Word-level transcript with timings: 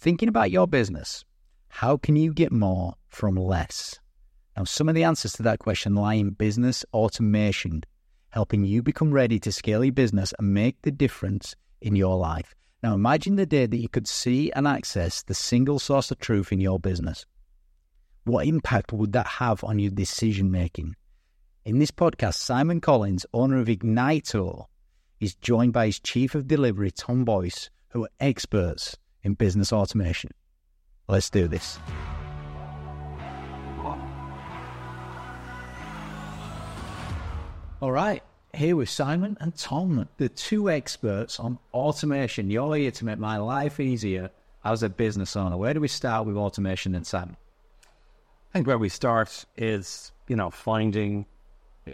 Thinking 0.00 0.28
about 0.28 0.52
your 0.52 0.68
business, 0.68 1.24
how 1.66 1.96
can 1.96 2.14
you 2.14 2.32
get 2.32 2.52
more 2.52 2.94
from 3.08 3.34
less? 3.34 3.98
Now, 4.56 4.62
some 4.62 4.88
of 4.88 4.94
the 4.94 5.02
answers 5.02 5.32
to 5.32 5.42
that 5.42 5.58
question 5.58 5.96
lie 5.96 6.14
in 6.14 6.30
business 6.30 6.84
automation, 6.94 7.82
helping 8.30 8.64
you 8.64 8.80
become 8.80 9.10
ready 9.10 9.40
to 9.40 9.50
scale 9.50 9.82
your 9.82 9.92
business 9.92 10.32
and 10.38 10.54
make 10.54 10.80
the 10.82 10.92
difference 10.92 11.56
in 11.80 11.96
your 11.96 12.16
life. 12.16 12.54
Now, 12.80 12.94
imagine 12.94 13.34
the 13.34 13.44
day 13.44 13.66
that 13.66 13.76
you 13.76 13.88
could 13.88 14.06
see 14.06 14.52
and 14.52 14.68
access 14.68 15.24
the 15.24 15.34
single 15.34 15.80
source 15.80 16.12
of 16.12 16.20
truth 16.20 16.52
in 16.52 16.60
your 16.60 16.78
business. 16.78 17.26
What 18.22 18.46
impact 18.46 18.92
would 18.92 19.14
that 19.14 19.26
have 19.26 19.64
on 19.64 19.80
your 19.80 19.90
decision 19.90 20.52
making? 20.52 20.94
In 21.64 21.80
this 21.80 21.90
podcast, 21.90 22.34
Simon 22.34 22.80
Collins, 22.80 23.26
owner 23.34 23.58
of 23.58 23.66
Ignyto, 23.66 24.66
is 25.18 25.34
joined 25.34 25.72
by 25.72 25.86
his 25.86 25.98
chief 25.98 26.36
of 26.36 26.46
delivery, 26.46 26.92
Tom 26.92 27.24
Boyce, 27.24 27.68
who 27.88 28.04
are 28.04 28.10
experts 28.20 28.96
in 29.22 29.34
business 29.34 29.72
automation. 29.72 30.30
Let's 31.08 31.30
do 31.30 31.48
this. 31.48 31.78
All 37.80 37.92
right, 37.92 38.24
here 38.52 38.74
with 38.74 38.90
Simon 38.90 39.36
and 39.40 39.54
Tom, 39.54 40.08
the 40.16 40.28
two 40.28 40.68
experts 40.68 41.38
on 41.38 41.60
automation. 41.72 42.50
You're 42.50 42.74
here 42.74 42.90
to 42.90 43.04
make 43.04 43.18
my 43.18 43.36
life 43.36 43.78
easier 43.78 44.30
as 44.64 44.82
a 44.82 44.88
business 44.88 45.36
owner. 45.36 45.56
Where 45.56 45.74
do 45.74 45.80
we 45.80 45.86
start 45.86 46.26
with 46.26 46.36
automation 46.36 46.96
and 46.96 47.06
Simon? 47.06 47.36
I 48.50 48.52
think 48.52 48.66
where 48.66 48.78
we 48.78 48.88
start 48.88 49.44
is, 49.56 50.10
you 50.26 50.34
know, 50.34 50.50
finding 50.50 51.26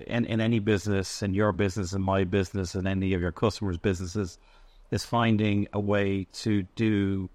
in, 0.06 0.24
in 0.24 0.40
any 0.40 0.58
business, 0.58 1.22
in 1.22 1.34
your 1.34 1.52
business, 1.52 1.92
in 1.92 2.00
my 2.00 2.24
business, 2.24 2.74
and 2.74 2.88
any 2.88 3.12
of 3.12 3.20
your 3.20 3.32
customers' 3.32 3.76
businesses, 3.76 4.38
is 4.90 5.04
finding 5.04 5.68
a 5.72 5.80
way 5.80 6.26
to 6.32 6.62
do 6.76 7.28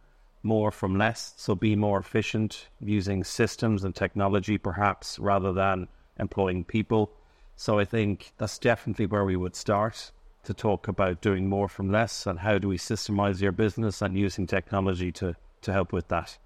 more 0.44 0.72
from 0.72 0.98
less. 0.98 1.34
So 1.38 1.56
be 1.56 1.76
more 1.76 2.00
efficient 2.00 2.70
using 2.80 3.24
systems 3.24 3.84
and 3.84 3.96
technology, 3.96 4.58
perhaps, 4.58 5.20
rather 5.20 5.52
than 5.52 5.88
employing 6.20 6.64
people. 6.64 7.12
So 7.56 7.80
I 7.80 7.86
think 7.86 8.32
that's 8.38 8.58
definitely 8.58 9.06
where 9.06 9.26
we 9.26 9.36
would 9.36 9.56
start 9.56 10.12
to 10.44 10.54
talk 10.54 10.88
about 10.88 11.22
doing 11.22 11.50
more 11.50 11.68
from 11.68 11.92
less 11.92 12.26
and 12.26 12.40
how 12.40 12.58
do 12.58 12.70
we 12.70 12.78
systemize 12.78 13.42
your 13.42 13.52
business 13.52 14.02
and 14.02 14.18
using 14.18 14.48
technology 14.48 15.12
to, 15.12 15.36
to 15.62 15.74
help 15.74 15.92
with 15.92 16.08
that. 16.08 16.38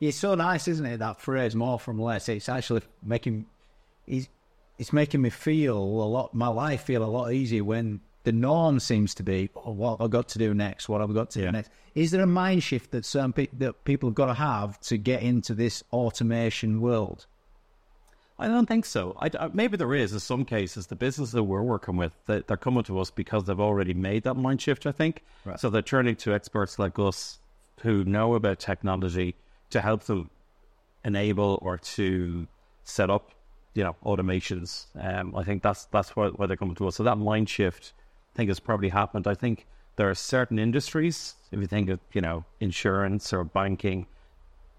It's 0.00 0.18
so 0.18 0.34
nice, 0.34 0.68
isn't 0.68 0.84
it? 0.84 0.98
That 0.98 1.20
phrase, 1.20 1.54
more 1.54 1.78
from 1.78 2.00
less. 2.00 2.28
It's 2.28 2.48
actually 2.48 2.82
making 3.02 3.46
it's, 4.06 4.28
it's 4.78 4.92
making 4.92 5.22
me 5.22 5.30
feel 5.30 5.78
a 5.78 6.08
lot. 6.08 6.34
My 6.34 6.48
life 6.48 6.82
feel 6.82 7.02
a 7.02 7.06
lot 7.06 7.32
easier 7.32 7.64
when 7.64 8.00
the 8.26 8.32
norm 8.32 8.80
seems 8.80 9.14
to 9.14 9.22
be 9.22 9.48
oh, 9.54 9.70
what 9.70 10.00
I've 10.00 10.10
got 10.10 10.28
to 10.30 10.38
do 10.40 10.52
next. 10.52 10.88
What 10.88 11.00
I've 11.00 11.14
got 11.14 11.30
to 11.30 11.38
yeah. 11.38 11.46
do 11.46 11.52
next. 11.52 11.70
Is 11.94 12.10
there 12.10 12.22
a 12.22 12.26
mind 12.26 12.64
shift 12.64 12.90
that 12.90 13.04
some 13.04 13.32
pe- 13.32 13.46
that 13.52 13.84
people 13.84 14.08
have 14.08 14.16
got 14.16 14.26
to 14.26 14.34
have 14.34 14.80
to 14.80 14.98
get 14.98 15.22
into 15.22 15.54
this 15.54 15.84
automation 15.92 16.80
world? 16.80 17.26
I 18.36 18.48
don't 18.48 18.66
think 18.66 18.84
so. 18.84 19.16
I, 19.20 19.30
maybe 19.52 19.76
there 19.76 19.94
is 19.94 20.12
in 20.12 20.18
some 20.18 20.44
cases. 20.44 20.88
The 20.88 20.96
businesses 20.96 21.32
that 21.34 21.44
we're 21.44 21.62
working 21.62 21.96
with, 21.96 22.12
they, 22.26 22.42
are 22.48 22.56
coming 22.56 22.82
to 22.82 22.98
us 22.98 23.12
because 23.12 23.44
they've 23.44 23.60
already 23.60 23.94
made 23.94 24.24
that 24.24 24.34
mind 24.34 24.60
shift. 24.60 24.86
I 24.86 24.92
think 24.92 25.22
right. 25.44 25.58
so. 25.58 25.70
They're 25.70 25.80
turning 25.80 26.16
to 26.16 26.34
experts 26.34 26.80
like 26.80 26.98
us 26.98 27.38
who 27.82 28.04
know 28.04 28.34
about 28.34 28.58
technology 28.58 29.36
to 29.70 29.80
help 29.80 30.02
them 30.02 30.30
enable 31.04 31.60
or 31.62 31.78
to 31.78 32.48
set 32.82 33.08
up, 33.08 33.30
you 33.74 33.84
know, 33.84 33.94
automations. 34.04 34.86
Um, 35.00 35.36
I 35.36 35.44
think 35.44 35.62
that's 35.62 35.84
that's 35.86 36.16
why, 36.16 36.26
why 36.30 36.46
they're 36.46 36.56
coming 36.56 36.74
to 36.74 36.88
us. 36.88 36.96
So 36.96 37.04
that 37.04 37.18
mind 37.18 37.48
shift, 37.48 37.92
I 37.94 38.05
think, 38.36 38.48
has 38.48 38.60
probably 38.60 38.88
happened. 38.88 39.26
I 39.26 39.34
think 39.34 39.66
there 39.96 40.08
are 40.10 40.14
certain 40.14 40.58
industries. 40.58 41.34
If 41.50 41.60
you 41.60 41.66
think 41.66 41.88
of, 41.88 42.00
you 42.12 42.20
know, 42.20 42.44
insurance 42.60 43.32
or 43.32 43.44
banking, 43.44 44.06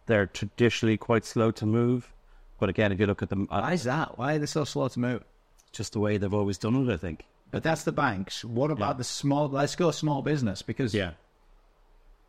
they're 0.05 0.27
traditionally 0.27 0.97
quite 0.97 1.25
slow 1.25 1.52
to 1.52 1.66
move 1.66 2.14
but 2.59 2.69
again, 2.69 2.91
if 2.91 2.99
you 2.99 3.05
look 3.05 3.22
at 3.22 3.30
them, 3.30 3.47
uh, 3.52 3.61
why 3.61 3.73
is 3.73 3.83
that? 3.83 4.17
Why 4.17 4.36
are 4.36 4.39
they 4.39 4.45
so 4.45 4.64
slow 4.64 4.88
to 4.88 4.99
move? 4.99 5.23
Just 5.71 5.93
the 5.93 5.99
way 5.99 6.17
they've 6.17 6.33
always 6.33 6.58
done 6.58 6.76
it, 6.76 6.92
I 6.92 6.98
think. 6.98 7.26
But 7.52 7.64
that's 7.64 7.83
the 7.83 7.92
banks. 7.92 8.43
What 8.43 8.71
about 8.71 8.95
yeah. 8.95 8.99
the 8.99 9.04
small? 9.04 9.48
Let's 9.48 9.76
go 9.76 9.92
small 9.92 10.21
business 10.21 10.61
because 10.61 10.93
yeah, 10.93 11.11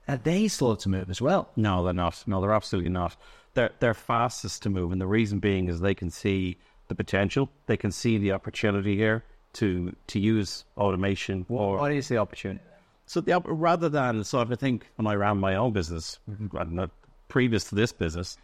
are 0.06 0.16
they 0.16 0.48
slow 0.48 0.74
to 0.76 0.88
move 0.88 1.10
as 1.10 1.20
well? 1.20 1.50
No, 1.56 1.82
they're 1.82 1.92
not. 1.92 2.22
No, 2.26 2.40
they're 2.40 2.52
absolutely 2.52 2.90
not. 2.90 3.16
They're 3.54 3.70
they're 3.80 3.94
fastest 3.94 4.62
to 4.64 4.70
move, 4.70 4.92
and 4.92 5.00
the 5.00 5.06
reason 5.06 5.38
being 5.38 5.68
is 5.68 5.80
they 5.80 5.94
can 5.94 6.10
see 6.10 6.58
the 6.88 6.94
potential. 6.94 7.48
They 7.66 7.76
can 7.76 7.90
see 7.90 8.18
the 8.18 8.32
opportunity 8.32 8.96
here 8.96 9.24
to 9.54 9.94
to 10.08 10.18
use 10.18 10.64
automation. 10.76 11.46
Or, 11.48 11.78
what 11.78 11.92
is 11.92 12.08
the 12.08 12.18
opportunity? 12.18 12.60
So 13.06 13.20
the 13.20 13.40
rather 13.40 13.88
than 13.88 14.24
so 14.24 14.40
if 14.40 14.50
I 14.50 14.54
think 14.54 14.86
when 14.96 15.06
I 15.06 15.14
ran 15.14 15.38
my 15.38 15.54
own 15.56 15.72
business, 15.72 16.18
not 16.50 16.90
previous 17.28 17.64
to 17.64 17.74
this 17.74 17.92
business, 17.92 18.36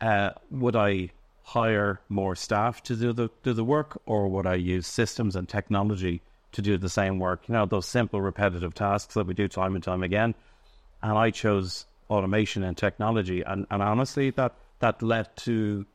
uh, 0.00 0.30
would 0.50 0.76
I 0.76 1.10
hire 1.44 2.00
more 2.08 2.34
staff 2.34 2.82
to 2.84 2.96
do 2.96 3.12
the 3.12 3.30
do 3.42 3.52
the 3.52 3.64
work, 3.64 4.00
or 4.06 4.28
would 4.28 4.46
I 4.46 4.54
use 4.54 4.86
systems 4.86 5.36
and 5.36 5.48
technology 5.48 6.20
to 6.52 6.62
do 6.62 6.76
the 6.76 6.88
same 6.88 7.18
work? 7.18 7.48
You 7.48 7.54
know, 7.54 7.66
those 7.66 7.86
simple 7.86 8.20
repetitive 8.20 8.74
tasks 8.74 9.14
that 9.14 9.26
we 9.26 9.34
do 9.34 9.48
time 9.48 9.74
and 9.74 9.84
time 9.84 10.02
again. 10.02 10.34
And 11.02 11.18
I 11.18 11.30
chose 11.30 11.86
automation 12.10 12.62
and 12.62 12.76
technology, 12.76 13.42
and, 13.42 13.66
and 13.70 13.82
honestly, 13.82 14.30
that 14.30 14.54
that 14.80 15.02
led 15.02 15.36
to 15.36 15.86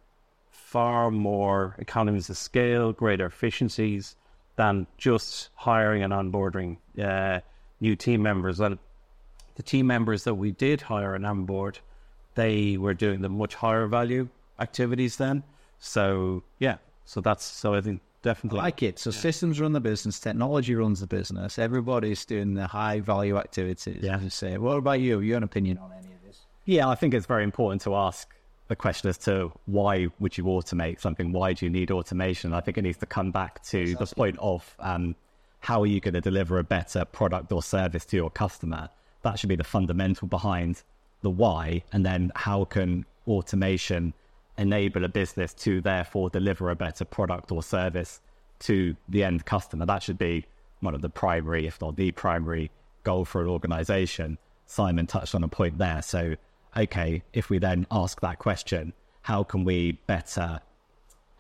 far 0.50 1.12
more 1.12 1.76
economies 1.78 2.30
of 2.30 2.38
scale, 2.38 2.92
greater 2.92 3.26
efficiencies 3.26 4.16
than 4.58 4.86
just 4.98 5.50
hiring 5.56 6.04
and 6.04 6.12
onboarding 6.12 6.78
uh, 7.02 7.40
new 7.80 7.96
team 7.96 8.22
members. 8.22 8.60
And 8.60 8.78
the 9.56 9.64
team 9.64 9.88
members 9.88 10.24
that 10.26 10.36
we 10.36 10.52
did 10.52 10.82
hire 10.82 11.16
and 11.16 11.26
onboard 11.26 11.80
they 12.38 12.78
were 12.78 12.94
doing 12.94 13.22
the 13.22 13.30
much 13.30 13.56
higher 13.56 13.88
value 13.88 14.30
activities 14.60 15.18
then. 15.18 15.44
So 15.80 16.44
yeah, 16.60 16.78
so 17.04 17.20
that's 17.20 17.44
so 17.44 17.74
I 17.74 17.82
think 17.82 18.00
definitely 18.22 18.60
I 18.60 18.64
like 18.64 18.84
it. 18.84 19.00
So 19.00 19.10
yeah. 19.10 19.18
systems 19.18 19.60
run 19.60 19.74
the 19.74 19.82
business, 19.82 20.20
technology 20.20 20.76
runs 20.76 21.00
the 21.02 21.08
business. 21.08 21.60
Everybody's 21.60 22.24
doing 22.26 22.54
the 22.54 22.68
high 22.68 23.00
value 23.00 23.38
activities. 23.38 23.98
Yeah. 24.02 24.20
As 24.20 24.34
say, 24.34 24.58
what 24.58 24.78
about 24.78 25.00
you? 25.02 25.20
Your 25.20 25.44
opinion 25.44 25.80
on 25.80 25.92
any 25.92 26.14
of 26.14 26.22
this? 26.26 26.42
Yeah, 26.66 26.88
I 26.88 26.96
think 26.96 27.16
it's 27.16 27.26
very 27.26 27.44
important 27.44 27.82
to 27.82 27.96
ask 27.96 28.30
the 28.68 28.76
question 28.76 29.10
as 29.10 29.18
to 29.20 29.52
why 29.66 30.08
would 30.20 30.38
you 30.38 30.44
automate 30.46 31.00
something? 31.00 31.32
Why 31.32 31.54
do 31.54 31.66
you 31.66 31.70
need 31.70 31.92
automation? 31.92 32.54
I 32.54 32.60
think 32.60 32.78
it 32.78 32.82
needs 32.82 32.98
to 33.00 33.06
come 33.06 33.32
back 33.32 33.64
to 33.66 33.96
the 33.96 34.06
point 34.06 34.38
of 34.40 34.76
um, 34.80 35.16
how 35.60 35.82
are 35.82 35.88
you 35.88 36.00
going 36.00 36.14
to 36.14 36.22
deliver 36.22 36.60
a 36.60 36.64
better 36.64 37.06
product 37.06 37.52
or 37.52 37.64
service 37.64 38.06
to 38.08 38.18
your 38.18 38.30
customer? 38.30 38.90
That 39.24 39.40
should 39.40 39.50
be 39.50 39.56
the 39.56 39.64
fundamental 39.64 40.28
behind 40.28 40.84
the 41.22 41.30
why, 41.30 41.84
and 41.92 42.06
then 42.06 42.32
how 42.36 42.66
can 42.66 43.06
automation 43.28 44.14
enable 44.58 45.04
a 45.04 45.10
business 45.10 45.54
to 45.54 45.82
therefore 45.82 46.30
deliver 46.30 46.70
a 46.70 46.76
better 46.76 47.06
product 47.06 47.52
or 47.52 47.62
service 47.62 48.22
to 48.60 48.96
the 49.10 49.24
end 49.24 49.46
customer. 49.46 49.86
That 49.86 50.04
should 50.04 50.18
be 50.18 50.46
one 50.80 50.96
of 50.96 51.02
the 51.02 51.10
primary, 51.10 51.68
if 51.68 51.80
not 51.82 51.96
the 51.96 52.12
primary, 52.12 52.72
goal 53.04 53.26
for 53.26 53.42
an 53.42 53.48
organization. 53.48 54.38
Simon 54.66 55.08
touched 55.08 55.36
on 55.36 55.44
a 55.44 55.48
point 55.48 55.78
there. 55.78 56.02
So, 56.02 56.36
okay, 56.78 57.24
if 57.34 57.50
we 57.50 57.58
then 57.58 57.88
ask 57.92 58.22
that 58.22 58.40
question, 58.40 58.94
how 59.24 59.44
can 59.44 59.64
we 59.64 59.94
better 60.08 60.62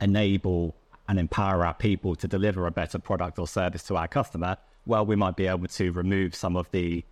enable 0.02 0.76
and 1.08 1.20
empower 1.20 1.66
our 1.66 1.74
people 1.74 2.16
to 2.16 2.28
deliver 2.28 2.68
a 2.68 2.72
better 2.72 3.00
product 3.00 3.40
or 3.40 3.48
service 3.48 3.84
to 3.84 3.96
our 3.96 4.08
customer? 4.08 4.58
Well, 4.86 5.06
we 5.06 5.16
might 5.16 5.36
be 5.36 5.48
able 5.48 5.68
to 5.68 5.92
remove 5.92 6.36
some 6.36 6.56
of 6.56 6.70
the 6.72 7.04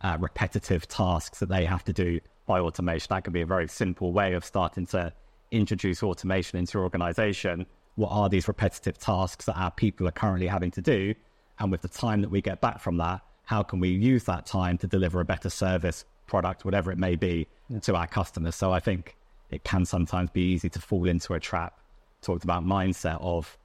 uh, 0.00 0.16
repetitive 0.20 0.88
tasks 0.88 1.40
that 1.40 1.48
they 1.48 1.64
have 1.64 1.84
to 1.84 1.92
do 1.92 2.20
by 2.46 2.60
automation. 2.60 3.08
That 3.10 3.24
can 3.24 3.32
be 3.32 3.42
a 3.42 3.46
very 3.46 3.68
simple 3.68 4.12
way 4.12 4.34
of 4.34 4.44
starting 4.44 4.86
to 4.86 5.12
introduce 5.50 6.02
automation 6.02 6.58
into 6.58 6.78
your 6.78 6.84
organization. 6.84 7.66
What 7.96 8.08
are 8.08 8.28
these 8.28 8.48
repetitive 8.48 8.98
tasks 8.98 9.44
that 9.46 9.58
our 9.58 9.70
people 9.70 10.08
are 10.08 10.12
currently 10.12 10.46
having 10.46 10.70
to 10.72 10.80
do? 10.80 11.14
And 11.58 11.70
with 11.70 11.82
the 11.82 11.88
time 11.88 12.22
that 12.22 12.30
we 12.30 12.40
get 12.40 12.60
back 12.60 12.80
from 12.80 12.96
that, 12.98 13.20
how 13.44 13.62
can 13.62 13.80
we 13.80 13.90
use 13.90 14.24
that 14.24 14.46
time 14.46 14.78
to 14.78 14.86
deliver 14.86 15.20
a 15.20 15.24
better 15.24 15.50
service, 15.50 16.04
product, 16.26 16.64
whatever 16.64 16.90
it 16.90 16.98
may 16.98 17.16
be, 17.16 17.46
to 17.82 17.94
our 17.94 18.06
customers? 18.06 18.54
So 18.54 18.72
I 18.72 18.80
think 18.80 19.16
it 19.50 19.64
can 19.64 19.84
sometimes 19.84 20.30
be 20.30 20.42
easy 20.52 20.68
to 20.70 20.80
fall 20.80 21.06
into 21.06 21.34
a 21.34 21.40
trap. 21.40 21.78
Talked 22.22 22.44
about 22.44 22.64
mindset 22.64 23.20
of 23.20 23.58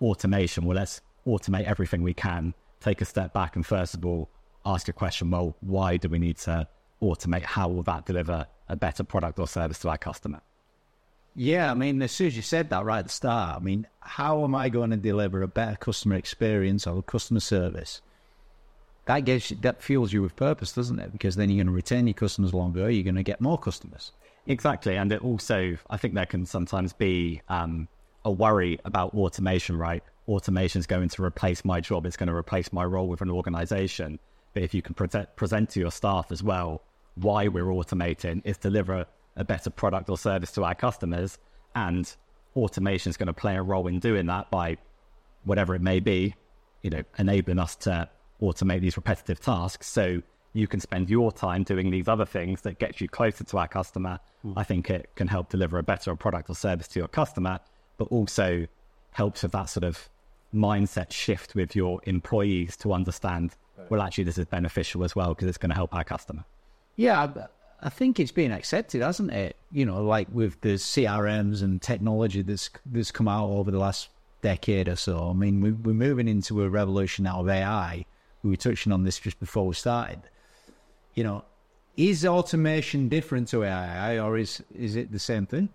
automation. 0.00 0.64
Well, 0.64 0.76
let's 0.76 1.00
automate 1.26 1.64
everything 1.64 2.02
we 2.02 2.14
can. 2.14 2.54
Take 2.80 3.00
a 3.00 3.04
step 3.04 3.32
back 3.32 3.56
and 3.56 3.64
first 3.64 3.94
of 3.94 4.04
all, 4.04 4.28
ask 4.64 4.88
a 4.88 4.92
question, 4.92 5.30
well, 5.30 5.56
why 5.60 5.96
do 5.96 6.08
we 6.08 6.18
need 6.18 6.36
to 6.38 6.66
automate? 7.00 7.42
How 7.42 7.68
will 7.68 7.82
that 7.84 8.06
deliver 8.06 8.46
a 8.68 8.76
better 8.76 9.04
product 9.04 9.38
or 9.38 9.46
service 9.46 9.78
to 9.80 9.88
our 9.88 9.98
customer? 9.98 10.40
Yeah, 11.34 11.70
I 11.70 11.74
mean, 11.74 12.02
as 12.02 12.12
soon 12.12 12.26
as 12.26 12.36
you 12.36 12.42
said 12.42 12.70
that 12.70 12.84
right 12.84 12.98
at 12.98 13.06
the 13.06 13.10
start, 13.10 13.56
I 13.56 13.64
mean, 13.64 13.86
how 14.00 14.44
am 14.44 14.54
I 14.54 14.68
going 14.68 14.90
to 14.90 14.96
deliver 14.96 15.42
a 15.42 15.48
better 15.48 15.76
customer 15.76 16.16
experience 16.16 16.86
or 16.86 17.02
customer 17.02 17.40
service? 17.40 18.02
That 19.06 19.20
gives 19.20 19.50
you, 19.50 19.56
that 19.62 19.82
fuels 19.82 20.12
you 20.12 20.22
with 20.22 20.36
purpose, 20.36 20.72
doesn't 20.72 20.98
it? 21.00 21.12
Because 21.12 21.34
then 21.36 21.50
you're 21.50 21.64
going 21.64 21.66
to 21.66 21.72
retain 21.72 22.06
your 22.06 22.14
customers 22.14 22.54
longer. 22.54 22.88
You're 22.90 23.02
going 23.02 23.16
to 23.16 23.22
get 23.22 23.40
more 23.40 23.58
customers. 23.58 24.12
Exactly, 24.46 24.96
and 24.96 25.12
it 25.12 25.22
also, 25.22 25.76
I 25.88 25.96
think 25.96 26.14
there 26.14 26.26
can 26.26 26.46
sometimes 26.46 26.92
be 26.92 27.42
um, 27.48 27.88
a 28.24 28.30
worry 28.30 28.78
about 28.84 29.14
automation. 29.14 29.76
Right, 29.76 30.02
automation 30.28 30.80
is 30.80 30.86
going 30.86 31.08
to 31.08 31.22
replace 31.22 31.64
my 31.64 31.80
job. 31.80 32.06
It's 32.06 32.16
going 32.16 32.28
to 32.28 32.34
replace 32.34 32.72
my 32.72 32.84
role 32.84 33.08
with 33.08 33.20
an 33.20 33.30
organization. 33.30 34.18
But 34.54 34.62
if 34.62 34.74
you 34.74 34.82
can 34.82 34.94
present, 34.94 35.34
present 35.36 35.70
to 35.70 35.80
your 35.80 35.90
staff 35.90 36.30
as 36.30 36.42
well, 36.42 36.82
why 37.14 37.48
we're 37.48 37.66
automating 37.66 38.42
is 38.44 38.58
deliver 38.58 39.06
a 39.36 39.44
better 39.44 39.70
product 39.70 40.10
or 40.10 40.18
service 40.18 40.52
to 40.52 40.64
our 40.64 40.74
customers, 40.74 41.38
and 41.74 42.14
automation 42.56 43.10
is 43.10 43.16
going 43.16 43.28
to 43.28 43.32
play 43.32 43.56
a 43.56 43.62
role 43.62 43.86
in 43.86 43.98
doing 43.98 44.26
that 44.26 44.50
by 44.50 44.76
whatever 45.44 45.74
it 45.74 45.80
may 45.80 46.00
be, 46.00 46.34
you 46.82 46.90
know, 46.90 47.02
enabling 47.18 47.58
us 47.58 47.76
to 47.76 48.08
automate 48.42 48.80
these 48.80 48.96
repetitive 48.96 49.40
tasks. 49.40 49.86
So 49.86 50.22
you 50.52 50.66
can 50.66 50.80
spend 50.80 51.08
your 51.08 51.32
time 51.32 51.62
doing 51.62 51.90
these 51.90 52.08
other 52.08 52.26
things 52.26 52.62
that 52.62 52.78
get 52.78 53.00
you 53.00 53.08
closer 53.08 53.44
to 53.44 53.58
our 53.58 53.68
customer. 53.68 54.20
Mm. 54.44 54.54
I 54.56 54.64
think 54.64 54.90
it 54.90 55.10
can 55.14 55.28
help 55.28 55.48
deliver 55.48 55.78
a 55.78 55.82
better 55.82 56.14
product 56.16 56.50
or 56.50 56.54
service 56.54 56.88
to 56.88 56.98
your 56.98 57.08
customer, 57.08 57.60
but 57.96 58.08
also 58.08 58.66
helps 59.12 59.42
with 59.42 59.52
that 59.52 59.66
sort 59.66 59.84
of 59.84 60.08
mindset 60.54 61.12
shift 61.12 61.54
with 61.54 61.74
your 61.74 62.00
employees 62.04 62.76
to 62.78 62.92
understand, 62.92 63.56
well, 63.88 64.02
actually, 64.02 64.24
this 64.24 64.38
is 64.38 64.46
beneficial 64.46 65.04
as 65.04 65.16
well 65.16 65.30
because 65.30 65.48
it's 65.48 65.58
going 65.58 65.70
to 65.70 65.76
help 65.76 65.94
our 65.94 66.04
customer. 66.04 66.44
Yeah, 66.96 67.32
I 67.80 67.88
think 67.88 68.20
it's 68.20 68.32
been 68.32 68.52
accepted, 68.52 69.02
hasn't 69.02 69.32
it? 69.32 69.56
You 69.70 69.86
know, 69.86 70.04
like 70.04 70.28
with 70.30 70.60
the 70.60 70.74
CRMs 70.74 71.62
and 71.62 71.80
technology 71.80 72.42
that's 72.42 72.70
that's 72.86 73.10
come 73.10 73.28
out 73.28 73.48
over 73.48 73.70
the 73.70 73.78
last 73.78 74.08
decade 74.42 74.88
or 74.88 74.96
so. 74.96 75.30
I 75.30 75.32
mean, 75.32 75.60
we, 75.60 75.72
we're 75.72 75.94
moving 75.94 76.28
into 76.28 76.62
a 76.62 76.68
revolution 76.68 77.24
now 77.24 77.40
of 77.40 77.48
AI. 77.48 78.04
We 78.42 78.50
were 78.50 78.56
touching 78.56 78.92
on 78.92 79.04
this 79.04 79.18
just 79.18 79.38
before 79.38 79.66
we 79.66 79.74
started. 79.74 80.22
You 81.14 81.24
know, 81.24 81.44
is 81.96 82.24
automation 82.24 83.08
different 83.08 83.48
to 83.48 83.64
AI, 83.64 84.18
or 84.18 84.38
is 84.38 84.62
is 84.74 84.96
it 84.96 85.12
the 85.12 85.18
same 85.18 85.46
thing? 85.46 85.68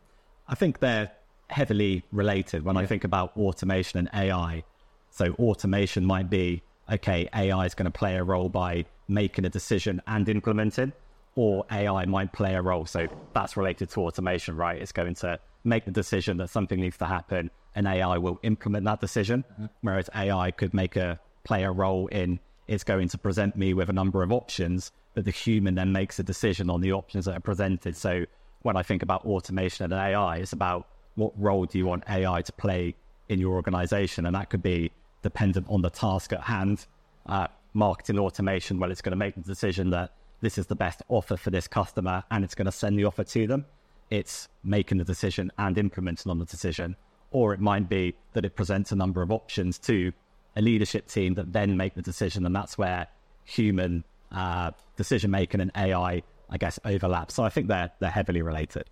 I 0.48 0.56
think 0.56 0.80
they're 0.80 1.12
heavily 1.50 2.04
related 2.12 2.64
when 2.64 2.75
yeah. 2.75 2.81
I 2.81 2.86
think 2.86 3.04
about 3.04 3.36
automation 3.38 4.00
and 4.00 4.10
AI. 4.14 4.64
So 5.12 5.34
automation 5.40 6.06
might 6.06 6.30
be 6.30 6.62
okay, 6.92 7.28
AI 7.36 7.66
is 7.66 7.74
going 7.74 7.86
to 7.86 7.98
play 7.98 8.16
a 8.18 8.24
role 8.24 8.50
by 8.50 8.86
making 9.08 9.46
a 9.46 9.50
decision 9.50 10.02
and 10.08 10.28
implementing, 10.28 10.94
or 11.36 11.66
AI 11.72 12.06
might 12.06 12.34
play 12.34 12.56
a 12.56 12.62
role. 12.62 12.86
So 12.86 13.08
that's 13.34 13.58
related 13.58 13.90
to 13.92 14.02
automation, 14.02 14.56
right? 14.56 14.81
It's 14.81 14.92
going 14.92 15.16
to 15.16 15.40
make 15.64 15.86
the 15.86 15.92
decision 15.92 16.38
that 16.38 16.50
something 16.50 16.80
needs 16.80 16.98
to 16.98 17.06
happen, 17.06 17.52
and 17.75 17.88
AI 17.88 18.18
will 18.18 18.40
implement 18.44 18.86
that 18.86 19.02
decision. 19.02 19.44
Mm-hmm. 19.54 19.66
Whereas 19.81 20.10
AI 20.16 20.52
could 20.52 20.74
make 20.74 20.96
a 20.96 21.19
play 21.44 21.64
a 21.64 21.72
role 21.72 22.08
in 22.08 22.40
it's 22.68 22.84
going 22.84 23.08
to 23.10 23.18
present 23.18 23.56
me 23.56 23.74
with 23.74 23.90
a 23.90 23.94
number 23.94 24.24
of 24.24 24.31
options, 24.31 24.92
but 25.14 25.25
the 25.25 25.31
human 25.31 25.75
then 25.75 25.92
makes 25.92 26.19
a 26.19 26.24
decision 26.24 26.69
on 26.69 26.81
the 26.81 26.92
options 26.92 27.25
that 27.25 27.36
are 27.36 27.42
presented. 27.42 27.96
So 27.96 28.25
when 28.62 28.75
I 28.75 28.84
think 28.84 29.04
about 29.04 29.25
automation 29.25 29.86
and 29.86 29.94
AI, 29.94 30.38
it's 30.38 30.54
about 30.54 30.88
what 31.16 31.31
role 31.38 31.66
do 31.66 31.78
you 31.78 31.86
want 31.86 32.04
AI 32.10 32.42
to 32.42 32.52
play 32.52 32.96
in 33.30 33.40
your 33.40 33.56
organization? 33.56 34.25
And 34.25 34.36
that 34.36 34.50
could 34.50 34.62
be 34.62 34.92
dependent 35.22 35.68
on 35.69 35.81
the 35.81 35.90
task 35.90 36.34
at 36.34 36.42
hand. 36.42 36.86
Uh, 37.25 37.48
marketing 37.74 38.19
automation, 38.19 38.80
well, 38.80 38.92
it's 38.92 39.02
going 39.02 39.12
to 39.12 39.18
make 39.18 39.36
the 39.36 39.42
decision 39.42 39.90
that 39.92 40.12
this 40.42 40.58
is 40.58 40.68
the 40.68 40.75
best 40.75 41.02
offer 41.10 41.38
for 41.38 41.50
this 41.50 41.68
customer 41.68 42.24
and 42.30 42.44
it's 42.44 42.56
going 42.56 42.66
to 42.66 42.72
send 42.72 43.00
the 43.00 43.06
offer 43.06 43.24
to 43.24 43.48
them. 43.48 43.66
It's 44.10 44.48
making 44.64 45.00
the 45.00 45.04
decision 45.04 45.52
and 45.58 45.78
implementing 45.78 46.30
on 46.30 46.40
the 46.40 46.46
decision. 46.46 46.96
Or 47.31 47.54
it 47.54 47.60
might 47.60 47.90
be 47.90 48.16
that 48.34 48.46
it 48.46 48.56
presents 48.56 48.92
a 48.92 48.96
number 48.96 49.22
of 49.22 49.31
options 49.31 49.80
to 49.80 50.14
a 50.57 50.62
leadership 50.62 51.07
team 51.07 51.36
that 51.36 51.54
then 51.54 51.77
make 51.77 51.94
the 51.94 52.01
decision. 52.01 52.45
And 52.45 52.56
that's 52.56 52.77
where 52.77 53.07
human 53.45 54.04
uh, 54.31 54.71
decision 54.98 55.31
making 55.31 55.62
and 55.62 55.71
AI, 55.77 56.24
I 56.50 56.57
guess, 56.57 56.80
overlap. 56.83 57.31
So 57.31 57.44
I 57.44 57.50
think 57.50 57.68
they're, 57.68 57.92
they're 58.00 58.09
heavily 58.09 58.42
related. 58.42 58.89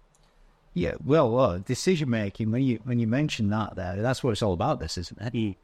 Yeah, 0.76 0.94
well, 1.04 1.40
uh, 1.40 1.58
decision 1.60 2.10
making. 2.10 2.52
When 2.52 2.62
you 2.62 2.82
when 2.84 3.00
you 3.00 3.08
mention 3.08 3.50
that, 3.50 3.78
there, 3.78 3.96
that's 4.02 4.22
what 4.22 4.32
it's 4.32 4.42
all 4.42 4.52
about. 4.52 4.82
This 4.82 4.98
isn't 4.98 5.22
it? 5.22 5.34
Mm. 5.34 5.56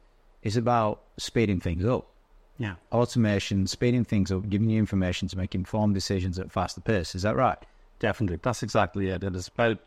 It's 0.42 0.56
about 0.56 1.02
speeding 1.18 1.60
things 1.60 1.84
up. 1.84 2.08
Yeah, 2.56 2.76
automation, 2.90 3.66
speeding 3.66 4.04
things 4.04 4.32
up, 4.32 4.48
giving 4.48 4.70
you 4.70 4.78
information 4.78 5.28
to 5.28 5.36
make 5.36 5.54
informed 5.54 5.92
decisions 5.94 6.38
at 6.38 6.50
faster 6.50 6.80
pace. 6.80 7.14
Is 7.14 7.22
that 7.22 7.36
right? 7.36 7.58
Definitely, 7.98 8.38
that's 8.42 8.62
exactly 8.62 9.10
it. 9.10 9.22
It 9.22 9.36
is 9.36 9.48
about. 9.48 9.78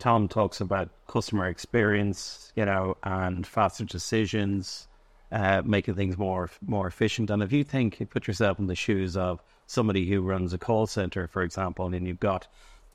Tom 0.00 0.28
talks 0.28 0.60
about 0.60 0.90
customer 1.06 1.46
experience, 1.46 2.52
you 2.56 2.64
know, 2.66 2.96
and 3.04 3.46
faster 3.46 3.84
decisions, 3.84 4.88
uh, 5.34 5.62
making 5.64 5.96
things 5.96 6.16
more 6.16 6.48
more 6.64 6.86
efficient. 6.86 7.28
And 7.28 7.42
if 7.42 7.52
you 7.52 7.64
think, 7.64 7.98
you 7.98 8.06
put 8.06 8.26
yourself 8.26 8.58
in 8.58 8.68
the 8.68 8.76
shoes 8.76 9.16
of 9.16 9.42
somebody 9.66 10.08
who 10.08 10.22
runs 10.22 10.52
a 10.52 10.58
call 10.58 10.86
center, 10.86 11.26
for 11.26 11.42
example, 11.42 11.92
and 11.92 12.06
you've 12.06 12.20
got 12.20 12.46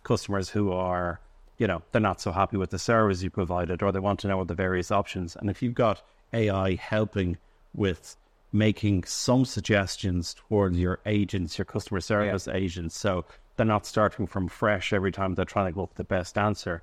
customers 0.03 0.49
who 0.49 0.71
are 0.71 1.19
you 1.57 1.67
know, 1.67 1.81
they're 1.91 2.01
not 2.01 2.21
so 2.21 2.31
happy 2.31 2.55
with 2.55 2.69
the 2.69 2.79
service 2.79 3.21
you 3.21 3.29
provided 3.29 3.83
or 3.83 3.91
they 3.91 3.99
want 3.99 4.21
to 4.21 4.27
know 4.29 4.37
what 4.37 4.47
the 4.47 4.53
various 4.53 4.91
options. 4.91 5.35
And 5.35 5.49
if 5.49 5.61
you've 5.61 5.73
got 5.73 6.01
AI 6.31 6.75
helping 6.75 7.37
with 7.75 8.15
making 8.53 9.03
some 9.03 9.43
suggestions 9.43 10.33
towards 10.33 10.79
your 10.79 10.99
agents, 11.05 11.57
your 11.57 11.65
customer 11.65 11.99
service 11.99 12.47
yeah. 12.47 12.53
agents, 12.53 12.97
so 12.97 13.25
they're 13.57 13.65
not 13.65 13.85
starting 13.85 14.25
from 14.25 14.47
fresh 14.47 14.93
every 14.93 15.11
time 15.11 15.35
they're 15.35 15.43
trying 15.43 15.65
to 15.65 15.75
go 15.75 15.83
up 15.83 15.95
the 15.95 16.05
best 16.05 16.37
answer. 16.37 16.81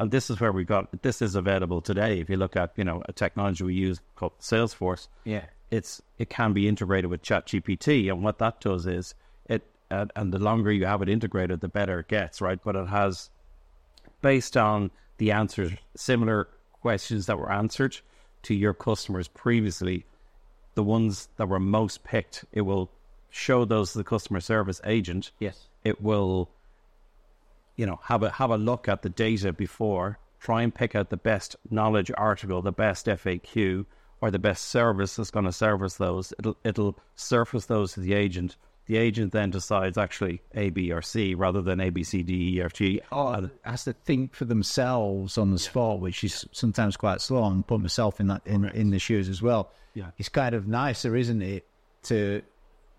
And 0.00 0.10
this 0.10 0.30
is 0.30 0.40
where 0.40 0.50
we 0.50 0.64
got 0.64 1.02
this 1.02 1.20
is 1.20 1.34
available 1.34 1.82
today. 1.82 2.20
If 2.20 2.30
you 2.30 2.38
look 2.38 2.56
at, 2.56 2.72
you 2.76 2.84
know, 2.84 3.02
a 3.06 3.12
technology 3.12 3.64
we 3.64 3.74
use 3.74 4.00
called 4.16 4.32
Salesforce, 4.40 5.08
yeah, 5.24 5.44
it's 5.70 6.00
it 6.18 6.30
can 6.30 6.54
be 6.54 6.66
integrated 6.66 7.10
with 7.10 7.22
ChatGPT, 7.22 8.10
and 8.10 8.24
what 8.24 8.38
that 8.38 8.60
does 8.60 8.86
is 8.86 9.14
it 9.46 9.62
and, 9.90 10.10
and 10.16 10.32
the 10.32 10.38
longer 10.38 10.72
you 10.72 10.86
have 10.86 11.02
it 11.02 11.10
integrated, 11.10 11.60
the 11.60 11.68
better 11.68 12.00
it 12.00 12.08
gets, 12.08 12.40
right? 12.40 12.58
But 12.64 12.76
it 12.76 12.88
has 12.88 13.28
based 14.22 14.56
on 14.56 14.90
the 15.18 15.32
answers, 15.32 15.72
similar 15.94 16.48
questions 16.80 17.26
that 17.26 17.38
were 17.38 17.52
answered 17.52 17.98
to 18.44 18.54
your 18.54 18.72
customers 18.72 19.28
previously, 19.28 20.06
the 20.76 20.82
ones 20.82 21.28
that 21.36 21.46
were 21.46 21.60
most 21.60 22.04
picked, 22.04 22.46
it 22.52 22.62
will 22.62 22.90
show 23.28 23.66
those 23.66 23.92
to 23.92 23.98
the 23.98 24.04
customer 24.04 24.40
service 24.40 24.80
agent. 24.84 25.30
Yes. 25.38 25.68
It 25.84 26.00
will, 26.00 26.48
you 27.80 27.86
know, 27.86 27.98
have 28.04 28.22
a 28.22 28.30
have 28.30 28.50
a 28.50 28.58
look 28.58 28.88
at 28.88 29.00
the 29.00 29.08
data 29.08 29.54
before, 29.54 30.18
try 30.38 30.60
and 30.60 30.74
pick 30.74 30.94
out 30.94 31.08
the 31.08 31.16
best 31.16 31.56
knowledge 31.70 32.10
article, 32.18 32.60
the 32.60 32.72
best 32.72 33.06
FAQ, 33.06 33.86
or 34.20 34.30
the 34.30 34.38
best 34.38 34.66
service 34.66 35.16
that's 35.16 35.30
going 35.30 35.46
to 35.46 35.52
service 35.52 35.94
those. 35.94 36.34
It'll 36.38 36.58
it'll 36.62 36.98
surface 37.14 37.64
those 37.64 37.94
to 37.94 38.00
the 38.00 38.12
agent 38.12 38.56
the 38.90 38.96
agent 38.96 39.30
then 39.30 39.50
decides 39.50 39.96
actually 39.96 40.42
A, 40.52 40.70
B, 40.70 40.90
or 40.90 41.00
C 41.00 41.36
rather 41.36 41.62
than 41.62 41.78
A, 41.80 41.90
B, 41.90 42.02
C, 42.02 42.24
D, 42.24 42.56
E, 42.56 42.60
F, 42.60 42.72
G. 42.72 43.00
Oh, 43.12 43.48
has 43.62 43.84
to 43.84 43.92
think 43.92 44.34
for 44.34 44.46
themselves 44.46 45.38
on 45.38 45.52
the 45.52 45.60
spot, 45.60 46.00
which 46.00 46.24
is 46.24 46.44
sometimes 46.50 46.96
quite 46.96 47.20
slow. 47.20 47.44
And 47.44 47.64
put 47.64 47.80
myself 47.80 48.18
in 48.18 48.26
that 48.26 48.42
in, 48.46 48.64
in 48.70 48.90
the 48.90 48.98
shoes 48.98 49.28
as 49.28 49.40
well. 49.40 49.70
Yeah, 49.94 50.10
it's 50.18 50.28
kind 50.28 50.56
of 50.56 50.66
nicer, 50.66 51.14
isn't 51.14 51.40
it, 51.40 51.68
to 52.04 52.42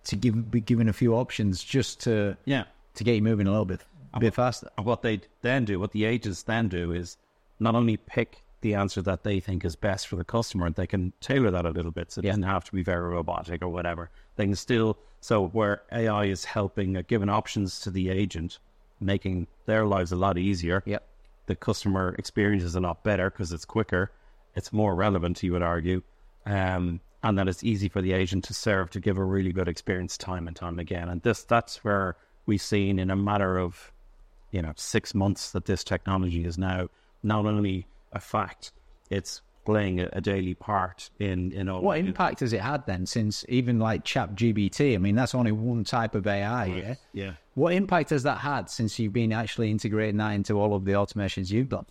to 0.05 0.15
give 0.15 0.49
be 0.49 0.61
given 0.61 0.87
a 0.87 0.93
few 0.93 1.13
options 1.13 1.61
just 1.61 1.99
to 2.01 2.37
yeah 2.45 2.63
to 2.95 3.03
get 3.03 3.15
you 3.15 3.21
moving 3.21 3.47
a 3.47 3.51
little 3.51 3.65
bit 3.65 3.81
a 4.13 4.19
bit 4.19 4.33
faster. 4.33 4.69
And 4.77 4.85
what 4.85 5.01
they 5.01 5.21
then 5.41 5.65
do, 5.65 5.79
what 5.79 5.91
the 5.91 6.05
agents 6.05 6.43
then 6.43 6.67
do, 6.67 6.91
is 6.91 7.17
not 7.59 7.75
only 7.75 7.97
pick 7.97 8.43
the 8.61 8.75
answer 8.75 9.01
that 9.01 9.23
they 9.23 9.39
think 9.39 9.65
is 9.65 9.75
best 9.75 10.07
for 10.07 10.15
the 10.15 10.23
customer, 10.23 10.67
and 10.67 10.75
they 10.75 10.87
can 10.87 11.13
tailor 11.19 11.51
that 11.51 11.65
a 11.65 11.71
little 11.71 11.91
bit, 11.91 12.11
so 12.11 12.19
it 12.19 12.25
yeah. 12.25 12.31
doesn't 12.31 12.43
have 12.43 12.63
to 12.65 12.71
be 12.71 12.83
very 12.83 13.09
robotic 13.09 13.61
or 13.61 13.69
whatever. 13.69 14.09
They 14.35 14.45
can 14.45 14.55
still 14.55 14.97
so 15.21 15.47
where 15.47 15.83
AI 15.91 16.25
is 16.25 16.43
helping, 16.45 16.97
uh, 16.97 17.03
giving 17.07 17.29
options 17.29 17.79
to 17.81 17.91
the 17.91 18.09
agent, 18.09 18.57
making 18.99 19.47
their 19.67 19.85
lives 19.85 20.11
a 20.11 20.15
lot 20.15 20.37
easier. 20.37 20.81
Yep. 20.85 21.07
The 21.45 21.55
customer 21.55 22.15
experience 22.17 22.63
is 22.63 22.75
a 22.75 22.79
lot 22.79 23.03
better 23.03 23.29
because 23.29 23.51
it's 23.51 23.65
quicker, 23.65 24.11
it's 24.55 24.73
more 24.73 24.95
relevant. 24.95 25.41
You 25.43 25.53
would 25.53 25.61
argue, 25.61 26.01
um, 26.45 26.99
and 27.23 27.37
that 27.37 27.47
it's 27.47 27.63
easy 27.63 27.87
for 27.87 28.01
the 28.01 28.13
agent 28.13 28.43
to 28.45 28.53
serve 28.53 28.89
to 28.91 28.99
give 28.99 29.17
a 29.17 29.23
really 29.23 29.51
good 29.51 29.67
experience 29.67 30.17
time 30.17 30.47
and 30.47 30.55
time 30.55 30.79
again. 30.79 31.07
And 31.07 31.21
this 31.21 31.43
that's 31.43 31.83
where 31.83 32.17
we've 32.47 32.61
seen 32.61 32.97
in 32.97 33.11
a 33.11 33.15
matter 33.15 33.59
of 33.59 33.91
you 34.51 34.61
know 34.61 34.73
six 34.75 35.15
months 35.15 35.51
that 35.51 35.65
this 35.65 35.83
technology 35.83 36.45
is 36.45 36.57
now 36.57 36.89
not 37.23 37.45
only 37.45 37.87
a 38.11 38.19
fact, 38.19 38.71
it's 39.09 39.41
playing 39.65 39.99
a, 39.99 40.09
a, 40.13 40.21
daily 40.21 40.53
part 40.53 41.09
in 41.19 41.51
in 41.51 41.69
all. 41.69 41.81
What 41.81 41.99
impact 41.99 42.39
has 42.39 42.53
it 42.53 42.61
had 42.61 42.85
then? 42.85 43.05
Since 43.05 43.45
even 43.47 43.79
like 43.79 44.03
ChatGPT, 44.03 44.95
I 44.95 44.97
mean, 44.97 45.15
that's 45.15 45.35
only 45.35 45.51
one 45.51 45.83
type 45.83 46.15
of 46.15 46.27
AI. 46.27 46.65
Yeah. 46.65 46.95
Yeah. 47.13 47.31
What 47.53 47.73
impact 47.73 48.09
has 48.09 48.23
that 48.23 48.39
had 48.39 48.69
since 48.69 48.97
you've 48.97 49.13
been 49.13 49.31
actually 49.31 49.71
integrating 49.71 50.17
that 50.17 50.31
into 50.31 50.59
all 50.59 50.73
of 50.73 50.85
the 50.85 50.93
automations 50.93 51.51
you've 51.51 51.69
done? 51.69 51.85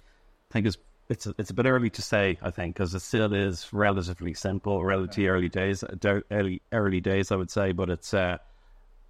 I 0.51 0.53
think 0.53 0.67
it's 0.67 0.79
it's 1.09 1.27
a, 1.27 1.35
it's 1.39 1.51
a 1.51 1.55
bit 1.55 1.67
early 1.67 1.91
to 1.91 2.03
say. 2.03 2.39
I 2.43 2.51
think 2.51 2.75
because 2.75 2.95
it 2.95 3.01
still 3.01 3.33
is 3.35 3.73
relatively 3.73 4.35
simple, 4.35 4.85
relatively 4.85 5.29
early 5.29 5.49
days, 5.49 5.85
early 6.31 6.63
early 6.73 7.01
days, 7.01 7.31
I 7.31 7.37
would 7.37 7.51
say. 7.51 7.73
But 7.73 7.91
it's 7.91 8.15
uh, 8.15 8.39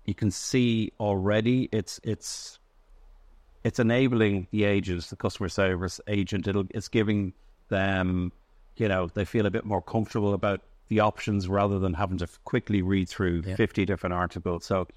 you 0.05 0.15
can 0.15 0.31
see 0.31 0.93
already 1.01 1.69
it's 1.73 2.01
it's 2.03 2.60
it's 3.65 3.79
enabling 3.79 4.47
the 4.51 4.65
agents, 4.65 5.11
the 5.11 5.17
customer 5.17 5.49
service 5.49 6.01
agent. 6.09 6.49
It'll 6.49 6.67
it's 6.71 6.89
giving 6.89 7.33
them 7.69 8.33
you 8.81 8.89
know, 8.89 9.09
they 9.13 9.27
feel 9.27 9.45
a 9.45 9.51
bit 9.51 9.67
more 9.67 9.83
comfortable 9.83 10.33
about 10.33 10.63
the 10.89 11.01
options 11.01 11.49
rather 11.49 11.79
than 11.79 11.93
having 11.93 12.17
to 12.19 12.27
quickly 12.45 12.81
read 12.81 13.09
through 13.09 13.43
yeah. 13.47 13.55
50 13.55 13.85
different 13.85 14.15
articles. 14.15 14.65
So 14.65 14.89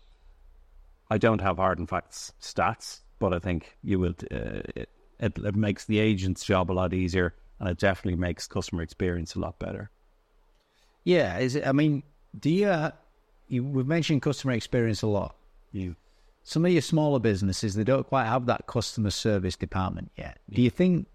I 1.11 1.17
don't 1.17 1.41
have 1.41 1.57
hard 1.57 1.79
and 1.79 1.87
facts 1.87 2.31
stats, 2.41 3.01
but 3.19 3.33
I 3.33 3.39
think 3.39 3.75
you 3.83 3.99
would, 3.99 4.23
uh, 4.31 4.61
it, 4.73 4.89
it, 5.19 5.37
it, 5.37 5.55
makes 5.55 5.83
the 5.85 5.99
agent's 5.99 6.45
job 6.45 6.71
a 6.71 6.73
lot 6.73 6.93
easier 6.93 7.35
and 7.59 7.69
it 7.69 7.77
definitely 7.77 8.15
makes 8.15 8.47
customer 8.47 8.81
experience 8.81 9.35
a 9.35 9.39
lot 9.39 9.59
better. 9.59 9.91
Yeah. 11.03 11.37
Is 11.39 11.55
it, 11.55 11.67
I 11.67 11.73
mean, 11.73 12.03
do 12.39 12.49
you, 12.49 12.67
uh, 12.67 12.91
you 13.49 13.65
we've 13.65 13.85
mentioned 13.85 14.21
customer 14.21 14.53
experience 14.53 15.01
a 15.01 15.07
lot. 15.07 15.35
You, 15.73 15.97
some 16.43 16.65
of 16.65 16.71
your 16.71 16.81
smaller 16.81 17.19
businesses 17.19 17.73
they 17.73 17.83
don't 17.83 18.07
quite 18.07 18.25
have 18.25 18.45
that 18.45 18.67
customer 18.67 19.09
service 19.09 19.55
department 19.55 20.11
yet. 20.17 20.39
Do 20.49 20.61
you 20.61 20.69
think 20.69 21.07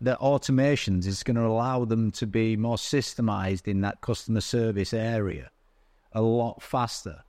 that 0.00 0.18
automations 0.20 1.06
is 1.06 1.22
going 1.22 1.36
to 1.36 1.46
allow 1.46 1.84
them 1.84 2.10
to 2.12 2.26
be 2.26 2.56
more 2.56 2.76
systemized 2.76 3.68
in 3.68 3.80
that 3.82 4.00
customer 4.00 4.40
service 4.40 4.92
area 4.92 5.50
a 6.12 6.20
lot 6.20 6.60
faster? 6.62 7.22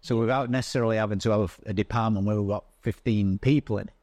So 0.00 0.16
without 0.16 0.50
necessarily 0.50 0.96
having 0.96 1.18
to 1.20 1.30
have 1.30 1.58
a 1.66 1.72
department 1.72 2.26
where 2.26 2.40
we've 2.40 2.48
got 2.48 2.64
15 2.82 3.38
people 3.38 3.78
in 3.78 3.88
it. 3.88 3.94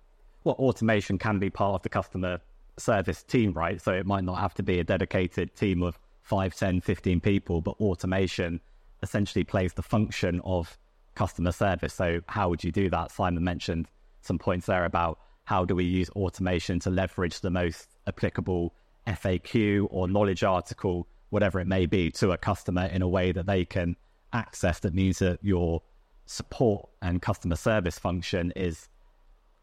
Well, 0.43 0.55
automation 0.55 1.17
can 1.17 1.39
be 1.39 1.49
part 1.49 1.75
of 1.75 1.81
the 1.81 1.89
customer 1.89 2.39
service 2.77 3.23
team, 3.23 3.53
right? 3.53 3.81
So 3.81 3.93
it 3.93 4.05
might 4.05 4.23
not 4.23 4.39
have 4.39 4.53
to 4.55 4.63
be 4.63 4.79
a 4.79 4.83
dedicated 4.83 5.55
team 5.55 5.81
of 5.81 5.97
5, 6.23 6.53
10, 6.53 6.81
15 6.81 7.21
people, 7.21 7.61
but 7.61 7.75
automation 7.79 8.59
essentially 9.01 9.43
plays 9.43 9.73
the 9.73 9.81
function 9.81 10.41
of 10.43 10.77
customer 11.15 11.51
service. 11.51 11.93
So 11.93 12.21
how 12.27 12.49
would 12.49 12.63
you 12.63 12.71
do 12.71 12.89
that? 12.89 13.11
Simon 13.11 13.43
mentioned 13.43 13.87
some 14.21 14.37
points 14.37 14.65
there 14.67 14.85
about 14.85 15.19
how 15.45 15.65
do 15.65 15.75
we 15.75 15.83
use 15.85 16.09
automation 16.11 16.79
to 16.79 16.89
leverage 16.89 17.39
the 17.41 17.49
most 17.49 17.89
applicable 18.07 18.73
FAQ 19.07 19.87
or 19.89 20.07
knowledge 20.07 20.43
article, 20.43 21.07
whatever 21.29 21.59
it 21.59 21.67
may 21.67 21.85
be, 21.85 22.11
to 22.11 22.31
a 22.31 22.37
customer 22.37 22.85
in 22.85 23.01
a 23.01 23.07
way 23.07 23.31
that 23.31 23.45
they 23.45 23.63
can 23.63 23.95
access 24.33 24.79
that 24.79 24.93
means 24.93 25.19
that 25.19 25.39
your 25.41 25.81
support 26.25 26.89
and 27.01 27.21
customer 27.21 27.55
service 27.55 27.99
function 27.99 28.51
is 28.55 28.89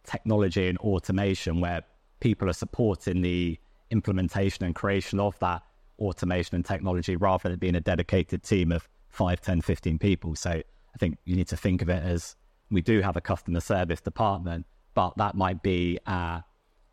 technology 0.04 0.68
and 0.68 0.78
automation 0.78 1.61
where 1.61 1.82
people 2.21 2.49
are 2.49 2.54
supporting 2.54 3.23
the 3.23 3.59
implementation 3.90 4.64
and 4.64 4.75
creation 4.75 5.18
of 5.18 5.38
that 5.40 5.62
automation 5.99 6.54
and 6.54 6.64
technology 6.64 7.16
rather 7.16 7.49
than 7.49 7.59
being 7.59 7.75
a 7.75 7.80
dedicated 7.80 8.42
team 8.42 8.73
of 8.73 8.88
5, 9.11 9.40
10, 9.40 9.61
15 9.61 9.99
people. 9.99 10.35
So 10.35 10.62
I 10.95 10.99
think 10.99 11.19
you 11.25 11.37
need 11.37 11.49
to 11.49 11.57
think 11.57 11.83
of 11.83 11.89
it 11.89 12.03
as 12.03 12.37
we 12.71 12.83
do 12.83 13.01
have 13.01 13.17
a 13.17 13.21
customer 13.21 13.61
service 13.61 14.01
department, 14.01 14.67
but 14.95 15.17
that 15.17 15.35
might 15.35 15.63
be 15.63 15.99
our 16.07 16.45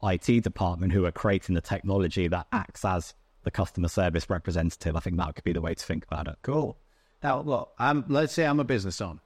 IT 0.04 0.44
department 0.44 0.94
who 0.94 1.06
are 1.06 1.12
creating 1.12 1.56
the 1.56 1.62
technology 1.62 2.28
that 2.28 2.48
acts 2.52 2.86
as 2.86 3.14
the 3.44 3.52
customer 3.52 3.88
service 3.88 4.30
representative. 4.30 4.96
I 4.96 5.00
think 5.00 5.18
that 5.18 5.36
could 5.36 5.44
be 5.44 5.54
the 5.54 5.62
way 5.62 5.74
to 5.74 5.86
think 5.86 6.06
about 6.06 6.28
it. 6.28 6.36
Cool. 6.42 6.78
Now, 7.24 7.42
look, 7.42 7.74
I'm, 7.78 8.06
let's 8.08 8.34
say 8.34 8.46
I'm 8.46 8.60
a 8.60 8.66
business 8.66 9.02
owner. 9.02 9.20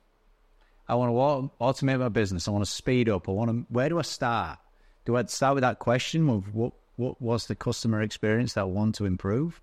I 0.88 0.96
want 0.96 1.12
to 1.12 1.64
automate 1.64 2.00
my 2.00 2.10
business. 2.10 2.48
I 2.48 2.52
want 2.52 2.66
to 2.66 2.70
speed 2.70 3.08
up. 3.10 3.30
I 3.30 3.32
want 3.32 3.50
to. 3.50 3.66
Where 3.70 3.90
do 3.90 4.00
I 4.00 4.02
start? 4.02 4.60
Do 5.06 5.16
I 5.16 5.24
start 5.26 5.56
with 5.56 5.62
that 5.62 5.80
question 5.80 6.30
of 6.30 6.54
what 6.54 6.74
what 6.96 7.22
was 7.22 7.48
the 7.48 7.56
customer 7.56 8.02
experience 8.02 8.54
that 8.54 8.62
I 8.62 8.66
want 8.66 8.96
to 8.96 9.06
improve? 9.06 9.62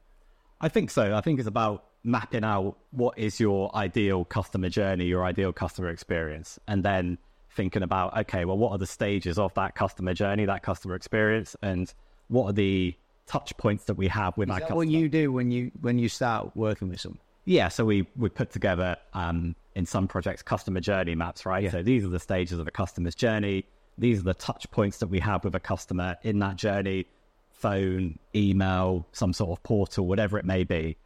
I 0.61 0.69
think 0.69 0.91
so. 0.91 1.15
I 1.15 1.21
think 1.21 1.39
it's 1.39 1.49
about 1.49 1.85
mapping 2.03 2.45
out 2.45 2.77
what 2.91 3.19
is 3.19 3.39
your 3.39 3.75
ideal 3.77 4.25
customer 4.25 4.69
journey, 4.69 5.05
your 5.05 5.25
ideal 5.25 5.53
customer 5.53 5.89
experience, 5.89 6.59
and 6.67 6.83
then 6.83 7.19
thinking 7.51 7.83
about 7.83 8.17
okay, 8.17 8.45
well, 8.45 8.59
what 8.59 8.73
are 8.73 8.79
the 8.79 8.87
stages 8.87 9.39
of 9.39 9.53
that 9.55 9.75
customer 9.75 10.15
journey, 10.15 10.45
that 10.45 10.63
customer 10.63 10.95
experience, 10.95 11.57
and 11.63 11.93
what 12.29 12.47
are 12.47 12.53
the 12.53 12.95
touch 13.27 13.57
points 13.57 13.85
that 13.85 13.95
we 13.95 14.09
have 14.09 14.37
with 14.37 14.49
is 14.49 14.53
our 14.53 14.61
that 14.61 14.69
customer? 14.69 14.77
What 14.77 14.89
you 14.89 15.09
do 15.09 15.33
when 15.33 15.51
you 15.51 15.71
when 15.81 15.99
you 15.99 16.09
start 16.09 16.57
working 16.57 16.89
with 16.89 17.01
someone? 17.01 17.21
Yeah, 17.45 17.69
so 17.69 17.85
we 17.85 18.07
we 18.17 18.29
put 18.29 18.51
together 18.51 18.97
um, 19.13 19.55
in 19.75 19.87
some 19.87 20.09
projects 20.09 20.43
customer 20.43 20.81
journey 20.81 21.15
maps, 21.15 21.47
right? 21.47 21.65
Yeah. 21.65 21.71
So 21.71 21.83
these 21.83 22.05
are 22.05 22.09
the 22.09 22.21
stages 22.21 22.59
of 22.59 22.67
a 22.67 22.71
customer's 22.71 23.15
journey. 23.15 23.65
These 23.99 24.21
are 24.21 24.25
the 24.25 24.35
touch 24.35 24.71
points 24.71 24.99
that 24.99 25.09
we 25.09 25.21
have 25.21 25.45
with 25.45 25.55
a 25.55 25.61
customer 25.61 26.17
in 26.23 26.39
that 26.41 26.57
journey: 26.57 27.07
phone, 27.51 28.19
email, 28.35 29.07
some 29.13 29.33
sort 29.33 29.51
of 29.51 29.63
portal, 29.63 30.07
whatever 30.07 30.39
it 30.39 30.45
may 30.45 30.65
be. 30.65 30.97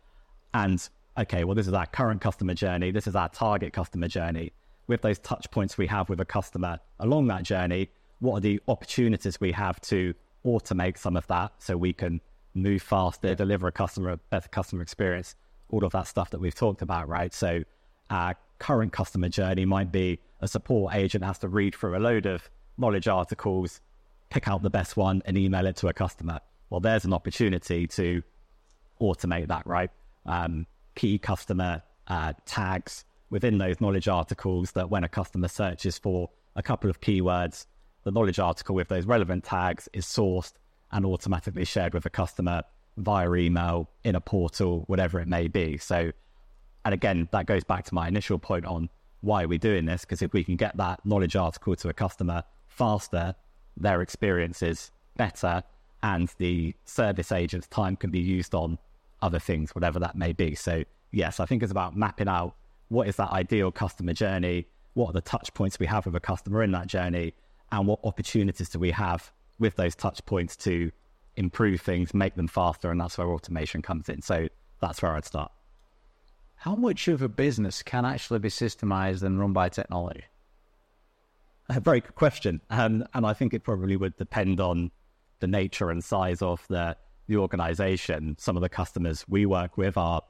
And 0.55 0.89
okay, 1.19 1.45
well, 1.45 1.57
this 1.57 1.67
is 1.67 1.75
our 1.75 1.87
current 1.87 2.21
customer 2.21 2.55
journey. 2.55 2.93
This 2.93 3.07
is 3.07 3.17
our 3.17 3.29
target 3.29 3.73
customer 3.73 4.09
journey. 4.09 4.53
With 4.87 5.03
those 5.03 5.19
touch 5.19 5.51
points 5.51 5.77
we 5.77 5.87
have 5.89 6.09
with 6.09 6.21
a 6.21 6.25
customer 6.25 6.79
along 7.01 7.27
that 7.27 7.43
journey, 7.43 7.91
what 8.21 8.39
are 8.39 8.41
the 8.41 8.61
opportunities 8.69 9.41
we 9.41 9.53
have 9.53 9.81
to 9.83 10.15
automate 10.47 10.97
some 10.97 11.17
of 11.17 11.27
that 11.27 11.53
so 11.59 11.77
we 11.77 11.93
can 11.93 12.21
move 12.55 12.83
faster, 12.83 13.35
deliver 13.35 13.67
a 13.67 13.73
customer 13.73 14.11
a 14.11 14.17
better 14.17 14.49
customer 14.49 14.83
experience, 14.83 15.35
all 15.71 15.85
of 15.85 15.93
that 15.93 16.07
stuff 16.07 16.31
that 16.31 16.39
we've 16.39 16.55
talked 16.55 16.83
about, 16.83 17.09
right? 17.09 17.35
So 17.35 17.65
our 18.11 18.37
current 18.59 18.93
customer 18.93 19.29
journey 19.29 19.65
might 19.65 19.91
be 19.91 20.21
a 20.41 20.47
support 20.47 20.95
agent 20.95 21.25
has 21.25 21.39
to 21.39 21.49
read 21.49 21.75
through 21.75 21.97
a 21.97 21.99
load 21.99 22.27
of 22.27 22.49
knowledge 22.79 23.09
articles, 23.09 23.81
pick 24.31 24.47
out 24.47 24.63
the 24.63 24.71
best 24.71 24.97
one 24.97 25.23
and 25.25 25.37
email 25.37 25.67
it 25.67 25.77
to 25.77 25.89
a 25.89 25.93
customer. 25.93 26.41
Well, 26.71 26.81
there's 26.81 27.05
an 27.05 27.13
opportunity 27.13 27.87
to 27.89 28.23
automate 29.01 29.49
that, 29.49 29.67
right? 29.67 29.91
Um, 30.27 30.67
key 30.95 31.19
customer 31.19 31.83
uh, 32.09 32.33
tags 32.47 33.05
within 33.31 33.59
those 33.59 33.81
knowledge 33.81 34.09
articles 34.09 34.73
that 34.73 34.91
when 34.91 35.05
a 35.05 35.09
customer 35.09 35.49
searches 35.49 35.99
for 35.99 36.31
a 36.57 36.63
couple 36.63 36.89
of 36.89 37.01
keywords, 37.01 37.67
the 38.05 38.11
knowledge 38.11 38.39
article 38.39 38.75
with 38.75 38.89
those 38.89 39.07
relevant 39.07 39.45
tags 39.45 39.89
is 39.93 40.07
sourced 40.07 40.53
and 40.93 41.05
automatically 41.05 41.65
shared 41.65 41.95
with 41.95 42.07
a 42.07 42.11
customer 42.11 42.63
via 42.97 43.33
email, 43.33 43.89
in 44.05 44.15
a 44.15 44.21
portal, 44.21 44.85
whatever 44.87 45.21
it 45.21 45.27
may 45.27 45.49
be. 45.49 45.77
So, 45.79 46.13
and 46.85 46.95
again, 46.95 47.29
that 47.33 47.47
goes 47.47 47.65
back 47.65 47.85
to 47.87 47.95
my 47.95 48.07
initial 48.07 48.39
point 48.39 48.65
on 48.67 48.89
why 49.21 49.45
we're 49.45 49.49
we 49.49 49.59
doing 49.59 49.87
this? 49.87 50.03
Because 50.03 50.23
if 50.23 50.33
we 50.33 50.45
can 50.45 50.57
get 50.57 50.77
that 50.77 51.05
knowledge 51.05 51.35
article 51.35 51.75
to 51.77 51.89
a 51.89 51.93
customer 51.93 52.45
faster, 52.69 53.35
their 53.77 54.03
experience 54.03 54.63
is 54.63 54.91
better, 55.17 55.63
and 56.03 56.33
the 56.39 56.75
service 56.85 57.33
agent's 57.33 57.67
time 57.69 57.97
can 57.97 58.11
be 58.11 58.21
used 58.21 58.55
on 58.55 58.79
other 59.25 59.39
things, 59.39 59.75
whatever 59.75 59.99
that 59.99 60.15
may 60.15 60.33
be. 60.33 60.55
So, 60.55 60.85
yes, 61.11 61.41
I 61.41 61.47
think 61.47 61.63
it's 61.63 61.73
about 61.73 61.97
mapping 61.97 62.29
out 62.29 62.55
what 62.89 63.09
is 63.09 63.17
that 63.17 63.31
ideal 63.31 63.73
customer 63.73 64.13
journey, 64.13 64.67
what 64.93 65.09
are 65.09 65.13
the 65.15 65.23
touch 65.23 65.53
points 65.55 65.79
we 65.79 65.87
have 65.87 66.05
with 66.05 66.15
a 66.15 66.21
customer 66.21 66.63
in 66.63 66.73
that 66.73 66.87
journey, 66.87 67.33
and 67.73 67.87
what 67.87 68.01
opportunities 68.05 68.69
do 68.69 68.79
we 68.79 68.91
have 68.91 69.33
with 69.59 69.77
those 69.77 69.95
touch 69.95 70.25
points 70.27 70.57
to 70.57 70.93
improve 71.37 71.81
things, 71.81 72.13
make 72.13 72.35
them 72.35 72.47
faster, 72.47 72.91
and 72.91 73.01
that's 73.01 73.17
where 73.17 73.29
automation 73.29 73.81
comes 73.81 74.09
in. 74.09 74.21
So 74.21 74.49
that's 74.81 75.01
where 75.01 75.17
I'd 75.17 75.25
start. 75.25 75.51
How 76.57 76.77
much 76.77 77.09
of 77.09 77.23
a 77.23 77.29
business 77.29 77.83
can 77.83 78.05
actually 78.05 78.39
be 78.39 78.51
systemized 78.51 79.23
and 79.23 79.41
run 79.41 79.53
by 79.53 79.71
technology? 79.71 80.25
A 81.71 81.81
very 81.81 82.01
good 82.01 82.15
question, 82.15 82.61
um, 82.69 83.05
and 83.15 83.25
I 83.25 83.33
think 83.33 83.55
it 83.55 83.65
probably 83.65 83.97
would 83.97 84.17
depend 84.19 84.61
on 84.61 84.91
the 85.41 85.47
nature 85.47 85.91
and 85.91 86.05
size 86.05 86.43
of 86.43 86.65
the 86.69 86.97
the 87.27 87.37
organization. 87.37 88.37
Some 88.39 88.57
of 88.57 88.63
the 88.63 88.69
customers 88.69 89.25
we 89.29 89.47
work 89.47 89.77
with 89.77 89.97
are, 89.97 90.23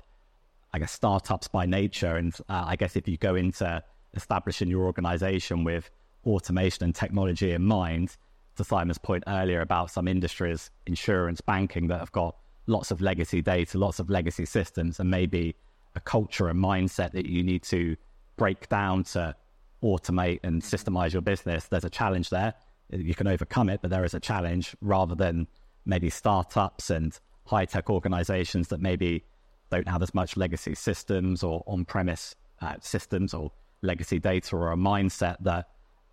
I 0.73 0.79
guess, 0.79 0.93
startups 0.93 1.49
by 1.49 1.67
nature, 1.67 2.17
and 2.17 2.35
uh, 2.49 2.65
I 2.67 2.77
guess 2.77 2.97
if 2.97 3.09
you 3.09 3.17
go 3.17 3.35
into 3.35 3.83
establishing 4.15 4.69
your 4.69 4.85
organization 4.85 5.65
with 5.65 5.91
automation 6.27 6.85
and 6.85 6.95
technology 6.95 7.53
in 7.53 7.65
mind, 7.65 8.17
to 8.57 8.65
Simon's 8.65 8.99
point 8.99 9.25
earlier 9.27 9.61
about 9.61 9.91
some 9.91 10.07
industries, 10.07 10.71
insurance, 10.87 11.41
banking, 11.41 11.89
that 11.89 11.99
have 11.99 12.13
got 12.13 12.37
lots 12.67 12.91
of 12.91 13.01
legacy 13.01 13.43
data, 13.43 13.79
lots 13.79 13.99
of 13.99 14.09
legacy 14.09 14.47
systems, 14.47 15.01
and 15.01 15.11
maybe 15.11 15.55
a 15.97 16.01
culture 16.01 16.49
and 16.49 16.63
mindset 16.63 17.13
that 17.13 17.27
you 17.27 17.43
need 17.43 17.63
to 17.63 17.97
break 18.37 18.69
down 18.69 19.05
to 19.05 19.35
automate 19.83 20.41
and 20.43 20.63
systemize 20.63 21.13
your 21.13 21.23
business. 21.23 21.67
There's 21.67 21.85
a 21.85 21.91
challenge 21.91 22.31
there. 22.31 22.55
You 22.91 23.15
can 23.15 23.27
overcome 23.27 23.69
it, 23.69 23.81
but 23.83 23.91
there 23.91 24.05
is 24.05 24.15
a 24.15 24.21
challenge 24.21 24.77
rather 24.81 25.15
than 25.15 25.47
maybe 25.85 26.11
startups 26.11 26.91
and 26.91 27.19
high 27.47 27.65
tech 27.65 27.91
organizations 27.91 28.69
that 28.69 28.81
maybe 28.81 29.25
don't 29.71 29.89
have 29.89 30.03
as 30.03 30.15
much 30.15 30.37
legacy 30.37 30.75
systems 30.75 31.43
or 31.43 31.63
on 31.67 31.85
premise 31.85 32.35
uh, 32.61 32.75
systems 32.81 33.35
or 33.35 33.53
legacy 33.83 34.19
data 34.19 34.57
or 34.57 34.73
a 34.73 34.77
mindset 34.77 35.37
that 35.41 35.69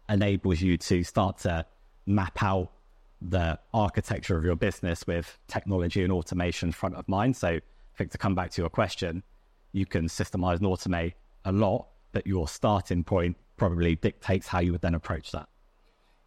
enables 0.09 0.61
you 0.61 0.77
to 0.77 1.03
start 1.03 1.37
to 1.37 1.65
map 2.05 2.41
out 2.43 2.71
the 3.21 3.57
architecture 3.73 4.37
of 4.37 4.43
your 4.43 4.55
business 4.55 5.05
with 5.05 5.37
technology 5.47 6.03
and 6.03 6.11
automation 6.11 6.71
front 6.71 6.95
of 6.95 7.07
mind. 7.07 7.35
So, 7.35 7.47
I 7.49 7.97
think 7.97 8.11
to 8.11 8.17
come 8.17 8.35
back 8.35 8.51
to 8.51 8.61
your 8.61 8.69
question, 8.69 9.21
you 9.73 9.85
can 9.85 10.07
systemize 10.07 10.57
and 10.57 10.65
automate 10.65 11.13
a 11.45 11.51
lot, 11.51 11.87
but 12.13 12.25
your 12.25 12.47
starting 12.47 13.03
point 13.03 13.37
probably 13.57 13.95
dictates 13.95 14.47
how 14.47 14.59
you 14.59 14.71
would 14.71 14.81
then 14.81 14.95
approach 14.95 15.31
that. 15.31 15.47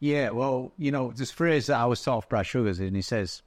Yeah, 0.01 0.31
well, 0.31 0.73
you 0.77 0.91
know, 0.91 1.13
this 1.13 1.31
phrase 1.31 1.67
that 1.67 1.79
I 1.79 1.87
was 1.87 2.03
taught 2.03 2.29
Brad 2.29 2.47
Sugars, 2.47 2.79
and 2.79 2.95
he 2.95 3.03
says, 3.03 3.43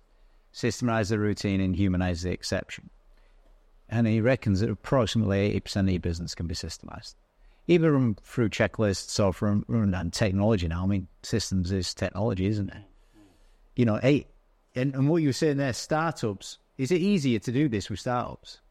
systemize 0.53 1.09
the 1.09 1.19
routine 1.19 1.61
and 1.61 1.75
humanize 1.75 2.23
the 2.23 2.31
exception. 2.31 2.89
And 3.89 4.07
he 4.07 4.21
reckons 4.21 4.59
that 4.61 4.69
approximately 4.69 5.53
80% 5.61 5.81
of 5.81 5.89
your 5.89 5.99
business 5.99 6.35
can 6.35 6.47
be 6.47 6.55
systemized. 6.55 7.15
even 7.67 8.15
through 8.23 8.49
checklists 8.49 9.23
or 9.23 9.33
from 9.33 9.65
and 9.67 10.13
technology 10.13 10.67
now. 10.67 10.83
I 10.83 10.87
mean, 10.87 11.07
systems 11.21 11.71
is 11.71 11.93
technology, 11.93 12.45
isn't 12.47 12.69
it? 12.69 12.83
You 13.75 13.85
know, 13.85 13.99
eight, 14.01 14.27
and, 14.75 14.95
and 14.95 15.09
what 15.09 15.21
you 15.21 15.29
were 15.29 15.33
saying 15.33 15.57
there, 15.57 15.73
startups, 15.73 16.59
is 16.77 16.91
it 16.91 17.01
easier 17.01 17.39
to 17.39 17.51
do 17.51 17.67
this 17.67 17.89
with 17.89 17.99
startups? 17.99 18.61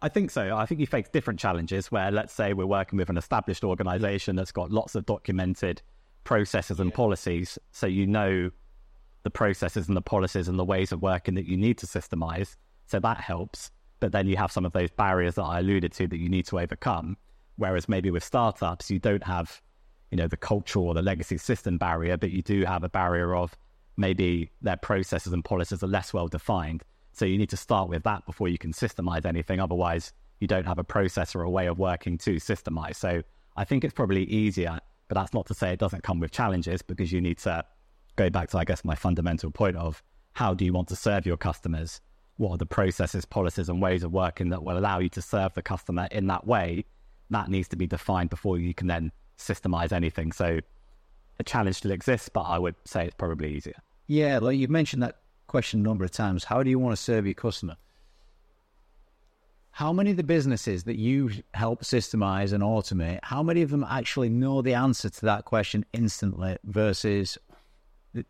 I 0.00 0.08
think 0.08 0.30
so. 0.30 0.56
I 0.56 0.66
think 0.66 0.80
you 0.80 0.86
face 0.86 1.08
different 1.08 1.40
challenges 1.40 1.90
where, 1.90 2.10
let's 2.10 2.32
say, 2.32 2.52
we're 2.52 2.66
working 2.66 2.98
with 2.98 3.08
an 3.08 3.16
established 3.16 3.64
organization 3.64 4.36
that's 4.36 4.52
got 4.52 4.70
lots 4.70 4.94
of 4.94 5.06
documented 5.06 5.82
processes 6.24 6.80
and 6.80 6.92
policies. 6.92 7.58
So 7.72 7.86
you 7.86 8.06
know 8.06 8.50
the 9.22 9.30
processes 9.30 9.88
and 9.88 9.96
the 9.96 10.02
policies 10.02 10.48
and 10.48 10.58
the 10.58 10.64
ways 10.64 10.92
of 10.92 11.02
working 11.02 11.34
that 11.34 11.46
you 11.46 11.56
need 11.56 11.78
to 11.78 11.86
systemize. 11.86 12.56
So 12.86 13.00
that 13.00 13.20
helps. 13.20 13.70
But 14.00 14.12
then 14.12 14.26
you 14.26 14.36
have 14.36 14.52
some 14.52 14.66
of 14.66 14.72
those 14.72 14.90
barriers 14.90 15.36
that 15.36 15.44
I 15.44 15.60
alluded 15.60 15.92
to 15.92 16.06
that 16.08 16.18
you 16.18 16.28
need 16.28 16.46
to 16.46 16.60
overcome. 16.60 17.16
Whereas 17.56 17.88
maybe 17.88 18.10
with 18.10 18.24
startups, 18.24 18.90
you 18.90 18.98
don't 18.98 19.22
have 19.24 19.62
you 20.14 20.16
know, 20.16 20.28
the 20.28 20.36
cultural 20.36 20.86
or 20.86 20.94
the 20.94 21.02
legacy 21.02 21.36
system 21.36 21.76
barrier, 21.76 22.16
but 22.16 22.30
you 22.30 22.40
do 22.40 22.64
have 22.64 22.84
a 22.84 22.88
barrier 22.88 23.34
of 23.34 23.56
maybe 23.96 24.48
their 24.62 24.76
processes 24.76 25.32
and 25.32 25.44
policies 25.44 25.82
are 25.82 25.88
less 25.88 26.12
well 26.12 26.28
defined. 26.28 26.84
So 27.12 27.24
you 27.24 27.36
need 27.36 27.50
to 27.50 27.56
start 27.56 27.88
with 27.88 28.04
that 28.04 28.24
before 28.24 28.46
you 28.46 28.56
can 28.56 28.72
systemize 28.72 29.26
anything. 29.26 29.58
Otherwise, 29.58 30.12
you 30.38 30.46
don't 30.46 30.66
have 30.66 30.78
a 30.78 30.84
process 30.84 31.34
or 31.34 31.42
a 31.42 31.50
way 31.50 31.66
of 31.66 31.80
working 31.80 32.16
to 32.18 32.36
systemize. 32.36 32.94
So 32.94 33.22
I 33.56 33.64
think 33.64 33.82
it's 33.82 33.92
probably 33.92 34.22
easier, 34.24 34.78
but 35.14 35.20
that's 35.20 35.32
not 35.32 35.46
to 35.46 35.54
say 35.54 35.72
it 35.72 35.78
doesn't 35.78 36.02
come 36.02 36.18
with 36.18 36.32
challenges 36.32 36.82
because 36.82 37.12
you 37.12 37.20
need 37.20 37.38
to 37.38 37.64
go 38.16 38.28
back 38.30 38.50
to, 38.50 38.58
I 38.58 38.64
guess, 38.64 38.84
my 38.84 38.96
fundamental 38.96 39.50
point 39.50 39.76
of 39.76 40.02
how 40.32 40.54
do 40.54 40.64
you 40.64 40.72
want 40.72 40.88
to 40.88 40.96
serve 40.96 41.24
your 41.24 41.36
customers? 41.36 42.00
What 42.36 42.50
are 42.50 42.58
the 42.58 42.66
processes, 42.66 43.24
policies, 43.24 43.68
and 43.68 43.80
ways 43.80 44.02
of 44.02 44.12
working 44.12 44.48
that 44.48 44.64
will 44.64 44.76
allow 44.76 44.98
you 44.98 45.08
to 45.10 45.22
serve 45.22 45.54
the 45.54 45.62
customer 45.62 46.08
in 46.10 46.26
that 46.26 46.46
way? 46.46 46.84
That 47.30 47.48
needs 47.48 47.68
to 47.68 47.76
be 47.76 47.86
defined 47.86 48.30
before 48.30 48.58
you 48.58 48.74
can 48.74 48.88
then 48.88 49.12
systemize 49.38 49.92
anything. 49.92 50.32
So 50.32 50.58
a 51.38 51.44
challenge 51.44 51.76
still 51.76 51.92
exists, 51.92 52.28
but 52.28 52.42
I 52.42 52.58
would 52.58 52.74
say 52.84 53.06
it's 53.06 53.14
probably 53.14 53.54
easier. 53.54 53.80
Yeah, 54.08 54.40
like 54.40 54.58
you've 54.58 54.70
mentioned 54.70 55.02
that 55.04 55.18
question 55.46 55.80
a 55.80 55.82
number 55.84 56.04
of 56.04 56.10
times. 56.10 56.42
How 56.42 56.64
do 56.64 56.70
you 56.70 56.80
want 56.80 56.96
to 56.96 57.00
serve 57.00 57.24
your 57.24 57.34
customer? 57.34 57.76
How 59.74 59.92
many 59.92 60.12
of 60.12 60.16
the 60.16 60.22
businesses 60.22 60.84
that 60.84 60.98
you 60.98 61.32
help 61.52 61.82
systemize 61.82 62.52
and 62.52 62.62
automate, 62.62 63.18
how 63.24 63.42
many 63.42 63.60
of 63.60 63.70
them 63.70 63.84
actually 63.90 64.28
know 64.28 64.62
the 64.62 64.74
answer 64.74 65.10
to 65.10 65.20
that 65.22 65.46
question 65.46 65.84
instantly 65.92 66.56
versus 66.62 67.36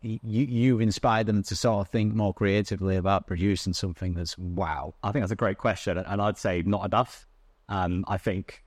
you, 0.01 0.19
you've 0.23 0.81
inspired 0.81 1.27
them 1.27 1.43
to 1.43 1.55
sort 1.55 1.85
of 1.85 1.91
think 1.91 2.15
more 2.15 2.33
creatively 2.33 2.95
about 2.95 3.27
producing 3.27 3.73
something 3.73 4.15
that's 4.15 4.35
wow? 4.39 4.95
I 5.03 5.11
think 5.11 5.21
that's 5.21 5.33
a 5.33 5.35
great 5.35 5.59
question. 5.59 5.99
And 5.99 6.19
I'd 6.19 6.39
say 6.39 6.63
not 6.65 6.83
enough. 6.83 7.27
Um, 7.69 8.05
I 8.07 8.17
think 8.17 8.63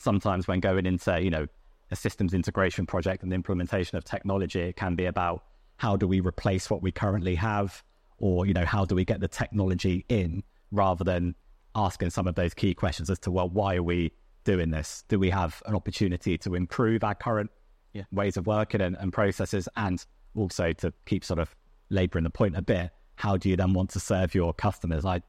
sometimes 0.00 0.48
when 0.48 0.58
going 0.58 0.84
into, 0.84 1.22
you 1.22 1.30
know, 1.30 1.46
a 1.92 1.96
systems 1.96 2.34
integration 2.34 2.86
project 2.86 3.22
and 3.22 3.30
the 3.30 3.36
implementation 3.36 3.96
of 3.96 4.02
technology, 4.02 4.62
it 4.62 4.74
can 4.74 4.96
be 4.96 5.04
about 5.04 5.44
how 5.76 5.96
do 5.96 6.08
we 6.08 6.18
replace 6.18 6.70
what 6.70 6.82
we 6.82 6.90
currently 6.90 7.36
have 7.36 7.84
or, 8.18 8.46
you 8.46 8.52
know, 8.52 8.64
how 8.64 8.84
do 8.84 8.96
we 8.96 9.04
get 9.04 9.20
the 9.20 9.28
technology 9.28 10.04
in 10.08 10.42
rather 10.72 11.04
than 11.04 11.36
asking 11.74 12.10
some 12.10 12.26
of 12.26 12.34
those 12.34 12.54
key 12.54 12.74
questions 12.74 13.10
as 13.10 13.18
to, 13.20 13.30
well, 13.30 13.48
why 13.48 13.76
are 13.76 13.82
we 13.82 14.12
doing 14.44 14.70
this? 14.70 15.04
Do 15.08 15.18
we 15.18 15.30
have 15.30 15.62
an 15.66 15.74
opportunity 15.74 16.38
to 16.38 16.54
improve 16.54 17.04
our 17.04 17.14
current 17.14 17.50
yeah. 17.92 18.04
ways 18.12 18.36
of 18.36 18.46
working 18.46 18.80
and, 18.80 18.96
and 18.98 19.12
processes? 19.12 19.68
And 19.76 20.04
also 20.34 20.72
to 20.72 20.92
keep 21.06 21.24
sort 21.24 21.40
of 21.40 21.54
laboring 21.90 22.24
the 22.24 22.30
point 22.30 22.56
a 22.56 22.62
bit, 22.62 22.90
how 23.16 23.36
do 23.36 23.48
you 23.48 23.56
then 23.56 23.72
want 23.72 23.90
to 23.90 24.00
serve 24.00 24.34
your 24.34 24.54
customers? 24.54 25.04
I, 25.04 25.22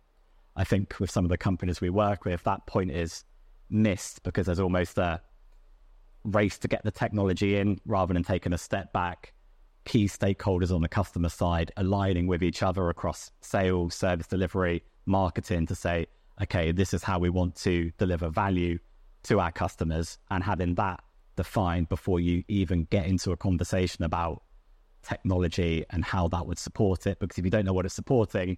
I 0.56 0.64
think 0.64 1.00
with 1.00 1.12
some 1.12 1.26
of 1.26 1.30
the 1.30 1.38
companies 1.38 1.82
we 1.82 1.90
work 1.90 2.26
with, 2.26 2.44
that 2.44 2.66
point 2.68 2.92
is 2.92 3.24
missed 3.70 4.24
because 4.24 4.46
there's 4.46 4.60
almost 4.60 4.98
a 4.98 5.22
race 6.24 6.58
to 6.60 6.68
get 6.68 6.84
the 6.84 6.92
technology 6.92 7.58
in 7.58 7.80
rather 7.86 8.14
than 8.14 8.24
taking 8.24 8.54
a 8.54 8.58
step 8.58 8.92
back. 8.94 9.34
Key 9.86 10.06
stakeholders 10.06 10.74
on 10.74 10.82
the 10.82 10.90
customer 10.90 11.30
side 11.30 11.72
aligning 11.78 12.28
with 12.28 12.44
each 12.44 12.62
other 12.62 12.90
across 12.90 13.32
sales, 13.42 13.96
service 13.96 14.28
delivery, 14.28 14.84
marketing 15.06 15.66
to 15.68 15.76
say, 15.76 16.06
okay, 16.42 16.72
this 16.72 16.94
is 16.94 17.04
how 17.04 17.20
we 17.20 17.30
want 17.30 17.56
to 17.56 17.92
deliver 17.98 18.30
value 18.30 18.80
to 19.24 19.40
our 19.40 19.52
customers 19.52 20.18
and 20.32 20.44
having 20.44 20.76
that 20.76 21.02
defined 21.36 21.90
before 21.90 22.20
you 22.20 22.44
even 22.48 22.86
get 22.86 23.06
into 23.06 23.32
a 23.32 23.38
conversation 23.38 24.04
about 24.04 24.44
technology 25.04 25.86
and 25.90 26.04
how 26.04 26.28
that 26.28 26.46
would 26.46 26.60
support 26.60 27.08
it. 27.08 27.20
Because 27.20 27.38
if 27.38 27.46
you 27.46 27.52
don't 27.52 27.66
know 27.66 27.74
what 27.74 27.86
it's 27.86 27.96
supporting, 27.96 28.58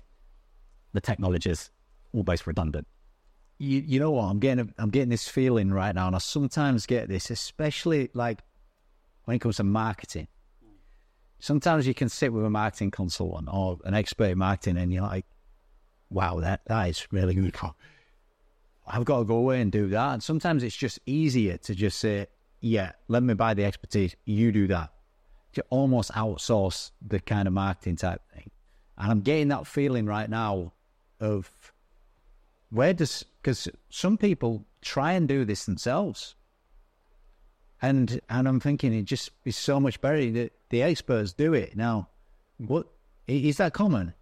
the 0.93 1.01
technology 1.01 1.49
is 1.49 1.69
almost 2.13 2.47
redundant. 2.47 2.87
You, 3.57 3.79
you 3.79 3.99
know 3.99 4.11
what? 4.11 4.23
I'm 4.23 4.39
getting 4.39 4.73
I'm 4.79 4.89
getting 4.89 5.09
this 5.09 5.27
feeling 5.27 5.71
right 5.71 5.93
now, 5.93 6.07
and 6.07 6.15
I 6.15 6.19
sometimes 6.19 6.87
get 6.87 7.07
this, 7.09 7.29
especially 7.29 8.09
like 8.13 8.41
when 9.25 9.35
it 9.35 9.39
comes 9.39 9.57
to 9.57 9.63
marketing. 9.63 10.27
Sometimes 11.39 11.87
you 11.87 11.93
can 11.93 12.09
sit 12.09 12.33
with 12.33 12.45
a 12.45 12.49
marketing 12.49 12.91
consultant 12.91 13.49
or 13.51 13.77
an 13.83 13.93
expert 13.93 14.31
in 14.31 14.39
marketing, 14.39 14.77
and 14.77 14.91
you're 14.91 15.03
like, 15.03 15.25
wow, 16.11 16.39
that, 16.41 16.61
that 16.67 16.89
is 16.89 17.07
really 17.11 17.33
good. 17.33 17.55
I've 18.85 19.05
got 19.05 19.19
to 19.19 19.25
go 19.25 19.37
away 19.37 19.61
and 19.61 19.71
do 19.71 19.87
that. 19.87 20.13
And 20.13 20.23
sometimes 20.23 20.63
it's 20.63 20.75
just 20.75 20.99
easier 21.05 21.57
to 21.57 21.73
just 21.73 21.99
say, 21.99 22.27
yeah, 22.59 22.91
let 23.07 23.23
me 23.23 23.33
buy 23.33 23.53
the 23.53 23.65
expertise. 23.65 24.15
You 24.25 24.51
do 24.51 24.67
that. 24.67 24.91
To 25.53 25.65
almost 25.69 26.11
outsource 26.11 26.91
the 27.05 27.19
kind 27.19 27.47
of 27.47 27.53
marketing 27.53 27.95
type 27.95 28.21
thing. 28.33 28.51
And 28.97 29.11
I'm 29.11 29.21
getting 29.21 29.47
that 29.49 29.65
feeling 29.65 30.05
right 30.05 30.29
now 30.29 30.73
of 31.19 31.49
where 32.69 32.93
does, 32.93 33.25
because 33.41 33.67
some 33.89 34.17
people 34.17 34.65
try 34.81 35.13
and 35.13 35.27
do 35.27 35.45
this 35.45 35.65
themselves. 35.65 36.35
And 37.81 38.21
and 38.29 38.47
I'm 38.47 38.59
thinking 38.59 38.93
it 38.93 39.05
just 39.05 39.31
is 39.43 39.57
so 39.57 39.79
much 39.79 39.99
better 40.01 40.31
that 40.31 40.51
the 40.69 40.83
experts 40.83 41.33
do 41.33 41.53
it. 41.53 41.75
Now, 41.75 42.09
what 42.57 42.87
is 43.27 43.57
that 43.57 43.73
common? 43.73 44.13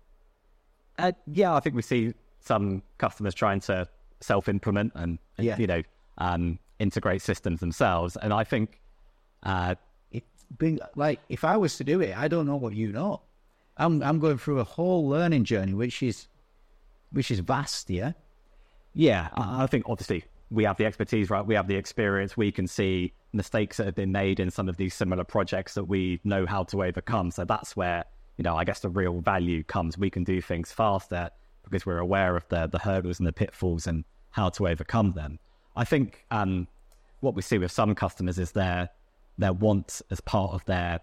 Uh, 0.99 1.11
yeah, 1.31 1.55
I 1.55 1.59
think 1.59 1.75
we 1.75 1.81
see 1.81 2.13
some 2.39 2.83
customers 2.97 3.33
trying 3.33 3.59
to 3.61 3.87
self-implement 4.21 4.91
and 4.95 5.17
yeah. 5.37 5.57
you 5.57 5.67
know 5.67 5.81
um, 6.17 6.59
integrate 6.79 7.21
systems 7.21 7.59
themselves, 7.59 8.17
and 8.17 8.33
I 8.33 8.43
think 8.43 8.79
uh, 9.43 9.75
it's 10.11 10.45
been 10.57 10.79
like 10.95 11.19
if 11.29 11.43
I 11.43 11.57
was 11.57 11.77
to 11.77 11.83
do 11.83 12.01
it, 12.01 12.17
I 12.17 12.27
don't 12.27 12.45
know 12.45 12.57
what 12.57 12.73
you 12.73 12.91
know. 12.91 13.21
I'm 13.77 14.03
I'm 14.03 14.19
going 14.19 14.37
through 14.37 14.59
a 14.59 14.63
whole 14.65 15.07
learning 15.07 15.45
journey, 15.45 15.73
which 15.73 16.03
is 16.03 16.27
which 17.11 17.31
is 17.31 17.39
vast. 17.39 17.89
Yeah, 17.89 18.11
yeah. 18.93 19.29
I, 19.33 19.63
I 19.63 19.67
think 19.67 19.85
obviously 19.87 20.25
we 20.51 20.65
have 20.65 20.77
the 20.77 20.85
expertise, 20.85 21.29
right? 21.29 21.45
We 21.45 21.55
have 21.55 21.67
the 21.67 21.75
experience. 21.75 22.35
We 22.35 22.51
can 22.51 22.67
see 22.67 23.13
mistakes 23.31 23.77
that 23.77 23.85
have 23.85 23.95
been 23.95 24.11
made 24.11 24.39
in 24.39 24.49
some 24.49 24.67
of 24.67 24.77
these 24.77 24.93
similar 24.93 25.23
projects 25.23 25.75
that 25.75 25.85
we 25.85 26.19
know 26.23 26.45
how 26.45 26.63
to 26.65 26.83
overcome. 26.83 27.31
So 27.31 27.45
that's 27.45 27.75
where 27.75 28.03
you 28.39 28.43
know, 28.43 28.55
I 28.55 28.63
guess 28.63 28.79
the 28.79 28.89
real 28.89 29.19
value 29.19 29.65
comes. 29.65 29.97
We 29.97 30.09
can 30.09 30.23
do 30.23 30.41
things 30.41 30.71
faster 30.71 31.29
because 31.65 31.85
we're 31.85 31.97
aware 31.97 32.37
of 32.37 32.47
the 32.47 32.67
the 32.67 32.79
hurdles 32.79 33.19
and 33.19 33.27
the 33.27 33.33
pitfalls 33.33 33.85
and 33.85 34.05
how 34.31 34.47
to 34.51 34.69
overcome 34.69 35.11
them. 35.11 35.39
I 35.75 35.83
think 35.83 36.25
um, 36.31 36.69
what 37.19 37.35
we 37.35 37.41
see 37.41 37.57
with 37.57 37.69
some 37.69 37.93
customers 37.95 38.39
is 38.39 38.53
their 38.53 38.91
their 39.37 39.51
want 39.51 40.01
as 40.09 40.21
part 40.21 40.53
of 40.53 40.63
their 40.65 41.01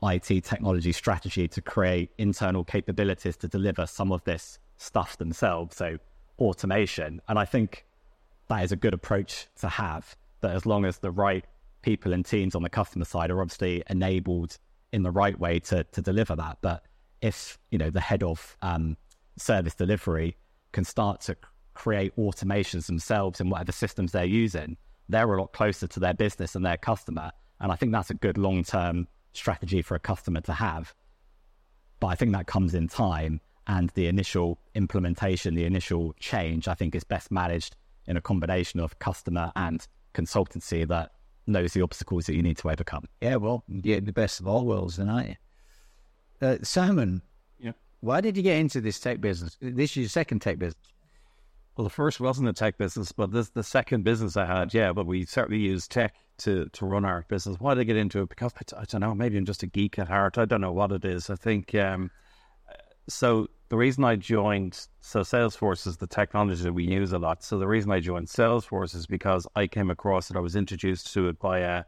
IT 0.00 0.44
technology 0.44 0.92
strategy 0.92 1.48
to 1.48 1.60
create 1.60 2.10
internal 2.18 2.62
capabilities 2.62 3.36
to 3.38 3.48
deliver 3.48 3.84
some 3.84 4.12
of 4.12 4.22
this 4.22 4.60
stuff 4.76 5.18
themselves. 5.18 5.74
So 5.74 5.98
automation, 6.38 7.20
and 7.26 7.36
I 7.36 7.46
think 7.46 7.84
that 8.46 8.62
is 8.62 8.70
a 8.70 8.76
good 8.76 8.94
approach 8.94 9.48
to 9.60 9.68
have. 9.68 10.16
That 10.40 10.54
as 10.54 10.66
long 10.66 10.84
as 10.84 10.98
the 10.98 11.10
right 11.10 11.44
people 11.82 12.12
and 12.12 12.24
teams 12.24 12.54
on 12.54 12.62
the 12.62 12.70
customer 12.70 13.06
side 13.06 13.32
are 13.32 13.40
obviously 13.40 13.82
enabled 13.90 14.56
in 14.94 15.02
the 15.02 15.10
right 15.10 15.38
way 15.38 15.58
to 15.58 15.84
to 15.84 16.00
deliver 16.00 16.36
that. 16.36 16.58
But 16.62 16.84
if 17.20 17.58
you 17.70 17.78
know 17.78 17.90
the 17.90 18.00
head 18.00 18.22
of 18.22 18.56
um, 18.62 18.96
service 19.36 19.74
delivery 19.74 20.36
can 20.72 20.84
start 20.84 21.20
to 21.22 21.36
create 21.74 22.14
automations 22.16 22.86
themselves 22.86 23.40
in 23.40 23.50
whatever 23.50 23.72
systems 23.72 24.12
they're 24.12 24.24
using, 24.24 24.76
they're 25.08 25.34
a 25.34 25.40
lot 25.40 25.52
closer 25.52 25.88
to 25.88 26.00
their 26.00 26.14
business 26.14 26.54
and 26.54 26.64
their 26.64 26.76
customer. 26.76 27.32
And 27.60 27.72
I 27.72 27.74
think 27.74 27.90
that's 27.90 28.10
a 28.10 28.14
good 28.14 28.38
long 28.38 28.62
term 28.62 29.08
strategy 29.32 29.82
for 29.82 29.96
a 29.96 29.98
customer 29.98 30.40
to 30.42 30.52
have. 30.52 30.94
But 31.98 32.08
I 32.08 32.14
think 32.14 32.32
that 32.32 32.46
comes 32.46 32.74
in 32.74 32.86
time 32.86 33.40
and 33.66 33.90
the 33.90 34.06
initial 34.06 34.58
implementation, 34.76 35.54
the 35.54 35.64
initial 35.64 36.14
change, 36.20 36.68
I 36.68 36.74
think 36.74 36.94
is 36.94 37.02
best 37.02 37.32
managed 37.32 37.74
in 38.06 38.16
a 38.16 38.20
combination 38.20 38.78
of 38.78 38.98
customer 39.00 39.50
and 39.56 39.84
consultancy 40.14 40.86
that 40.86 41.12
knows 41.46 41.72
the 41.72 41.82
obstacles 41.82 42.26
that 42.26 42.34
you 42.34 42.42
need 42.42 42.58
to 42.58 42.70
overcome. 42.70 43.04
Yeah, 43.20 43.36
well, 43.36 43.64
yeah, 43.68 44.00
the 44.00 44.12
best 44.12 44.40
of 44.40 44.46
all 44.46 44.64
worlds, 44.64 44.96
then, 44.96 45.08
aren't 45.08 45.28
you? 45.28 45.36
Uh, 46.42 46.56
Simon, 46.62 47.22
yeah. 47.58 47.72
why 48.00 48.20
did 48.20 48.36
you 48.36 48.42
get 48.42 48.58
into 48.58 48.80
this 48.80 48.98
tech 48.98 49.20
business? 49.20 49.56
This 49.60 49.92
is 49.92 49.96
your 49.96 50.08
second 50.08 50.40
tech 50.40 50.58
business. 50.58 50.92
Well, 51.76 51.84
the 51.84 51.90
first 51.90 52.20
wasn't 52.20 52.48
a 52.48 52.52
tech 52.52 52.78
business, 52.78 53.10
but 53.10 53.32
this 53.32 53.50
the 53.50 53.64
second 53.64 54.04
business 54.04 54.36
I 54.36 54.46
had. 54.46 54.72
Yeah, 54.72 54.92
but 54.92 55.06
we 55.06 55.24
certainly 55.24 55.60
use 55.60 55.88
tech 55.88 56.14
to 56.38 56.68
to 56.68 56.86
run 56.86 57.04
our 57.04 57.24
business. 57.28 57.56
Why 57.58 57.74
did 57.74 57.80
I 57.80 57.84
get 57.84 57.96
into 57.96 58.22
it? 58.22 58.28
Because 58.28 58.52
I 58.76 58.84
don't 58.84 59.00
know. 59.00 59.14
Maybe 59.14 59.36
I'm 59.36 59.44
just 59.44 59.64
a 59.64 59.66
geek 59.66 59.98
at 59.98 60.08
heart. 60.08 60.38
I 60.38 60.44
don't 60.44 60.60
know 60.60 60.72
what 60.72 60.92
it 60.92 61.04
is. 61.04 61.30
I 61.30 61.34
think 61.34 61.74
um, 61.74 62.12
so 63.08 63.48
the 63.74 63.78
reason 63.78 64.04
I 64.04 64.14
joined, 64.14 64.86
so 65.00 65.22
Salesforce 65.22 65.84
is 65.88 65.96
the 65.96 66.06
technology 66.06 66.62
that 66.62 66.72
we 66.72 66.84
use 66.84 67.12
a 67.12 67.18
lot. 67.18 67.42
So 67.42 67.58
the 67.58 67.66
reason 67.66 67.90
I 67.90 67.98
joined 67.98 68.28
Salesforce 68.28 68.94
is 68.94 69.04
because 69.04 69.48
I 69.56 69.66
came 69.66 69.90
across 69.90 70.30
it. 70.30 70.36
I 70.36 70.38
was 70.38 70.54
introduced 70.54 71.12
to 71.14 71.26
it 71.26 71.40
by 71.40 71.58
a, 71.58 71.84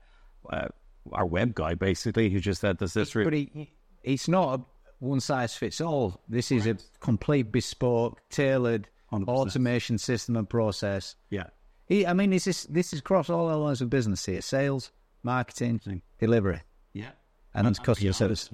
uh, 0.51 0.67
our 1.13 1.25
web 1.25 1.55
guy, 1.55 1.75
basically, 1.75 2.29
who 2.29 2.41
just 2.41 2.61
said, 2.61 2.79
"Does 2.79 2.93
this?" 2.93 3.15
But 3.15 3.33
he, 3.33 3.71
it's 4.03 4.27
not 4.27 4.59
a 4.59 4.65
one 4.99 5.21
size 5.21 5.55
fits 5.55 5.81
all. 5.81 6.21
This 6.29 6.51
is 6.51 6.67
right. 6.67 6.75
a 6.75 6.99
complete 6.99 7.53
bespoke, 7.53 8.21
tailored 8.31 8.89
100%. 9.13 9.29
automation 9.29 9.97
system 9.97 10.35
and 10.35 10.51
process. 10.51 11.15
Yeah. 11.31 11.51
He, 11.87 12.05
I 12.05 12.15
mean, 12.15 12.31
this 12.31 12.49
is 12.49 12.65
this 12.65 12.93
is 12.93 12.99
across 12.99 13.31
all 13.31 13.47
our 13.49 13.59
lines 13.59 13.81
of 13.81 13.91
business 13.91 14.27
here: 14.27 14.43
sales, 14.43 14.91
marketing, 15.23 16.03
delivery. 16.19 16.63
Yeah. 16.95 17.11
And, 17.55 17.69
and 17.69 17.81
customer 17.81 18.13
service, 18.13 18.51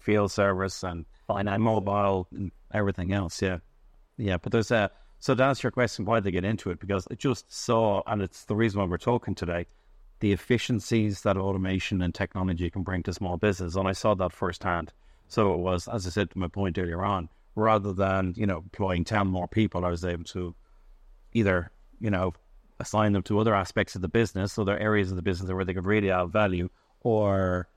field 0.00 0.32
service, 0.32 0.82
and 0.82 1.06
finance, 1.34 1.60
mobile, 1.60 2.28
and 2.32 2.50
everything 2.72 3.12
else. 3.12 3.42
Yeah, 3.42 3.58
yeah. 4.16 4.36
But 4.38 4.52
there's 4.52 4.70
a 4.70 4.90
so 5.18 5.34
to 5.36 5.44
answer 5.44 5.66
your 5.66 5.72
question, 5.72 6.04
why 6.04 6.16
did 6.16 6.24
they 6.24 6.30
get 6.32 6.44
into 6.44 6.70
it? 6.70 6.80
Because 6.80 7.06
I 7.10 7.14
just 7.14 7.52
saw, 7.52 8.02
and 8.06 8.20
it's 8.22 8.44
the 8.44 8.56
reason 8.56 8.80
why 8.80 8.86
we're 8.86 8.98
talking 8.98 9.34
today. 9.36 9.66
the 10.22 10.32
efficiencies 10.32 11.22
that 11.22 11.36
automation 11.36 12.00
and 12.00 12.14
technology 12.14 12.70
can 12.70 12.82
bring 12.82 13.02
to 13.02 13.12
small 13.12 13.36
business. 13.36 13.74
And 13.74 13.88
I 13.88 13.92
saw 13.92 14.14
that 14.14 14.32
firsthand. 14.32 14.92
So 15.26 15.52
it 15.52 15.58
was, 15.58 15.88
as 15.88 16.06
I 16.06 16.10
said 16.10 16.30
to 16.30 16.38
my 16.38 16.46
point 16.46 16.78
earlier 16.78 17.04
on, 17.04 17.28
rather 17.56 17.92
than, 17.92 18.32
you 18.36 18.46
know, 18.46 18.58
employing 18.58 19.04
10 19.04 19.26
more 19.26 19.48
people, 19.48 19.84
I 19.84 19.90
was 19.90 20.04
able 20.04 20.22
to 20.24 20.54
either, 21.32 21.72
you 22.00 22.10
know, 22.10 22.34
assign 22.78 23.12
them 23.12 23.24
to 23.24 23.38
other 23.40 23.54
aspects 23.54 23.96
of 23.96 24.02
the 24.02 24.08
business, 24.08 24.58
other 24.58 24.78
areas 24.78 25.10
of 25.10 25.16
the 25.16 25.22
business 25.22 25.50
where 25.50 25.64
they 25.64 25.74
could 25.74 25.86
really 25.86 26.12
add 26.12 26.30
value, 26.30 26.68
or 27.00 27.68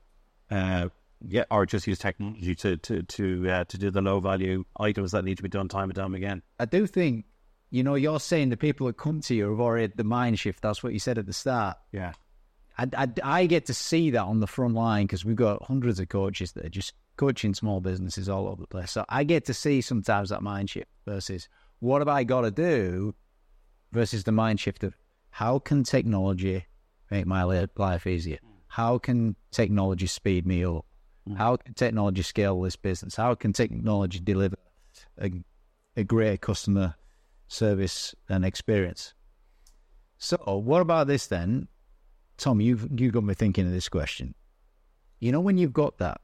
uh, 0.50 0.88
yeah, 1.26 1.44
or 1.50 1.66
just 1.66 1.86
use 1.86 1.98
technology 1.98 2.54
to 2.56 2.76
to 2.76 3.02
to 3.02 3.50
uh, 3.50 3.64
to 3.64 3.78
do 3.78 3.90
the 3.90 4.02
low 4.02 4.20
value 4.20 4.64
items 4.78 5.12
that 5.12 5.24
need 5.24 5.36
to 5.36 5.42
be 5.42 5.48
done 5.48 5.68
time 5.68 5.90
and 5.90 5.94
time 5.94 6.14
again. 6.14 6.42
I 6.58 6.66
do 6.66 6.86
think, 6.86 7.24
you 7.70 7.82
know, 7.82 7.94
you're 7.94 8.20
saying 8.20 8.50
the 8.50 8.56
people 8.56 8.86
that 8.86 8.96
come 8.96 9.20
to 9.22 9.34
you 9.34 9.50
have 9.50 9.60
already 9.60 9.82
had 9.82 9.96
the 9.96 10.04
mind 10.04 10.38
shift. 10.38 10.62
That's 10.62 10.82
what 10.82 10.92
you 10.92 10.98
said 10.98 11.18
at 11.18 11.26
the 11.26 11.32
start. 11.32 11.78
Yeah, 11.92 12.12
I, 12.78 12.88
I, 12.96 13.08
I 13.22 13.46
get 13.46 13.66
to 13.66 13.74
see 13.74 14.10
that 14.10 14.22
on 14.22 14.40
the 14.40 14.46
front 14.46 14.74
line 14.74 15.06
because 15.06 15.24
we've 15.24 15.36
got 15.36 15.62
hundreds 15.62 15.98
of 16.00 16.08
coaches 16.08 16.52
that 16.52 16.66
are 16.66 16.70
just 16.70 16.92
coaching 17.16 17.54
small 17.54 17.80
businesses 17.80 18.28
all 18.28 18.46
over 18.46 18.60
the 18.60 18.66
place. 18.66 18.90
So 18.90 19.04
I 19.08 19.24
get 19.24 19.46
to 19.46 19.54
see 19.54 19.80
sometimes 19.80 20.28
that 20.28 20.42
mind 20.42 20.70
shift 20.70 20.90
versus 21.06 21.48
what 21.80 22.00
have 22.00 22.08
I 22.08 22.24
got 22.24 22.42
to 22.42 22.50
do 22.50 23.14
versus 23.92 24.24
the 24.24 24.32
mind 24.32 24.60
shift 24.60 24.84
of 24.84 24.94
how 25.30 25.58
can 25.58 25.82
technology 25.82 26.66
make 27.10 27.26
my 27.26 27.42
life 27.44 28.06
easier? 28.06 28.38
How 28.68 28.98
can 28.98 29.36
technology 29.50 30.06
speed 30.06 30.46
me 30.46 30.64
up? 30.64 30.84
Mm. 31.28 31.36
How 31.36 31.56
can 31.56 31.74
technology 31.74 32.22
scale 32.22 32.60
this 32.62 32.76
business? 32.76 33.16
How 33.16 33.34
can 33.34 33.52
technology 33.52 34.20
deliver 34.20 34.56
a, 35.20 35.30
a 35.96 36.04
great 36.04 36.40
customer 36.40 36.94
service 37.48 38.14
and 38.28 38.44
experience? 38.44 39.14
So, 40.18 40.36
what 40.36 40.80
about 40.80 41.06
this 41.06 41.26
then? 41.26 41.68
Tom, 42.38 42.60
you've 42.60 42.88
you 42.98 43.10
got 43.10 43.24
me 43.24 43.34
thinking 43.34 43.66
of 43.66 43.72
this 43.72 43.88
question. 43.88 44.34
You 45.20 45.32
know, 45.32 45.40
when 45.40 45.58
you've 45.58 45.72
got 45.72 45.98
that 45.98 46.20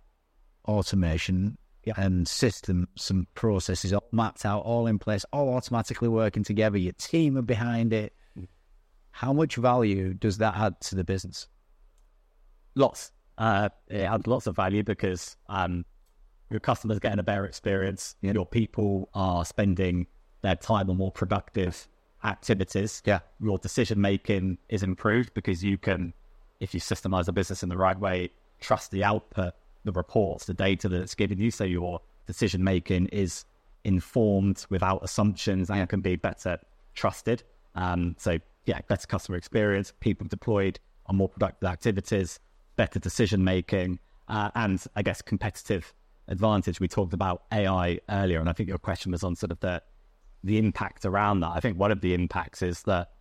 automation 0.66 1.56
Yeah. 1.84 1.94
and 1.96 2.28
system, 2.28 2.88
some 2.96 3.26
processes 3.34 3.92
all 3.92 4.08
mapped 4.12 4.44
out, 4.44 4.62
all 4.64 4.86
in 4.86 4.98
place, 4.98 5.24
all 5.32 5.54
automatically 5.54 6.08
working 6.08 6.44
together, 6.44 6.78
your 6.78 6.92
team 6.92 7.36
are 7.36 7.42
behind 7.42 7.92
it. 7.92 8.14
Mm. 8.38 8.46
How 9.10 9.32
much 9.32 9.56
value 9.56 10.14
does 10.14 10.38
that 10.38 10.54
add 10.56 10.80
to 10.82 10.94
the 10.94 11.04
business? 11.04 11.48
Lots. 12.74 13.12
Uh, 13.38 13.68
it 13.88 14.02
adds 14.02 14.26
lots 14.26 14.46
of 14.46 14.56
value 14.56 14.82
because 14.82 15.36
um, 15.48 15.84
your 16.50 16.60
customers 16.60 16.98
getting 16.98 17.18
a 17.18 17.22
better 17.22 17.44
experience. 17.44 18.16
Yeah. 18.20 18.32
Your 18.32 18.46
people 18.46 19.08
are 19.14 19.44
spending 19.44 20.06
their 20.42 20.56
time 20.56 20.90
on 20.90 20.96
more 20.96 21.10
productive 21.10 21.88
activities. 22.24 23.02
Yeah. 23.04 23.20
Your 23.40 23.58
decision 23.58 24.00
making 24.00 24.58
is 24.68 24.82
improved 24.82 25.34
because 25.34 25.64
you 25.64 25.78
can, 25.78 26.12
if 26.60 26.74
you 26.74 26.80
systemize 26.80 27.28
a 27.28 27.32
business 27.32 27.62
in 27.62 27.68
the 27.68 27.76
right 27.76 27.98
way, 27.98 28.30
trust 28.60 28.90
the 28.90 29.02
output, 29.02 29.54
the 29.84 29.92
reports, 29.92 30.44
the 30.46 30.54
data 30.54 30.88
that 30.88 31.00
it's 31.00 31.14
giving 31.14 31.38
you. 31.38 31.50
So 31.50 31.64
your 31.64 32.00
decision 32.26 32.62
making 32.62 33.06
is 33.06 33.44
informed 33.84 34.64
without 34.70 35.02
assumptions 35.02 35.70
and 35.70 35.88
can 35.88 36.00
be 36.00 36.16
better 36.16 36.58
trusted. 36.94 37.42
Um, 37.74 38.14
so 38.18 38.38
yeah, 38.66 38.80
better 38.86 39.06
customer 39.06 39.36
experience, 39.36 39.92
people 40.00 40.26
deployed 40.28 40.78
on 41.06 41.16
more 41.16 41.28
productive 41.28 41.68
activities, 41.68 42.38
better 42.82 42.98
decision 42.98 43.44
making, 43.44 44.00
uh, 44.26 44.50
and 44.56 44.84
I 44.96 45.02
guess 45.02 45.22
competitive 45.22 45.94
advantage. 46.26 46.80
We 46.80 46.88
talked 46.88 47.12
about 47.12 47.44
AI 47.52 48.00
earlier, 48.10 48.40
and 48.40 48.48
I 48.48 48.52
think 48.54 48.68
your 48.68 48.78
question 48.78 49.12
was 49.12 49.22
on 49.22 49.36
sort 49.36 49.52
of 49.52 49.60
the 49.60 49.80
the 50.42 50.58
impact 50.58 51.04
around 51.04 51.38
that. 51.40 51.52
I 51.54 51.60
think 51.60 51.78
one 51.78 51.92
of 51.92 52.00
the 52.00 52.12
impacts 52.12 52.60
is 52.60 52.82
that 52.82 53.12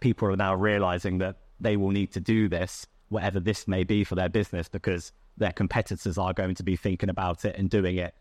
people 0.00 0.26
are 0.28 0.36
now 0.36 0.54
realizing 0.54 1.18
that 1.18 1.36
they 1.60 1.76
will 1.76 1.90
need 1.90 2.10
to 2.12 2.20
do 2.20 2.48
this, 2.48 2.86
whatever 3.10 3.40
this 3.40 3.68
may 3.68 3.84
be 3.84 4.04
for 4.04 4.14
their 4.14 4.30
business, 4.30 4.70
because 4.70 5.12
their 5.36 5.52
competitors 5.52 6.16
are 6.16 6.32
going 6.32 6.54
to 6.54 6.62
be 6.62 6.76
thinking 6.76 7.10
about 7.10 7.44
it 7.44 7.56
and 7.58 7.68
doing 7.68 7.96
it. 7.98 8.14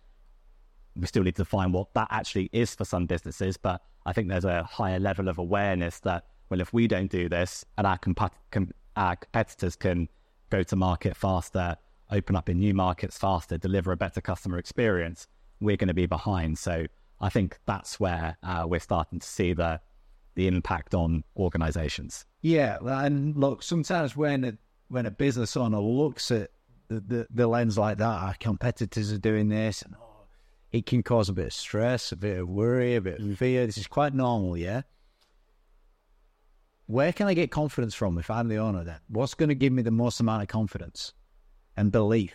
We 0.97 1.07
still 1.07 1.23
need 1.23 1.37
to 1.37 1.45
find 1.45 1.71
what 1.71 1.93
that 1.93 2.09
actually 2.11 2.49
is 2.51 2.75
for 2.75 2.83
some 2.83 3.05
businesses, 3.05 3.55
but 3.55 3.81
I 4.05 4.11
think 4.11 4.27
there's 4.27 4.43
a 4.43 4.63
higher 4.63 4.99
level 4.99 5.29
of 5.29 5.37
awareness 5.37 6.01
that, 6.01 6.25
well, 6.49 6.59
if 6.59 6.73
we 6.73 6.87
don't 6.87 7.09
do 7.09 7.29
this 7.29 7.63
and 7.77 7.87
our, 7.87 7.97
compa- 7.97 8.31
com- 8.51 8.73
our 8.97 9.15
competitors 9.15 9.75
can 9.75 10.09
go 10.49 10.63
to 10.63 10.75
market 10.75 11.15
faster, 11.15 11.77
open 12.11 12.35
up 12.35 12.49
in 12.49 12.59
new 12.59 12.73
markets 12.73 13.17
faster, 13.17 13.57
deliver 13.57 13.91
a 13.91 13.97
better 13.97 14.21
customer 14.21 14.57
experience, 14.57 15.27
we're 15.59 15.77
going 15.77 15.87
to 15.87 15.93
be 15.93 16.05
behind. 16.05 16.57
So 16.57 16.87
I 17.21 17.29
think 17.29 17.59
that's 17.65 17.99
where 17.99 18.37
uh, 18.43 18.65
we're 18.67 18.79
starting 18.79 19.19
to 19.19 19.27
see 19.27 19.53
the 19.53 19.79
the 20.35 20.47
impact 20.47 20.93
on 20.93 21.23
organizations. 21.35 22.23
Yeah, 22.41 22.77
and 22.83 23.35
look, 23.35 23.63
sometimes 23.63 24.15
when 24.15 24.43
a, 24.43 24.53
when 24.87 25.07
a 25.07 25.11
business 25.11 25.57
owner 25.57 25.79
looks 25.79 26.29
at 26.29 26.51
the, 26.89 26.99
the, 26.99 27.27
the 27.31 27.47
lens 27.47 27.75
like 27.75 27.97
that, 27.97 28.05
our 28.05 28.35
competitors 28.39 29.11
are 29.11 29.17
doing 29.17 29.49
this, 29.49 29.81
and 29.81 29.95
oh, 29.99 30.27
it 30.71 30.85
can 30.85 31.01
cause 31.01 31.27
a 31.27 31.33
bit 31.33 31.47
of 31.47 31.53
stress, 31.53 32.11
a 32.11 32.15
bit 32.15 32.37
of 32.37 32.47
worry, 32.47 32.95
a 32.95 33.01
bit 33.01 33.19
of 33.19 33.37
fear. 33.39 33.65
This 33.65 33.79
is 33.79 33.87
quite 33.87 34.13
normal, 34.13 34.55
yeah. 34.55 34.83
Where 36.87 37.11
can 37.13 37.27
I 37.27 37.33
get 37.33 37.51
confidence 37.51 37.93
from 37.93 38.17
if 38.17 38.29
I'm 38.29 38.47
the 38.47 38.57
owner? 38.57 38.83
Then 38.83 38.99
what's 39.09 39.33
going 39.33 39.49
to 39.49 39.55
give 39.55 39.73
me 39.73 39.81
the 39.81 39.91
most 39.91 40.19
amount 40.19 40.41
of 40.41 40.47
confidence 40.47 41.13
and 41.75 41.91
belief? 41.91 42.33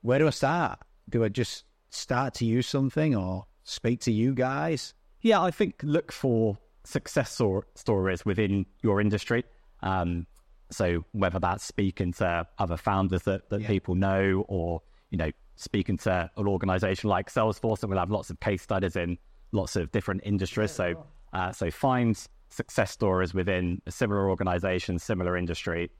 Where 0.00 0.18
do 0.18 0.26
I 0.28 0.30
start? 0.30 0.78
Do 1.08 1.24
I 1.24 1.28
just 1.28 1.64
start 1.90 2.34
to 2.34 2.44
use 2.44 2.66
something 2.66 3.14
or 3.16 3.46
speak 3.64 4.00
to 4.02 4.12
you 4.12 4.32
guys? 4.34 4.94
Yeah, 5.20 5.42
I 5.42 5.50
think 5.50 5.80
look 5.82 6.12
for 6.12 6.56
success 6.84 7.32
stor- 7.32 7.66
stories 7.74 8.24
within 8.24 8.66
your 8.82 9.00
industry. 9.00 9.44
Um, 9.80 10.26
so 10.70 11.04
whether 11.12 11.38
that's 11.38 11.64
speaking 11.64 12.12
to 12.14 12.46
other 12.58 12.76
founders 12.76 13.22
that, 13.24 13.50
that 13.50 13.60
Yeah. 13.62 13.66
people 13.68 13.94
know, 13.96 14.44
or 14.48 14.82
you 15.10 15.18
know, 15.18 15.30
speaking 15.56 15.96
to 15.98 16.30
an 16.36 16.46
organization 16.46 17.10
like 17.10 17.28
Salesforce, 17.30 17.80
that 17.80 17.88
will 17.88 17.98
have 17.98 18.10
lots 18.10 18.30
of 18.30 18.40
case 18.40 18.62
studies 18.62 18.96
in 18.96 19.18
lots 19.52 19.76
of 19.76 19.90
different 19.92 20.22
industries. 20.24 20.70
so, 20.70 21.04
uh, 21.32 21.52
so 21.52 21.70
find 21.70 22.26
success 22.52 22.90
stories 22.90 23.34
within 23.34 23.80
a 23.86 23.90
similar 23.90 24.28
organization, 24.28 24.98
similar 24.98 25.36
industry. 25.36 25.90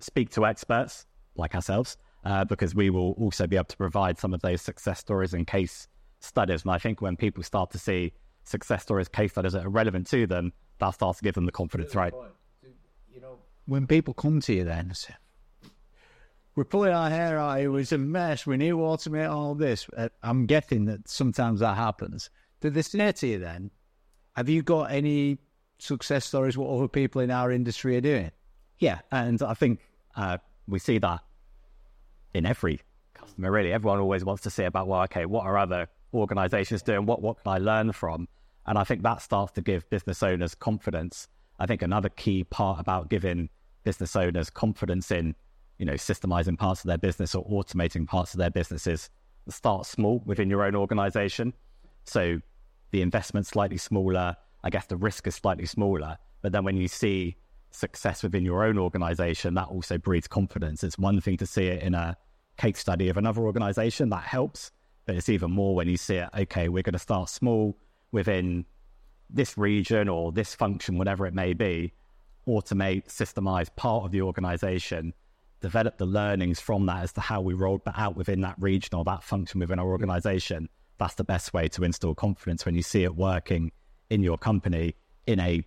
Speak 0.00 0.30
to 0.30 0.46
experts 0.46 1.06
like 1.36 1.54
ourselves, 1.54 1.96
uh, 2.24 2.44
because 2.44 2.74
we 2.74 2.90
will 2.90 3.12
also 3.12 3.46
be 3.46 3.56
able 3.56 3.66
to 3.66 3.76
provide 3.76 4.18
some 4.18 4.32
of 4.32 4.40
those 4.40 4.62
success 4.62 4.98
stories 4.98 5.34
and 5.34 5.46
case 5.46 5.88
studies. 6.20 6.62
And 6.62 6.72
I 6.72 6.78
think 6.78 7.00
when 7.00 7.16
people 7.16 7.42
start 7.42 7.70
to 7.72 7.78
see 7.78 8.12
success 8.44 8.82
stories, 8.82 9.08
case 9.08 9.32
studies 9.32 9.52
that 9.52 9.64
are 9.64 9.70
relevant 9.70 10.06
to 10.08 10.26
them, 10.26 10.52
that 10.78 10.90
starts 10.90 11.18
to 11.18 11.24
give 11.24 11.34
them 11.34 11.46
the 11.46 11.52
confidence, 11.52 11.94
right? 11.94 12.12
when 13.66 13.86
people 13.86 14.14
come 14.14 14.40
to 14.40 14.54
you 14.54 14.64
then 14.64 14.86
and 14.86 14.96
say, 14.96 15.14
we're 16.54 16.64
pulling 16.64 16.92
our 16.92 17.10
hair 17.10 17.38
out, 17.38 17.60
it 17.60 17.68
was 17.68 17.92
a 17.92 17.98
mess, 17.98 18.46
we 18.46 18.56
need 18.56 18.70
to 18.70 18.76
automate 18.78 19.30
all 19.30 19.54
this. 19.54 19.86
Uh, 19.96 20.08
I'm 20.22 20.46
guessing 20.46 20.86
that 20.86 21.06
sometimes 21.08 21.60
that 21.60 21.76
happens. 21.76 22.30
Did 22.60 22.74
they 22.74 22.82
say 22.82 23.12
to 23.12 23.26
you 23.26 23.38
then, 23.38 23.70
have 24.34 24.48
you 24.48 24.62
got 24.62 24.90
any 24.90 25.38
success 25.78 26.24
stories 26.24 26.56
what 26.56 26.68
other 26.70 26.88
people 26.88 27.20
in 27.20 27.30
our 27.30 27.52
industry 27.52 27.96
are 27.96 28.00
doing? 28.00 28.30
Yeah, 28.78 29.00
and 29.10 29.42
I 29.42 29.54
think 29.54 29.80
uh, 30.16 30.38
we 30.68 30.78
see 30.78 30.98
that 30.98 31.20
in 32.34 32.46
every 32.46 32.80
customer. 33.14 33.50
Really, 33.50 33.72
everyone 33.72 33.98
always 33.98 34.24
wants 34.24 34.42
to 34.42 34.50
see 34.50 34.64
about 34.64 34.88
well, 34.88 35.02
okay, 35.02 35.26
what 35.26 35.44
are 35.44 35.56
other 35.56 35.88
organisations 36.12 36.82
doing? 36.82 37.06
What 37.06 37.22
what 37.22 37.42
can 37.42 37.52
I 37.52 37.58
learn 37.58 37.92
from? 37.92 38.28
And 38.66 38.78
I 38.78 38.84
think 38.84 39.02
that 39.02 39.22
starts 39.22 39.52
to 39.52 39.60
give 39.60 39.88
business 39.90 40.22
owners 40.22 40.54
confidence. 40.54 41.28
I 41.58 41.66
think 41.66 41.82
another 41.82 42.08
key 42.08 42.44
part 42.44 42.80
about 42.80 43.08
giving 43.08 43.48
business 43.84 44.16
owners 44.16 44.50
confidence 44.50 45.10
in, 45.10 45.34
you 45.78 45.86
know, 45.86 45.94
systemizing 45.94 46.58
parts 46.58 46.82
of 46.82 46.88
their 46.88 46.98
business 46.98 47.34
or 47.34 47.46
automating 47.46 48.06
parts 48.06 48.34
of 48.34 48.38
their 48.38 48.50
businesses 48.50 49.08
start 49.48 49.86
small 49.86 50.22
within 50.26 50.50
your 50.50 50.64
own 50.64 50.74
organisation. 50.74 51.54
So 52.04 52.40
the 52.90 53.02
investment's 53.02 53.50
slightly 53.50 53.76
smaller. 53.76 54.36
I 54.66 54.70
guess 54.70 54.86
the 54.86 54.96
risk 54.96 55.28
is 55.28 55.36
slightly 55.36 55.64
smaller. 55.64 56.18
But 56.42 56.50
then 56.50 56.64
when 56.64 56.76
you 56.76 56.88
see 56.88 57.36
success 57.70 58.24
within 58.24 58.44
your 58.44 58.64
own 58.64 58.78
organization, 58.78 59.54
that 59.54 59.68
also 59.68 59.96
breeds 59.96 60.26
confidence. 60.26 60.82
It's 60.82 60.98
one 60.98 61.20
thing 61.20 61.36
to 61.36 61.46
see 61.46 61.68
it 61.68 61.84
in 61.84 61.94
a 61.94 62.16
case 62.56 62.80
study 62.80 63.08
of 63.08 63.16
another 63.16 63.42
organization, 63.42 64.08
that 64.10 64.24
helps. 64.24 64.72
But 65.04 65.14
it's 65.14 65.28
even 65.28 65.52
more 65.52 65.76
when 65.76 65.86
you 65.86 65.96
see 65.96 66.16
it, 66.16 66.30
okay, 66.36 66.68
we're 66.68 66.82
going 66.82 66.94
to 66.94 66.98
start 66.98 67.28
small 67.28 67.78
within 68.10 68.64
this 69.30 69.56
region 69.56 70.08
or 70.08 70.32
this 70.32 70.56
function, 70.56 70.98
whatever 70.98 71.28
it 71.28 71.34
may 71.34 71.52
be, 71.52 71.92
automate, 72.48 73.06
systemize 73.06 73.68
part 73.76 74.04
of 74.04 74.10
the 74.10 74.22
organization, 74.22 75.14
develop 75.60 75.96
the 75.96 76.06
learnings 76.06 76.58
from 76.58 76.86
that 76.86 77.04
as 77.04 77.12
to 77.12 77.20
how 77.20 77.40
we 77.40 77.54
roll 77.54 77.80
that 77.84 77.94
out 77.96 78.16
within 78.16 78.40
that 78.40 78.56
region 78.58 78.96
or 78.96 79.04
that 79.04 79.22
function 79.22 79.60
within 79.60 79.78
our 79.78 79.86
organization. 79.86 80.68
That's 80.98 81.14
the 81.14 81.22
best 81.22 81.54
way 81.54 81.68
to 81.68 81.84
install 81.84 82.16
confidence 82.16 82.66
when 82.66 82.74
you 82.74 82.82
see 82.82 83.04
it 83.04 83.14
working 83.14 83.70
in 84.10 84.22
your 84.22 84.38
company 84.38 84.94
in 85.26 85.40
a 85.40 85.64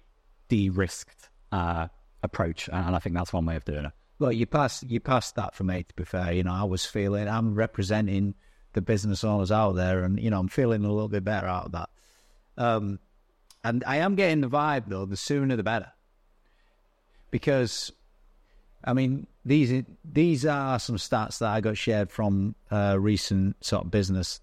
de-risked 0.47 1.29
uh, 1.51 1.87
approach. 2.23 2.69
And 2.71 2.95
I 2.95 2.99
think 2.99 3.15
that's 3.15 3.33
one 3.33 3.45
way 3.45 3.55
of 3.55 3.65
doing 3.65 3.85
it. 3.85 3.91
Well, 4.19 4.31
you 4.31 4.45
passed 4.45 4.83
you 4.83 4.99
passed 4.99 5.35
that 5.35 5.55
for 5.55 5.63
me. 5.63 5.83
To 5.83 5.95
be 5.95 6.03
fair, 6.03 6.33
you 6.33 6.43
know, 6.43 6.53
I 6.53 6.63
was 6.63 6.85
feeling 6.85 7.27
I'm 7.29 7.55
representing 7.55 8.35
the 8.73 8.81
business 8.81 9.23
owners 9.23 9.51
out 9.51 9.73
there, 9.73 10.03
and 10.03 10.19
you 10.19 10.29
know, 10.29 10.39
I'm 10.39 10.49
feeling 10.49 10.83
a 10.83 10.91
little 10.91 11.07
bit 11.07 11.23
better 11.23 11.47
out 11.47 11.67
of 11.67 11.71
that. 11.71 11.89
Um, 12.57 12.99
and 13.63 13.83
I 13.87 13.97
am 13.97 14.15
getting 14.15 14.41
the 14.41 14.49
vibe 14.49 14.85
though. 14.87 15.05
The 15.05 15.17
sooner 15.17 15.55
the 15.55 15.63
better. 15.63 15.91
because 17.31 17.91
I 18.83 18.93
mean 18.93 19.27
these 19.45 19.83
these 20.03 20.45
are 20.45 20.79
some 20.79 20.97
stats 20.97 21.39
that 21.39 21.49
I 21.49 21.61
got 21.61 21.77
shared 21.77 22.11
from 22.11 22.55
a 22.71 22.99
recent 22.99 23.63
sort 23.63 23.85
of 23.85 23.91
business 23.91 24.41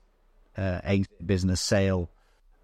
uh, 0.56 0.80
business 1.24 1.60
sale 1.60 2.10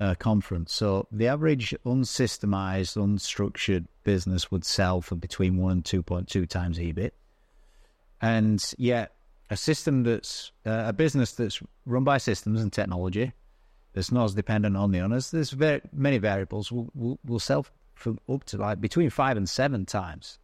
uh, 0.02 0.14
conference. 0.16 0.72
So 0.72 1.06
the 1.12 1.28
average 1.28 1.74
unsystemized, 1.86 2.96
unstructured 2.96 3.86
business 4.02 4.50
would 4.50 4.64
sell 4.64 5.00
for 5.00 5.14
between 5.14 5.56
one 5.58 5.72
and 5.72 5.84
two 5.84 6.02
point 6.02 6.28
two 6.28 6.44
times 6.44 6.78
EBIT, 6.78 7.12
and 8.20 8.60
yet 8.78 9.12
a 9.48 9.56
system 9.56 10.02
that's 10.02 10.50
uh, 10.66 10.84
a 10.86 10.92
business 10.92 11.32
that's 11.32 11.62
run 11.86 12.04
by 12.04 12.18
systems 12.18 12.60
and 12.60 12.72
technology 12.72 13.32
that's 13.92 14.10
not 14.10 14.24
as 14.24 14.34
dependent 14.34 14.76
on 14.76 14.90
the 14.90 14.98
owners. 14.98 15.30
There's 15.30 15.50
very 15.50 15.80
many 15.92 16.18
variables 16.18 16.72
will 16.72 16.90
will, 16.94 17.18
will 17.24 17.38
sell 17.38 17.64
for 17.94 18.16
up 18.28 18.42
to 18.44 18.56
like 18.56 18.80
between 18.80 19.08
five 19.10 19.36
and 19.36 19.48
seven 19.48 19.86
times. 19.86 20.38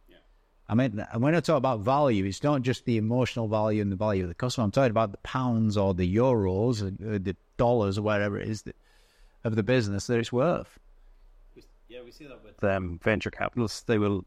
I 0.71 0.75
mean, 0.75 1.03
when 1.17 1.33
I 1.33 1.39
talk 1.39 1.57
about 1.57 1.79
value, 1.79 2.25
it's 2.25 2.43
not 2.43 2.61
just 2.61 2.85
the 2.85 2.97
emotional 2.97 3.47
value 3.47 3.81
and 3.81 3.91
the 3.91 3.95
value 3.95 4.21
of 4.21 4.29
the 4.29 4.35
customer. 4.35 4.65
I'm 4.65 4.71
talking 4.71 4.91
about 4.91 5.11
the 5.11 5.17
pounds 5.17 5.75
or 5.75 5.95
the 5.95 6.15
euros 6.15 6.83
or 6.83 7.17
the 7.17 7.35
dollars 7.57 7.97
or 7.97 8.03
whatever 8.03 8.39
it 8.39 8.47
is 8.47 8.61
that, 8.61 8.75
of 9.43 9.55
the 9.55 9.63
business 9.63 10.07
that 10.07 10.19
it's 10.19 10.31
worth. 10.31 10.79
Yeah, 11.87 11.99
we 12.03 12.11
see 12.11 12.27
that 12.27 12.43
with 12.43 12.63
um, 12.63 12.99
venture 13.03 13.31
capitalists. 13.31 13.81
They 13.81 13.97
will, 13.97 14.23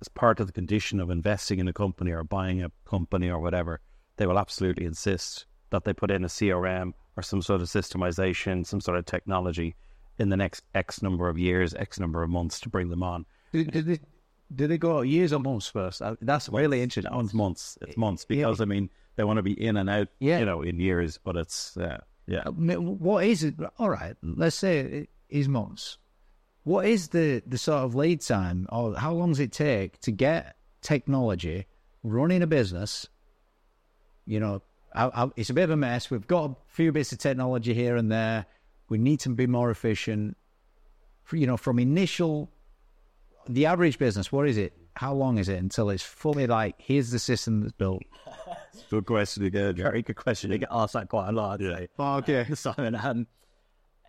as 0.00 0.08
part 0.08 0.38
of 0.38 0.46
the 0.46 0.52
condition 0.52 1.00
of 1.00 1.10
investing 1.10 1.58
in 1.58 1.66
a 1.66 1.72
company 1.72 2.12
or 2.12 2.22
buying 2.22 2.62
a 2.62 2.70
company 2.84 3.28
or 3.28 3.40
whatever, 3.40 3.80
they 4.16 4.26
will 4.26 4.38
absolutely 4.38 4.84
insist 4.86 5.46
that 5.70 5.84
they 5.84 5.92
put 5.92 6.10
in 6.10 6.24
a 6.24 6.28
CRM 6.28 6.92
or 7.16 7.22
some 7.22 7.42
sort 7.42 7.60
of 7.62 7.68
systemization, 7.68 8.64
some 8.64 8.80
sort 8.80 8.96
of 8.96 9.06
technology 9.06 9.74
in 10.18 10.28
the 10.28 10.36
next 10.36 10.64
X 10.74 11.02
number 11.02 11.28
of 11.28 11.38
years, 11.38 11.74
X 11.74 11.98
number 11.98 12.22
of 12.22 12.30
months 12.30 12.60
to 12.60 12.68
bring 12.68 12.90
them 12.90 13.02
on. 13.02 13.26
Do, 13.52 13.64
do, 13.64 13.82
they, 13.82 13.98
do 14.54 14.66
they 14.68 14.78
go 14.78 15.00
years 15.00 15.32
or 15.32 15.40
months 15.40 15.66
first? 15.66 16.02
Uh, 16.02 16.14
That's 16.20 16.48
really 16.48 16.80
interesting. 16.82 17.12
It's 17.18 17.34
months. 17.34 17.76
It's 17.82 17.96
months 17.96 18.24
because 18.24 18.60
I 18.60 18.66
mean 18.66 18.88
they 19.16 19.24
want 19.24 19.38
to 19.38 19.42
be 19.42 19.60
in 19.60 19.76
and 19.78 19.90
out, 19.90 20.08
Yeah. 20.20 20.38
you 20.38 20.44
know, 20.44 20.62
in 20.62 20.78
years. 20.78 21.18
But 21.22 21.36
it's 21.36 21.76
uh, 21.76 21.98
yeah. 22.30 22.42
Uh, 22.46 22.80
what 22.80 23.24
is 23.24 23.42
it? 23.42 23.56
All 23.78 23.90
right, 23.90 24.14
let's 24.22 24.54
say 24.54 24.78
it 24.78 25.10
is 25.28 25.48
months. 25.48 25.98
What 26.62 26.86
is 26.86 27.08
the, 27.08 27.42
the 27.44 27.58
sort 27.58 27.82
of 27.84 27.94
lead 27.96 28.20
time, 28.20 28.68
or 28.70 28.94
how 28.94 29.12
long 29.12 29.30
does 29.30 29.40
it 29.40 29.50
take 29.50 30.00
to 30.02 30.12
get 30.12 30.54
technology 30.80 31.66
running 32.04 32.42
a 32.42 32.46
business? 32.46 33.08
You 34.26 34.38
know, 34.38 34.62
I, 34.94 35.06
I, 35.06 35.30
it's 35.36 35.50
a 35.50 35.54
bit 35.54 35.64
of 35.64 35.70
a 35.70 35.76
mess. 35.76 36.08
We've 36.08 36.26
got 36.26 36.50
a 36.50 36.56
few 36.68 36.92
bits 36.92 37.10
of 37.10 37.18
technology 37.18 37.74
here 37.74 37.96
and 37.96 38.12
there. 38.12 38.46
We 38.88 38.98
need 38.98 39.18
to 39.20 39.30
be 39.30 39.48
more 39.48 39.70
efficient. 39.70 40.36
You 41.32 41.46
know, 41.48 41.56
from 41.56 41.80
initial, 41.80 42.50
the 43.48 43.66
average 43.66 43.98
business, 43.98 44.30
what 44.30 44.48
is 44.48 44.56
it? 44.56 44.72
How 45.00 45.14
long 45.14 45.38
is 45.38 45.48
it 45.48 45.58
until 45.58 45.88
it's 45.88 46.02
fully 46.02 46.46
like, 46.46 46.74
here's 46.76 47.10
the 47.10 47.18
system 47.18 47.62
that's 47.62 47.72
built? 47.72 48.02
Good 48.90 49.06
question 49.06 49.46
again. 49.46 49.74
Very 49.74 50.02
good 50.02 50.16
question. 50.16 50.52
You 50.52 50.58
get 50.58 50.68
asked 50.70 50.92
that 50.92 51.08
quite 51.08 51.30
a 51.30 51.32
lot, 51.32 51.58
I'd 51.58 51.66
say. 51.66 51.88
Okay. 51.98 52.46
Simon, 52.54 52.94
um, 52.94 53.26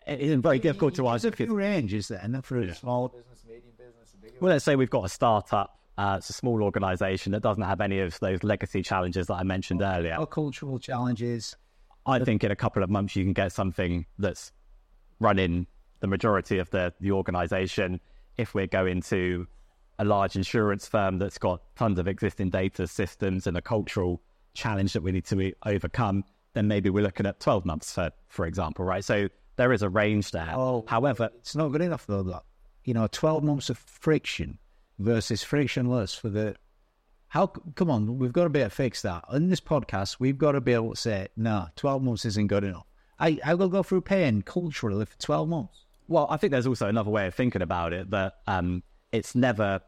it 0.05 0.19
isn't 0.19 0.41
very 0.41 0.59
difficult 0.59 0.95
to 0.95 1.03
There's 1.03 1.23
answer. 1.23 1.29
a 1.29 1.31
few 1.47 1.55
ranges 1.55 2.09
there, 2.09 2.19
and 2.21 2.43
for 2.43 2.59
a 2.59 2.75
small 2.75 3.07
business, 3.07 3.41
medium 3.47 3.71
business, 3.77 4.13
a 4.13 4.17
bigger 4.17 4.35
Well, 4.41 4.51
let's 4.51 4.65
say 4.65 4.75
we've 4.75 4.89
got 4.89 5.05
a 5.05 5.09
startup. 5.09 5.79
Uh, 5.97 6.15
it's 6.17 6.29
a 6.29 6.33
small 6.33 6.61
organisation 6.61 7.31
that 7.31 7.41
doesn't 7.41 7.63
have 7.63 7.79
any 7.79 8.01
of 8.01 8.19
those 8.19 8.43
legacy 8.43 8.81
challenges 8.81 9.27
that 9.27 9.35
I 9.35 9.43
mentioned 9.43 9.81
earlier. 9.81 10.17
Or 10.19 10.27
cultural 10.27 10.77
challenges. 10.77 11.55
I 12.05 12.19
think 12.19 12.43
in 12.43 12.51
a 12.51 12.55
couple 12.57 12.83
of 12.83 12.89
months 12.89 13.15
you 13.15 13.23
can 13.23 13.31
get 13.31 13.53
something 13.53 14.05
that's 14.19 14.51
running 15.21 15.67
the 16.01 16.07
majority 16.07 16.57
of 16.57 16.69
the, 16.71 16.93
the 16.99 17.13
organisation. 17.13 18.01
If 18.35 18.53
we're 18.53 18.67
going 18.67 19.03
to 19.03 19.47
a 20.01 20.03
large 20.03 20.35
insurance 20.35 20.87
firm 20.87 21.19
that's 21.19 21.37
got 21.37 21.61
tons 21.75 21.99
of 21.99 22.07
existing 22.07 22.49
data 22.49 22.87
systems 22.87 23.45
and 23.45 23.55
a 23.55 23.61
cultural 23.61 24.19
challenge 24.55 24.93
that 24.93 25.03
we 25.03 25.11
need 25.11 25.25
to 25.25 25.53
overcome, 25.65 26.23
then 26.53 26.67
maybe 26.67 26.89
we're 26.89 27.03
looking 27.03 27.27
at 27.27 27.39
12 27.39 27.65
months, 27.65 27.93
for, 27.93 28.09
for 28.27 28.47
example, 28.47 28.83
right? 28.83 29.05
So 29.05 29.29
there 29.57 29.71
is 29.71 29.83
a 29.83 29.89
range 29.89 30.31
there. 30.31 30.51
Oh, 30.55 30.83
However, 30.87 31.29
It's 31.37 31.55
not 31.55 31.69
good 31.69 31.81
enough 31.81 32.07
though. 32.07 32.23
That 32.23 32.43
you 32.83 32.95
know, 32.95 33.07
twelve 33.11 33.43
months 33.43 33.69
of 33.69 33.77
friction 33.77 34.57
versus 34.97 35.43
frictionless 35.43 36.15
for 36.15 36.29
the. 36.29 36.55
How 37.27 37.45
come 37.75 37.91
on? 37.91 38.17
We've 38.17 38.33
got 38.33 38.45
to 38.45 38.49
be 38.49 38.59
able 38.59 38.71
to 38.71 38.75
fix 38.75 39.03
that. 39.03 39.23
In 39.31 39.49
this 39.49 39.61
podcast, 39.61 40.17
we've 40.19 40.37
got 40.37 40.53
to 40.53 40.61
be 40.61 40.73
able 40.73 40.95
to 40.95 40.99
say, 40.99 41.27
no, 41.37 41.67
twelve 41.75 42.01
months 42.01 42.25
isn't 42.25 42.47
good 42.47 42.63
enough. 42.63 42.87
I 43.19 43.39
I 43.45 43.53
will 43.53 43.69
go 43.69 43.83
through 43.83 44.01
pain 44.01 44.41
culturally 44.41 45.05
for 45.05 45.17
twelve 45.19 45.47
months. 45.47 45.85
Well, 46.07 46.25
I 46.29 46.37
think 46.37 46.51
there's 46.51 46.67
also 46.67 46.87
another 46.87 47.11
way 47.11 47.27
of 47.27 47.35
thinking 47.35 47.61
about 47.61 47.93
it 47.93 48.09
that 48.09 48.37
um, 48.47 48.83
it's 49.11 49.35
never 49.35 49.81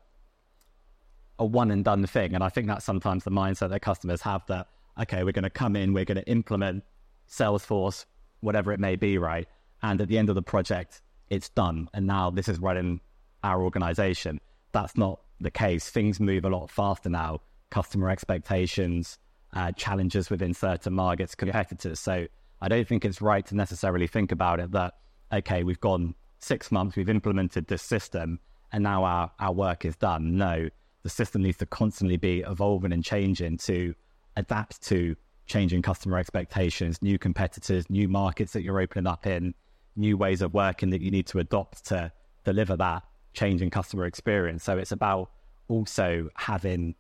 a 1.40 1.46
one 1.46 1.72
and 1.72 1.84
done 1.84 2.06
thing. 2.06 2.36
And 2.36 2.44
I 2.44 2.50
think 2.50 2.68
that's 2.68 2.86
sometimes 2.86 3.24
the 3.24 3.32
mindset 3.32 3.70
that 3.70 3.82
customers 3.82 4.22
have 4.22 4.46
that, 4.48 4.68
okay, 5.02 5.24
we're 5.24 5.32
going 5.32 5.44
to 5.44 5.50
come 5.50 5.76
in, 5.76 5.94
we're 5.94 6.06
going 6.06 6.18
to 6.18 6.30
implement 6.30 6.84
Salesforce, 7.30 8.06
whatever 8.42 8.72
it 8.72 8.80
may 8.80 8.96
be, 8.96 9.18
right? 9.18 9.48
And 9.82 10.00
at 10.02 10.08
the 10.08 10.18
end 10.18 10.30
of 10.30 10.36
the 10.36 10.42
project, 10.42 11.02
it's 11.30 11.50
done. 11.50 11.90
And 11.94 12.06
now 12.06 12.30
this 12.30 12.48
is 12.48 12.60
running 12.60 13.02
our 13.44 13.64
organization. 13.64 14.40
That's 14.72 14.96
not 14.98 15.22
the 15.40 15.52
case. 15.52 15.90
Things 15.90 16.20
move 16.20 16.46
a 16.46 16.50
lot 16.50 16.70
faster 16.70 17.10
now. 17.10 17.42
Customer 17.72 18.10
expectations, 18.10 19.18
uh, 19.54 19.72
challenges 19.72 20.30
within 20.30 20.54
certain 20.54 20.94
markets, 20.94 21.36
competitors. 21.36 22.00
So 22.00 22.28
I 22.62 22.68
don't 22.68 22.88
think 22.88 23.04
it's 23.04 23.22
right 23.22 23.46
to 23.48 23.56
necessarily 23.56 24.08
think 24.08 24.32
about 24.32 24.60
it 24.60 24.72
that, 24.72 24.94
okay, 25.34 25.64
we've 25.64 25.80
gone 25.80 26.16
six 26.40 26.72
months, 26.72 26.96
we've 26.96 27.10
implemented 27.10 27.68
this 27.68 27.82
system, 27.82 28.40
and 28.72 28.84
now 28.84 29.04
our, 29.04 29.32
our 29.40 29.54
work 29.54 29.86
is 29.86 29.96
done. 29.96 30.38
No, 30.38 30.70
the 31.04 31.10
system 31.10 31.44
needs 31.44 31.58
to 31.58 31.66
constantly 31.66 32.18
be 32.18 32.42
evolving 32.42 32.92
and 32.92 33.04
changing 33.04 33.58
to 33.58 33.94
adapt 34.36 34.82
to 34.84 35.16
changing 35.46 35.82
customer 35.82 36.18
expectations, 36.18 37.02
new 37.02 37.18
competitors, 37.20 37.90
new 37.90 38.08
markets 38.08 38.54
that 38.54 38.64
you're 38.64 38.80
opening 38.80 39.06
up 39.06 39.28
in, 39.28 39.54
new 39.96 40.18
ways 40.18 40.42
of 40.42 40.54
working 40.54 40.90
that 40.90 41.02
you 41.02 41.12
need 41.12 41.28
to 41.28 41.40
adopt 41.40 41.86
to 41.86 42.12
deliver 42.44 42.76
that 42.78 43.04
changing 43.34 43.70
customer 43.70 44.06
experience. 44.06 44.64
So 44.64 44.78
it's 44.78 44.92
about 44.92 45.32
also 45.68 46.30
having 46.36 46.96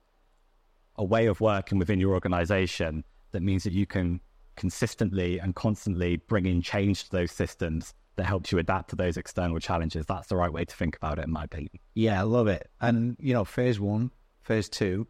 a 0.98 1.04
way 1.04 1.28
of 1.28 1.42
working 1.42 1.80
within 1.80 2.00
your 2.00 2.14
organization 2.14 3.04
that 3.32 3.42
means 3.42 3.64
that 3.64 3.74
you 3.74 3.86
can 3.86 4.20
consistently 4.56 5.40
and 5.40 5.56
constantly 5.56 6.18
bring 6.18 6.46
in 6.46 6.62
change 6.62 7.06
to 7.06 7.12
those 7.12 7.32
systems 7.32 7.94
that 8.16 8.26
helps 8.26 8.52
you 8.52 8.60
adapt 8.60 8.90
to 8.92 8.96
those 8.96 9.18
external 9.18 9.60
challenges. 9.60 10.06
That's 10.06 10.28
the 10.28 10.36
right 10.36 10.52
way 10.52 10.66
to 10.66 10.76
think 10.76 10.96
about 10.96 11.20
it, 11.20 11.26
in 11.26 11.32
my 11.32 11.44
opinion. 11.46 11.72
Yeah, 11.96 12.20
I 12.20 12.24
love 12.24 12.48
it. 12.48 12.70
And 12.80 13.18
you 13.20 13.34
know, 13.34 13.44
phase 13.46 13.80
one, 13.80 14.12
phase 14.44 14.70
two, 14.70 15.08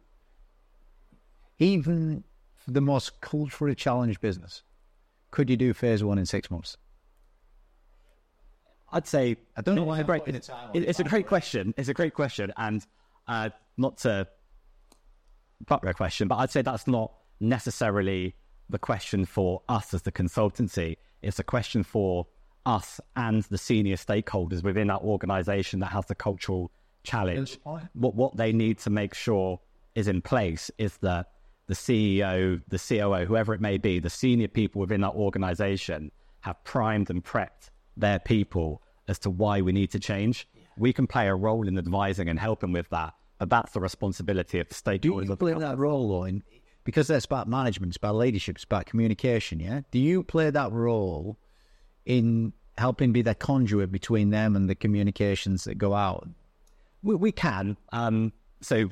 even 1.58 2.24
for 2.54 2.70
the 2.70 2.80
most 2.80 3.20
culturally 3.20 3.74
challenged 3.74 4.20
business, 4.20 4.62
could 5.30 5.50
you 5.50 5.56
do 5.56 5.74
phase 5.74 6.02
one 6.02 6.18
in 6.18 6.26
six 6.26 6.50
months? 6.50 6.76
I'd 8.92 9.06
say 9.06 9.36
I 9.56 9.60
don't 9.62 9.74
know 9.74 9.82
why 9.84 10.00
it's 10.00 10.06
great, 10.06 10.22
it's, 10.26 10.46
the 10.46 10.52
time 10.52 10.70
on 10.70 10.76
it- 10.76 10.82
it, 10.84 10.88
it's 10.88 11.00
a 11.00 11.04
great 11.04 11.26
question. 11.26 11.74
It's 11.76 11.88
a 11.88 11.94
great 11.94 12.14
question, 12.14 12.52
and 12.56 12.84
uh, 13.26 13.50
not 13.76 13.98
to 13.98 14.28
butt 15.66 15.84
a 15.86 15.94
question, 15.94 16.28
but 16.28 16.36
I'd 16.36 16.50
say 16.50 16.62
that's 16.62 16.86
not 16.86 17.12
necessarily 17.40 18.34
the 18.70 18.78
question 18.78 19.24
for 19.24 19.62
us 19.68 19.92
as 19.94 20.02
the 20.02 20.12
consultancy. 20.12 20.96
It's 21.22 21.38
a 21.38 21.44
question 21.44 21.82
for 21.82 22.26
us 22.66 23.00
and 23.16 23.42
the 23.44 23.58
senior 23.58 23.96
stakeholders 23.96 24.62
within 24.62 24.88
that 24.88 25.00
organisation 25.00 25.80
that 25.80 25.92
has 25.92 26.06
the 26.06 26.14
cultural 26.14 26.70
challenge. 27.02 27.58
What 27.92 28.14
what 28.14 28.36
they 28.36 28.52
need 28.52 28.78
to 28.80 28.90
make 28.90 29.14
sure 29.14 29.60
is 29.94 30.08
in 30.08 30.22
place 30.22 30.70
is 30.78 30.96
that 30.98 31.30
the 31.66 31.74
CEO, 31.74 32.60
the 32.68 32.78
COO, 32.78 33.24
whoever 33.24 33.54
it 33.54 33.60
may 33.60 33.78
be, 33.78 33.98
the 33.98 34.10
senior 34.10 34.48
people 34.48 34.80
within 34.80 35.00
that 35.02 35.14
organisation 35.14 36.10
have 36.40 36.62
primed 36.64 37.10
and 37.10 37.24
prepped 37.24 37.70
their 37.96 38.18
people 38.18 38.82
as 39.08 39.18
to 39.20 39.30
why 39.30 39.60
we 39.60 39.72
need 39.72 39.90
to 39.90 39.98
change. 39.98 40.48
We 40.76 40.92
can 40.92 41.06
play 41.06 41.28
a 41.28 41.34
role 41.34 41.66
in 41.68 41.78
advising 41.78 42.28
and 42.28 42.38
helping 42.38 42.72
with 42.72 42.88
that, 42.90 43.14
but 43.38 43.48
that's 43.48 43.72
the 43.72 43.80
responsibility 43.80 44.58
of 44.58 44.68
the 44.68 44.74
Do 44.98 45.14
you 45.14 45.36
play 45.36 45.54
that 45.54 45.78
role 45.78 46.08
though? 46.08 46.24
In, 46.24 46.42
because 46.82 47.06
that's 47.06 47.24
about 47.24 47.48
management, 47.48 47.90
it's 47.90 47.96
about 47.96 48.16
leadership, 48.16 48.56
it's 48.56 48.64
about 48.64 48.84
communication. 48.84 49.60
Yeah. 49.60 49.82
Do 49.90 49.98
you 49.98 50.22
play 50.22 50.50
that 50.50 50.70
role 50.70 51.38
in 52.06 52.52
helping 52.76 53.12
be 53.12 53.22
the 53.22 53.34
conduit 53.34 53.92
between 53.92 54.30
them 54.30 54.56
and 54.56 54.68
the 54.68 54.74
communications 54.74 55.64
that 55.64 55.76
go 55.76 55.94
out? 55.94 56.28
We, 57.02 57.14
we 57.14 57.32
can. 57.32 57.76
Um, 57.92 58.32
so 58.60 58.88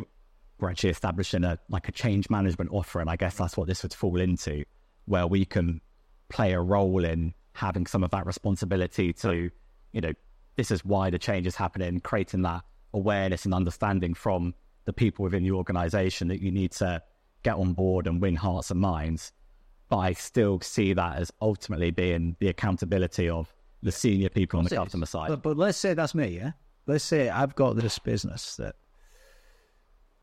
we're 0.58 0.70
actually 0.70 0.90
establishing 0.90 1.44
a 1.44 1.58
like 1.68 1.88
a 1.88 1.92
change 1.92 2.30
management 2.30 2.70
offer, 2.72 3.00
and 3.00 3.10
I 3.10 3.16
guess 3.16 3.36
that's 3.36 3.56
what 3.56 3.66
this 3.66 3.82
would 3.82 3.94
fall 3.94 4.20
into, 4.20 4.64
where 5.06 5.26
we 5.26 5.44
can 5.44 5.80
play 6.28 6.52
a 6.52 6.60
role 6.60 7.04
in 7.04 7.34
having 7.54 7.86
some 7.86 8.02
of 8.02 8.10
that 8.10 8.26
responsibility 8.26 9.12
to, 9.12 9.50
you 9.92 10.00
know, 10.00 10.12
this 10.56 10.70
is 10.70 10.84
why 10.84 11.10
the 11.10 11.18
change 11.18 11.46
is 11.46 11.56
happening, 11.56 12.00
creating 12.00 12.42
that 12.42 12.62
awareness 12.94 13.44
and 13.44 13.54
understanding 13.54 14.14
from 14.14 14.54
the 14.84 14.92
people 14.92 15.24
within 15.24 15.42
the 15.42 15.50
organization 15.50 16.28
that 16.28 16.40
you 16.40 16.50
need 16.50 16.72
to 16.72 17.02
get 17.42 17.56
on 17.56 17.72
board 17.72 18.06
and 18.06 18.20
win 18.20 18.36
hearts 18.36 18.70
and 18.70 18.80
minds. 18.80 19.32
But 19.92 19.98
I 19.98 20.12
still 20.14 20.58
see 20.62 20.94
that 20.94 21.18
as 21.18 21.30
ultimately 21.42 21.90
being 21.90 22.34
the 22.40 22.48
accountability 22.48 23.28
of 23.28 23.52
the 23.82 23.92
senior 23.92 24.30
people 24.30 24.58
on 24.58 24.64
the 24.64 24.74
customer 24.74 25.04
side. 25.04 25.28
But, 25.28 25.42
but 25.42 25.58
let's 25.58 25.76
say 25.76 25.92
that's 25.92 26.14
me, 26.14 26.28
yeah? 26.28 26.52
Let's 26.86 27.04
say 27.04 27.28
I've 27.28 27.54
got 27.54 27.76
this 27.76 27.98
business 27.98 28.56
that 28.56 28.76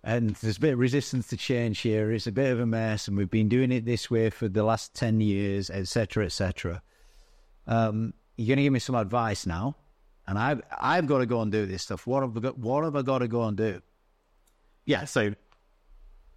and 0.03 0.31
there's 0.37 0.57
a 0.57 0.59
bit 0.59 0.73
of 0.73 0.79
resistance 0.79 1.27
to 1.27 1.37
change 1.37 1.81
here. 1.81 2.11
It's 2.11 2.25
a 2.25 2.31
bit 2.31 2.51
of 2.51 2.59
a 2.59 2.65
mess, 2.65 3.07
and 3.07 3.15
we've 3.15 3.29
been 3.29 3.47
doing 3.47 3.71
it 3.71 3.85
this 3.85 4.09
way 4.09 4.31
for 4.31 4.47
the 4.47 4.63
last 4.63 4.95
ten 4.95 5.21
years, 5.21 5.69
etc., 5.69 6.25
etc. 6.25 6.81
Um, 7.67 8.15
you're 8.37 8.47
going 8.47 8.57
to 8.57 8.63
give 8.63 8.73
me 8.73 8.79
some 8.79 8.95
advice 8.95 9.45
now, 9.45 9.75
and 10.25 10.39
I've 10.39 10.63
I've 10.81 11.05
got 11.05 11.19
to 11.19 11.27
go 11.27 11.41
and 11.43 11.51
do 11.51 11.67
this 11.67 11.83
stuff. 11.83 12.07
What 12.07 12.23
have 12.23 12.35
I 12.35 12.39
got? 12.39 12.57
What 12.57 12.85
have 12.85 12.95
I 12.95 13.03
got 13.03 13.19
to 13.19 13.27
go 13.27 13.43
and 13.43 13.55
do? 13.55 13.83
Yeah, 14.85 15.05
so 15.05 15.35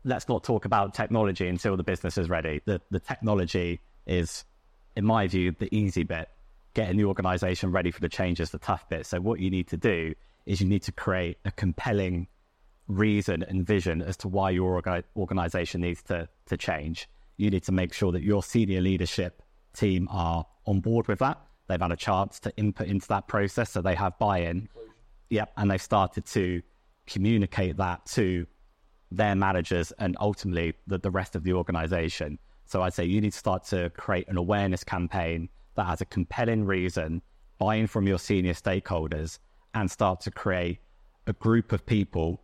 let's 0.04 0.28
not 0.28 0.44
talk 0.44 0.64
about 0.64 0.94
technology 0.94 1.48
until 1.48 1.76
the 1.76 1.82
business 1.82 2.18
is 2.18 2.28
ready. 2.28 2.60
The 2.64 2.80
the 2.90 3.00
technology 3.00 3.80
is, 4.06 4.44
in 4.96 5.04
my 5.04 5.26
view, 5.26 5.54
the 5.58 5.74
easy 5.74 6.02
bit. 6.02 6.28
Getting 6.74 6.96
the 6.96 7.04
organization 7.04 7.70
ready 7.70 7.90
for 7.90 8.00
the 8.00 8.08
changes, 8.08 8.50
the 8.50 8.58
tough 8.58 8.88
bit. 8.88 9.04
So 9.06 9.20
what 9.20 9.40
you 9.40 9.50
need 9.50 9.68
to 9.68 9.76
do 9.76 10.14
is 10.46 10.60
you 10.60 10.66
need 10.66 10.82
to 10.84 10.92
create 10.92 11.36
a 11.44 11.50
compelling 11.50 12.28
reason 12.88 13.42
and 13.42 13.66
vision 13.66 14.02
as 14.02 14.16
to 14.18 14.28
why 14.28 14.50
your 14.50 14.80
orga- 14.80 15.04
organization 15.16 15.82
needs 15.82 16.02
to 16.04 16.28
to 16.46 16.56
change. 16.56 17.08
You 17.36 17.50
need 17.50 17.64
to 17.64 17.72
make 17.72 17.92
sure 17.92 18.12
that 18.12 18.22
your 18.22 18.42
senior 18.42 18.80
leadership 18.80 19.42
team 19.74 20.08
are 20.10 20.46
on 20.66 20.80
board 20.80 21.08
with 21.08 21.18
that. 21.20 21.40
They've 21.68 21.80
had 21.80 21.92
a 21.92 21.96
chance 21.96 22.40
to 22.40 22.56
input 22.56 22.88
into 22.88 23.08
that 23.08 23.28
process, 23.28 23.70
so 23.70 23.80
they 23.80 23.94
have 23.94 24.18
buy-in. 24.18 24.68
Yep, 25.30 25.52
and 25.56 25.70
they've 25.70 25.80
started 25.80 26.26
to 26.26 26.62
communicate 27.06 27.78
that 27.78 28.04
to 28.06 28.46
their 29.16 29.34
managers 29.34 29.92
and 29.98 30.16
ultimately 30.20 30.74
the, 30.86 30.98
the 30.98 31.10
rest 31.10 31.36
of 31.36 31.44
the 31.44 31.52
organization. 31.52 32.38
So 32.66 32.82
I'd 32.82 32.94
say 32.94 33.04
you 33.04 33.20
need 33.20 33.32
to 33.32 33.38
start 33.38 33.64
to 33.66 33.90
create 33.90 34.28
an 34.28 34.36
awareness 34.36 34.84
campaign 34.84 35.48
that 35.74 35.86
has 35.86 36.00
a 36.00 36.06
compelling 36.06 36.64
reason, 36.64 37.22
buy-in 37.58 37.86
from 37.86 38.06
your 38.06 38.18
senior 38.18 38.54
stakeholders, 38.54 39.38
and 39.74 39.90
start 39.90 40.20
to 40.22 40.30
create 40.30 40.78
a 41.26 41.32
group 41.32 41.72
of 41.72 41.84
people 41.86 42.42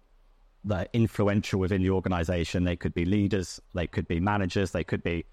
that 0.64 0.86
are 0.86 0.90
influential 0.92 1.60
within 1.60 1.82
the 1.82 1.90
organization. 1.90 2.64
They 2.64 2.76
could 2.76 2.94
be 2.94 3.04
leaders, 3.04 3.60
they 3.74 3.86
could 3.86 4.08
be 4.08 4.20
managers, 4.20 4.70
they 4.70 4.84
could 4.84 5.02
be 5.02 5.24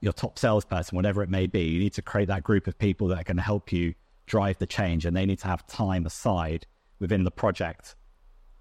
your 0.00 0.12
top 0.12 0.38
salesperson, 0.38 0.96
whatever 0.96 1.22
it 1.22 1.28
may 1.28 1.46
be. 1.46 1.62
You 1.62 1.80
need 1.80 1.92
to 1.94 2.02
create 2.02 2.28
that 2.28 2.42
group 2.42 2.66
of 2.66 2.78
people 2.78 3.08
that 3.08 3.20
are 3.20 3.24
going 3.24 3.36
to 3.36 3.42
help 3.42 3.72
you 3.72 3.94
drive 4.26 4.58
the 4.58 4.66
change, 4.66 5.06
and 5.06 5.16
they 5.16 5.26
need 5.26 5.40
to 5.40 5.46
have 5.46 5.66
time 5.66 6.06
aside 6.06 6.66
within 7.00 7.24
the 7.24 7.30
project 7.30 7.96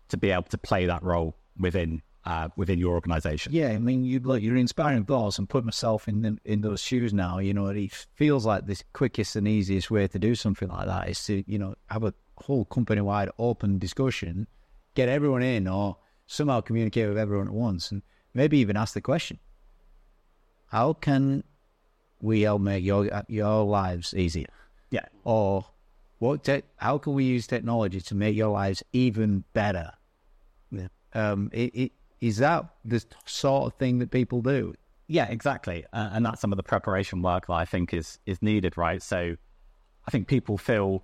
to 0.10 0.18
be 0.18 0.32
able 0.32 0.44
to 0.44 0.58
play 0.58 0.86
that 0.86 1.04
role 1.04 1.36
within 1.60 2.02
uh, 2.26 2.50
within 2.56 2.78
your 2.78 2.94
organization. 2.94 3.54
Yeah, 3.54 3.70
I 3.70 3.78
mean, 3.78 4.04
you 4.04 4.20
look, 4.20 4.42
you're 4.42 4.56
inspiring 4.56 5.06
thoughts, 5.06 5.40
and 5.40 5.48
put 5.48 5.64
myself 5.64 6.08
in 6.08 6.22
the, 6.22 6.38
in 6.46 6.62
those 6.62 6.82
shoes 6.82 7.14
now. 7.14 7.40
You 7.40 7.54
know, 7.54 7.68
it 7.68 8.08
feels 8.16 8.46
like 8.46 8.66
the 8.66 8.82
quickest 8.94 9.36
and 9.36 9.48
easiest 9.48 9.90
way 9.90 10.08
to 10.08 10.20
do 10.20 10.36
something 10.36 10.68
like 10.68 10.86
that 10.88 11.10
is 11.10 11.24
to 11.26 11.44
you 11.48 11.58
know 11.58 11.76
have 11.90 12.04
a 12.04 12.14
whole 12.38 12.66
company 12.66 13.02
wide 13.02 13.30
open 13.38 13.80
discussion, 13.80 14.48
get 14.96 15.10
everyone 15.10 15.42
in, 15.42 15.68
or 15.68 15.98
somehow 16.28 16.62
communicate 16.62 17.08
with 17.08 17.18
everyone 17.18 17.48
at 17.48 17.54
once, 17.54 17.92
and 17.92 18.02
maybe 18.34 18.58
even 18.60 18.78
ask 18.78 18.94
the 18.94 19.02
question: 19.02 19.40
How 20.68 20.94
can 20.94 21.44
we 22.22 22.42
help 22.42 22.62
make 22.62 22.84
your 22.84 23.10
your 23.28 23.64
lives 23.64 24.14
easier? 24.14 24.54
Yeah. 24.92 25.06
Or 25.24 25.66
what? 26.20 26.44
Te- 26.44 26.64
how 26.78 26.98
can 26.98 27.14
we 27.14 27.24
use 27.24 27.48
technology 27.48 28.02
to 28.02 28.16
make 28.16 28.36
your 28.36 28.50
lives 28.50 28.84
even 28.92 29.46
better? 29.54 29.94
Yeah. 30.72 30.88
Um, 31.14 31.50
it, 31.54 31.76
it, 31.76 31.92
is 32.22 32.38
that 32.38 32.66
the 32.86 33.04
sort 33.26 33.72
of 33.72 33.80
thing 33.80 34.00
that 34.00 34.12
people 34.12 34.42
do? 34.42 34.74
Yeah, 35.08 35.26
exactly. 35.26 35.86
Uh, 35.92 36.10
and 36.14 36.26
that's 36.26 36.42
some 36.42 36.54
of 36.54 36.58
the 36.58 36.64
preparation 36.64 37.22
work 37.22 37.48
that 37.48 37.54
I 37.54 37.66
think 37.66 37.94
is 37.94 38.20
is 38.26 38.42
needed, 38.42 38.78
right? 38.78 39.02
So 39.02 39.36
I 40.08 40.12
think 40.12 40.28
people 40.28 40.58
feel 40.58 41.04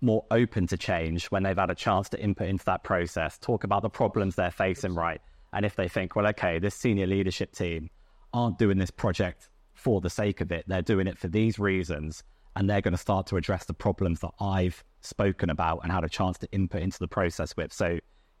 more 0.00 0.24
open 0.30 0.66
to 0.68 0.76
change 0.76 1.26
when 1.26 1.42
they've 1.42 1.56
had 1.56 1.70
a 1.70 1.74
chance 1.74 2.08
to 2.10 2.20
input 2.20 2.48
into 2.48 2.64
that 2.66 2.84
process, 2.84 3.38
talk 3.38 3.64
about 3.64 3.82
the 3.82 3.90
problems 3.90 4.34
they're 4.36 4.50
facing, 4.50 4.94
right? 4.94 5.20
And 5.52 5.64
if 5.64 5.76
they 5.76 5.88
think, 5.88 6.14
well, 6.14 6.26
okay, 6.28 6.58
this 6.58 6.74
senior 6.74 7.06
leadership 7.06 7.52
team 7.52 7.90
aren't 8.32 8.58
doing 8.58 8.78
this 8.78 8.90
project 8.90 9.48
for 9.74 10.00
the 10.00 10.10
sake 10.10 10.40
of 10.40 10.52
it, 10.52 10.64
they're 10.68 10.82
doing 10.82 11.06
it 11.06 11.18
for 11.18 11.28
these 11.28 11.58
reasons, 11.58 12.22
and 12.54 12.68
they're 12.68 12.80
going 12.80 12.92
to 12.92 12.98
start 12.98 13.26
to 13.28 13.36
address 13.36 13.64
the 13.64 13.74
problems 13.74 14.20
that 14.20 14.32
I've 14.40 14.84
spoken 15.00 15.50
about 15.50 15.80
and 15.82 15.92
had 15.92 16.04
a 16.04 16.08
chance 16.08 16.38
to 16.38 16.52
input 16.52 16.82
into 16.82 16.98
the 16.98 17.08
process 17.08 17.56
with. 17.56 17.72
So 17.72 17.98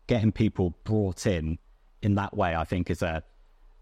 getting 0.08 0.32
people 0.32 0.74
brought 0.82 1.26
in 1.26 1.58
in 2.02 2.16
that 2.16 2.36
way, 2.36 2.56
I 2.56 2.64
think, 2.64 2.90
is 2.90 3.02
a, 3.02 3.22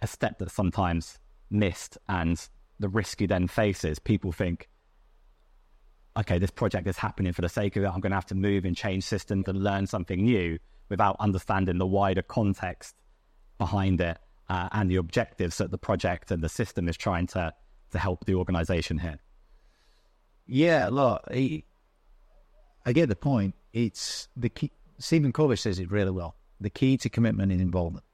a 0.03 0.07
step 0.07 0.39
that's 0.39 0.53
sometimes 0.53 1.19
missed. 1.51 1.97
And 2.09 2.39
the 2.79 2.89
risk 2.89 3.23
you 3.23 3.27
then 3.27 3.49
face 3.49 3.85
is 3.85 3.99
people 3.99 4.33
think, 4.33 4.69
okay, 6.19 6.39
this 6.39 6.51
project 6.51 6.87
is 6.87 6.99
happening 6.99 7.33
for 7.33 7.43
the 7.43 7.49
sake 7.49 7.77
of 7.77 7.85
it. 7.85 7.87
I'm 7.87 8.01
going 8.01 8.11
to 8.11 8.17
have 8.17 8.27
to 8.27 8.35
move 8.35 8.65
and 8.67 8.77
change 8.77 9.05
systems 9.05 9.49
and 9.49 9.63
learn 9.63 9.87
something 9.87 10.23
new 10.23 10.59
without 10.91 11.17
understanding 11.19 11.79
the 11.79 11.87
wider 11.87 12.23
context 12.23 12.95
behind 13.59 14.01
it 14.01 14.19
uh, 14.49 14.69
and 14.73 14.91
the 14.91 14.97
objectives 14.97 15.59
that 15.59 15.71
the 15.71 15.79
project 15.79 16.31
and 16.31 16.43
the 16.43 16.49
system 16.49 16.89
is 16.89 16.97
trying 16.97 17.27
to 17.27 17.53
to 17.93 17.99
help 17.99 18.25
the 18.25 18.35
organization 18.35 18.99
hit. 18.99 19.21
Yeah, 20.47 20.89
look, 20.89 21.23
I 21.31 22.93
get 22.93 23.09
the 23.09 23.17
point. 23.17 23.55
It's 23.73 24.29
the 24.37 24.49
key. 24.49 24.73
Stephen 24.99 25.33
Covey 25.33 25.57
says 25.57 25.79
it 25.79 25.91
really 25.91 26.11
well. 26.11 26.37
The 26.61 26.71
key 26.71 26.97
to 26.99 27.09
commitment 27.09 27.53
is 27.53 27.61
involvement. 27.61 28.05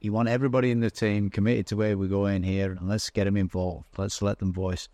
You 0.00 0.12
want 0.12 0.28
everybody 0.28 0.70
in 0.70 0.80
the 0.80 0.90
team 0.90 1.28
committed 1.28 1.66
to 1.68 1.76
where 1.76 1.98
we're 1.98 2.08
going 2.08 2.42
here, 2.42 2.72
and 2.72 2.88
let's 2.88 3.10
get 3.10 3.24
them 3.24 3.36
involved. 3.36 3.86
Let's 3.98 4.22
let 4.22 4.38
them 4.38 4.52
voice. 4.52 4.88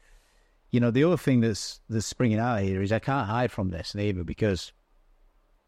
You 0.71 0.81
know, 0.81 0.91
the 0.91 1.05
other 1.05 1.17
thing 1.17 1.41
that's 1.41 1.81
that's 1.89 2.07
springing 2.07 2.41
out 2.41 2.63
here 2.63 2.83
is 2.83 2.91
I 2.91 2.99
can't 2.99 3.29
hide 3.29 3.53
from 3.53 3.71
this 3.71 3.95
either 3.95 4.25
because 4.25 4.73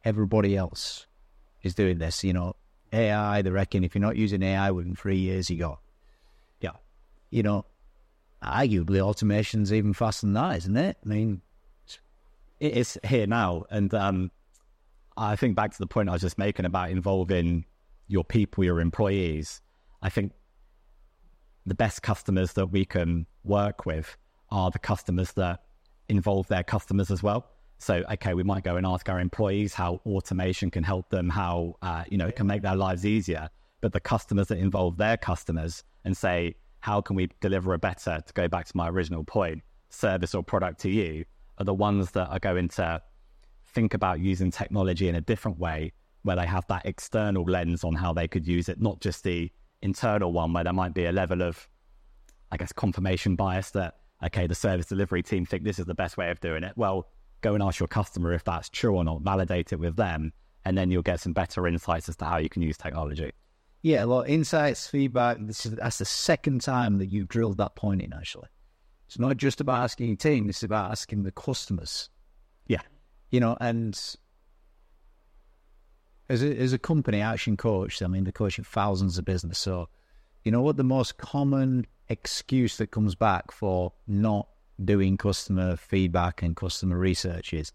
everybody 0.04 0.56
else 0.56 1.06
is 1.62 1.74
doing 1.74 1.98
this. 1.98 2.24
You 2.24 2.32
know, 2.32 2.56
AI. 2.92 3.42
They 3.42 3.50
reckon 3.50 3.84
if 3.84 3.94
you're 3.94 4.02
not 4.02 4.16
using 4.16 4.42
AI 4.42 4.70
within 4.72 4.96
three 4.96 5.18
years, 5.18 5.48
you 5.50 5.58
go. 5.58 5.78
Yeah. 6.60 6.72
You 7.30 7.44
know, 7.44 7.66
arguably 8.42 9.00
automation's 9.00 9.72
even 9.72 9.92
faster 9.92 10.26
than 10.26 10.34
that, 10.34 10.56
isn't 10.58 10.76
it? 10.76 10.96
I 11.04 11.08
mean, 11.08 11.42
it 12.58 12.72
is 12.72 12.98
here 13.04 13.26
now, 13.26 13.66
and 13.70 13.92
um, 13.94 14.30
I 15.18 15.34
think 15.34 15.56
back 15.56 15.72
to 15.72 15.78
the 15.78 15.86
point 15.86 16.08
I 16.08 16.12
was 16.12 16.22
just 16.22 16.38
making 16.38 16.64
about 16.64 16.90
involving 16.90 17.64
your 18.06 18.22
people, 18.22 18.62
your 18.62 18.80
employees. 18.80 19.60
I 20.00 20.10
think 20.10 20.32
the 21.66 21.74
best 21.74 22.02
customers 22.02 22.52
that 22.52 22.66
we 22.66 22.84
can 22.84 23.26
work 23.42 23.84
with 23.84 24.16
are 24.50 24.70
the 24.70 24.78
customers 24.78 25.32
that 25.32 25.64
involve 26.08 26.46
their 26.46 26.62
customers 26.62 27.10
as 27.10 27.20
well. 27.20 27.50
So, 27.78 28.04
okay, 28.12 28.32
we 28.34 28.44
might 28.44 28.62
go 28.62 28.76
and 28.76 28.86
ask 28.86 29.08
our 29.08 29.18
employees 29.18 29.74
how 29.74 30.00
automation 30.06 30.70
can 30.70 30.84
help 30.84 31.10
them, 31.10 31.28
how 31.28 31.74
uh, 31.82 32.04
you 32.08 32.16
know 32.16 32.28
it 32.28 32.36
can 32.36 32.46
make 32.46 32.62
their 32.62 32.76
lives 32.76 33.04
easier. 33.04 33.48
But 33.80 33.92
the 33.92 34.00
customers 34.00 34.46
that 34.48 34.58
involve 34.58 34.96
their 34.96 35.16
customers 35.16 35.82
and 36.04 36.16
say, 36.16 36.54
how 36.80 37.00
can 37.00 37.16
we 37.16 37.28
deliver 37.40 37.74
a 37.74 37.78
better, 37.78 38.22
to 38.24 38.32
go 38.34 38.46
back 38.46 38.66
to 38.66 38.76
my 38.76 38.88
original 38.88 39.24
point, 39.24 39.62
service 39.90 40.34
or 40.34 40.44
product 40.44 40.80
to 40.82 40.90
you, 40.90 41.24
are 41.58 41.64
the 41.64 41.74
ones 41.74 42.12
that 42.12 42.28
are 42.28 42.38
going 42.38 42.68
to 42.68 43.02
think 43.78 43.94
about 43.94 44.18
using 44.18 44.50
technology 44.50 45.08
in 45.08 45.14
a 45.14 45.20
different 45.20 45.56
way, 45.56 45.92
where 46.22 46.34
they 46.34 46.46
have 46.46 46.66
that 46.66 46.84
external 46.84 47.44
lens 47.44 47.84
on 47.84 47.94
how 47.94 48.12
they 48.12 48.26
could 48.26 48.44
use 48.44 48.68
it, 48.68 48.80
not 48.80 49.00
just 49.00 49.22
the 49.22 49.48
internal 49.82 50.32
one, 50.32 50.52
where 50.52 50.64
there 50.64 50.72
might 50.72 50.94
be 50.94 51.04
a 51.04 51.12
level 51.12 51.42
of, 51.42 51.68
I 52.50 52.56
guess, 52.56 52.72
confirmation 52.72 53.36
bias 53.36 53.70
that 53.70 53.94
okay, 54.24 54.48
the 54.48 54.54
service 54.54 54.86
delivery 54.86 55.22
team 55.22 55.46
think 55.46 55.62
this 55.62 55.78
is 55.78 55.84
the 55.84 55.94
best 55.94 56.16
way 56.16 56.28
of 56.30 56.40
doing 56.40 56.64
it. 56.64 56.72
Well, 56.76 57.06
go 57.40 57.54
and 57.54 57.62
ask 57.62 57.78
your 57.78 57.86
customer 57.86 58.32
if 58.32 58.42
that's 58.42 58.68
true 58.68 58.96
or 58.96 59.04
not, 59.04 59.22
validate 59.22 59.72
it 59.72 59.78
with 59.78 59.94
them, 59.94 60.32
and 60.64 60.76
then 60.76 60.90
you'll 60.90 61.02
get 61.02 61.20
some 61.20 61.32
better 61.32 61.68
insights 61.68 62.08
as 62.08 62.16
to 62.16 62.24
how 62.24 62.38
you 62.38 62.48
can 62.48 62.62
use 62.62 62.76
technology. 62.76 63.30
Yeah, 63.82 64.06
well, 64.06 64.22
insights, 64.22 64.88
feedback, 64.88 65.38
is, 65.48 65.62
that's 65.62 65.98
the 65.98 66.04
second 66.04 66.62
time 66.62 66.98
that 66.98 67.12
you've 67.12 67.28
drilled 67.28 67.58
that 67.58 67.76
point 67.76 68.02
in, 68.02 68.12
actually. 68.12 68.48
It's 69.06 69.20
not 69.20 69.36
just 69.36 69.60
about 69.60 69.84
asking 69.84 70.08
your 70.08 70.16
team, 70.16 70.48
it's 70.48 70.64
about 70.64 70.90
asking 70.90 71.22
the 71.22 71.30
customers. 71.30 72.10
You 73.30 73.40
know, 73.40 73.56
and 73.60 73.98
as 76.28 76.42
a, 76.42 76.56
as 76.56 76.72
a 76.72 76.78
company, 76.78 77.18
ActionCOACH, 77.18 78.02
I 78.02 78.06
mean, 78.06 78.24
they're 78.24 78.32
coaching 78.32 78.64
thousands 78.64 79.18
of 79.18 79.24
business. 79.24 79.58
So, 79.58 79.88
you 80.44 80.52
know 80.52 80.62
what 80.62 80.76
the 80.76 80.84
most 80.84 81.18
common 81.18 81.86
excuse 82.08 82.76
that 82.78 82.90
comes 82.90 83.14
back 83.14 83.50
for 83.50 83.92
not 84.06 84.48
doing 84.82 85.16
customer 85.16 85.76
feedback 85.76 86.42
and 86.42 86.56
customer 86.56 86.96
research 86.96 87.52
is 87.52 87.72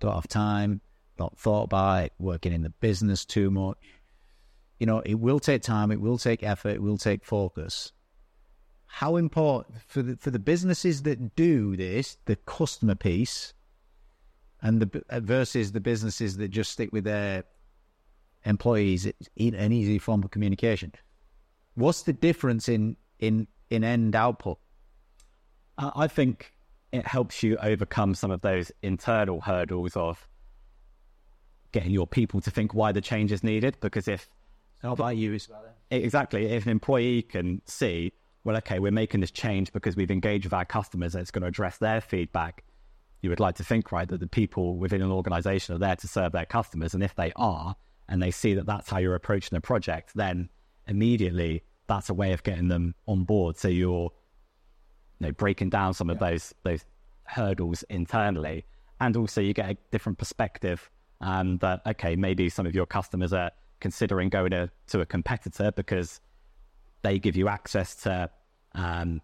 don't 0.00 0.14
have 0.14 0.28
time, 0.28 0.80
not 1.18 1.36
thought 1.38 1.64
about 1.64 2.04
it, 2.04 2.12
working 2.18 2.52
in 2.52 2.62
the 2.62 2.70
business 2.70 3.24
too 3.24 3.50
much. 3.50 3.76
You 4.78 4.86
know, 4.86 5.00
it 5.00 5.14
will 5.14 5.40
take 5.40 5.62
time, 5.62 5.90
it 5.90 6.00
will 6.00 6.18
take 6.18 6.42
effort, 6.42 6.70
it 6.70 6.82
will 6.82 6.98
take 6.98 7.24
focus. 7.24 7.92
How 8.86 9.16
important 9.16 9.82
for 9.86 10.02
the 10.02 10.16
for 10.16 10.30
the 10.30 10.38
businesses 10.38 11.02
that 11.02 11.34
do 11.34 11.76
this, 11.76 12.16
the 12.26 12.36
customer 12.36 12.94
piece, 12.94 13.54
and 14.64 14.80
the 14.80 15.04
uh, 15.10 15.20
versus 15.20 15.70
the 15.70 15.80
businesses 15.80 16.36
that 16.38 16.48
just 16.48 16.72
stick 16.72 16.92
with 16.92 17.04
their 17.04 17.44
employees, 18.44 19.06
it's 19.06 19.28
an 19.36 19.72
easy 19.72 19.98
form 19.98 20.24
of 20.24 20.30
communication. 20.30 20.92
What's 21.74 22.02
the 22.02 22.12
difference 22.12 22.68
in 22.68 22.96
in 23.20 23.46
in 23.70 23.84
end 23.84 24.16
output? 24.16 24.58
I 25.78 26.06
think 26.06 26.52
it 26.92 27.06
helps 27.06 27.42
you 27.42 27.56
overcome 27.56 28.14
some 28.14 28.30
of 28.30 28.40
those 28.40 28.70
internal 28.82 29.40
hurdles 29.40 29.96
of 29.96 30.28
getting 31.72 31.90
your 31.90 32.06
people 32.06 32.40
to 32.40 32.50
think 32.50 32.72
why 32.72 32.92
the 32.92 33.00
change 33.00 33.32
is 33.32 33.42
needed. 33.42 33.76
Because 33.80 34.06
if 34.06 34.30
How 34.80 34.92
about 34.92 35.16
you? 35.16 35.36
exactly, 35.90 36.46
if 36.46 36.64
an 36.64 36.70
employee 36.70 37.22
can 37.22 37.60
see, 37.66 38.12
well, 38.44 38.56
okay, 38.58 38.78
we're 38.78 38.92
making 38.92 39.20
this 39.20 39.32
change 39.32 39.72
because 39.72 39.96
we've 39.96 40.12
engaged 40.12 40.44
with 40.44 40.52
our 40.52 40.64
customers 40.64 41.16
and 41.16 41.22
it's 41.22 41.32
going 41.32 41.42
to 41.42 41.48
address 41.48 41.78
their 41.78 42.00
feedback. 42.00 42.62
You 43.24 43.30
would 43.30 43.40
like 43.40 43.54
to 43.54 43.64
think, 43.64 43.90
right, 43.90 44.06
that 44.06 44.20
the 44.20 44.26
people 44.26 44.76
within 44.76 45.00
an 45.00 45.10
organization 45.10 45.74
are 45.74 45.78
there 45.78 45.96
to 45.96 46.06
serve 46.06 46.32
their 46.32 46.44
customers. 46.44 46.92
And 46.92 47.02
if 47.02 47.14
they 47.14 47.32
are, 47.36 47.74
and 48.06 48.22
they 48.22 48.30
see 48.30 48.52
that 48.52 48.66
that's 48.66 48.90
how 48.90 48.98
you're 48.98 49.14
approaching 49.14 49.56
a 49.56 49.62
project, 49.62 50.12
then 50.14 50.50
immediately 50.86 51.62
that's 51.86 52.10
a 52.10 52.14
way 52.14 52.34
of 52.34 52.42
getting 52.42 52.68
them 52.68 52.94
on 53.08 53.24
board. 53.24 53.56
So 53.56 53.68
you're 53.68 54.10
you 55.20 55.26
know, 55.26 55.32
breaking 55.32 55.70
down 55.70 55.94
some 55.94 56.10
of 56.10 56.18
those 56.18 56.52
those 56.64 56.84
hurdles 57.22 57.82
internally, 57.84 58.66
and 59.00 59.16
also 59.16 59.40
you 59.40 59.54
get 59.54 59.70
a 59.70 59.76
different 59.90 60.18
perspective. 60.18 60.90
Um, 61.22 61.56
that 61.58 61.80
okay, 61.86 62.16
maybe 62.16 62.50
some 62.50 62.66
of 62.66 62.74
your 62.74 62.84
customers 62.84 63.32
are 63.32 63.52
considering 63.80 64.28
going 64.28 64.50
to, 64.50 64.70
to 64.88 65.00
a 65.00 65.06
competitor 65.06 65.72
because 65.72 66.20
they 67.00 67.18
give 67.18 67.36
you 67.36 67.48
access 67.48 67.94
to 68.02 68.28
um, 68.74 69.22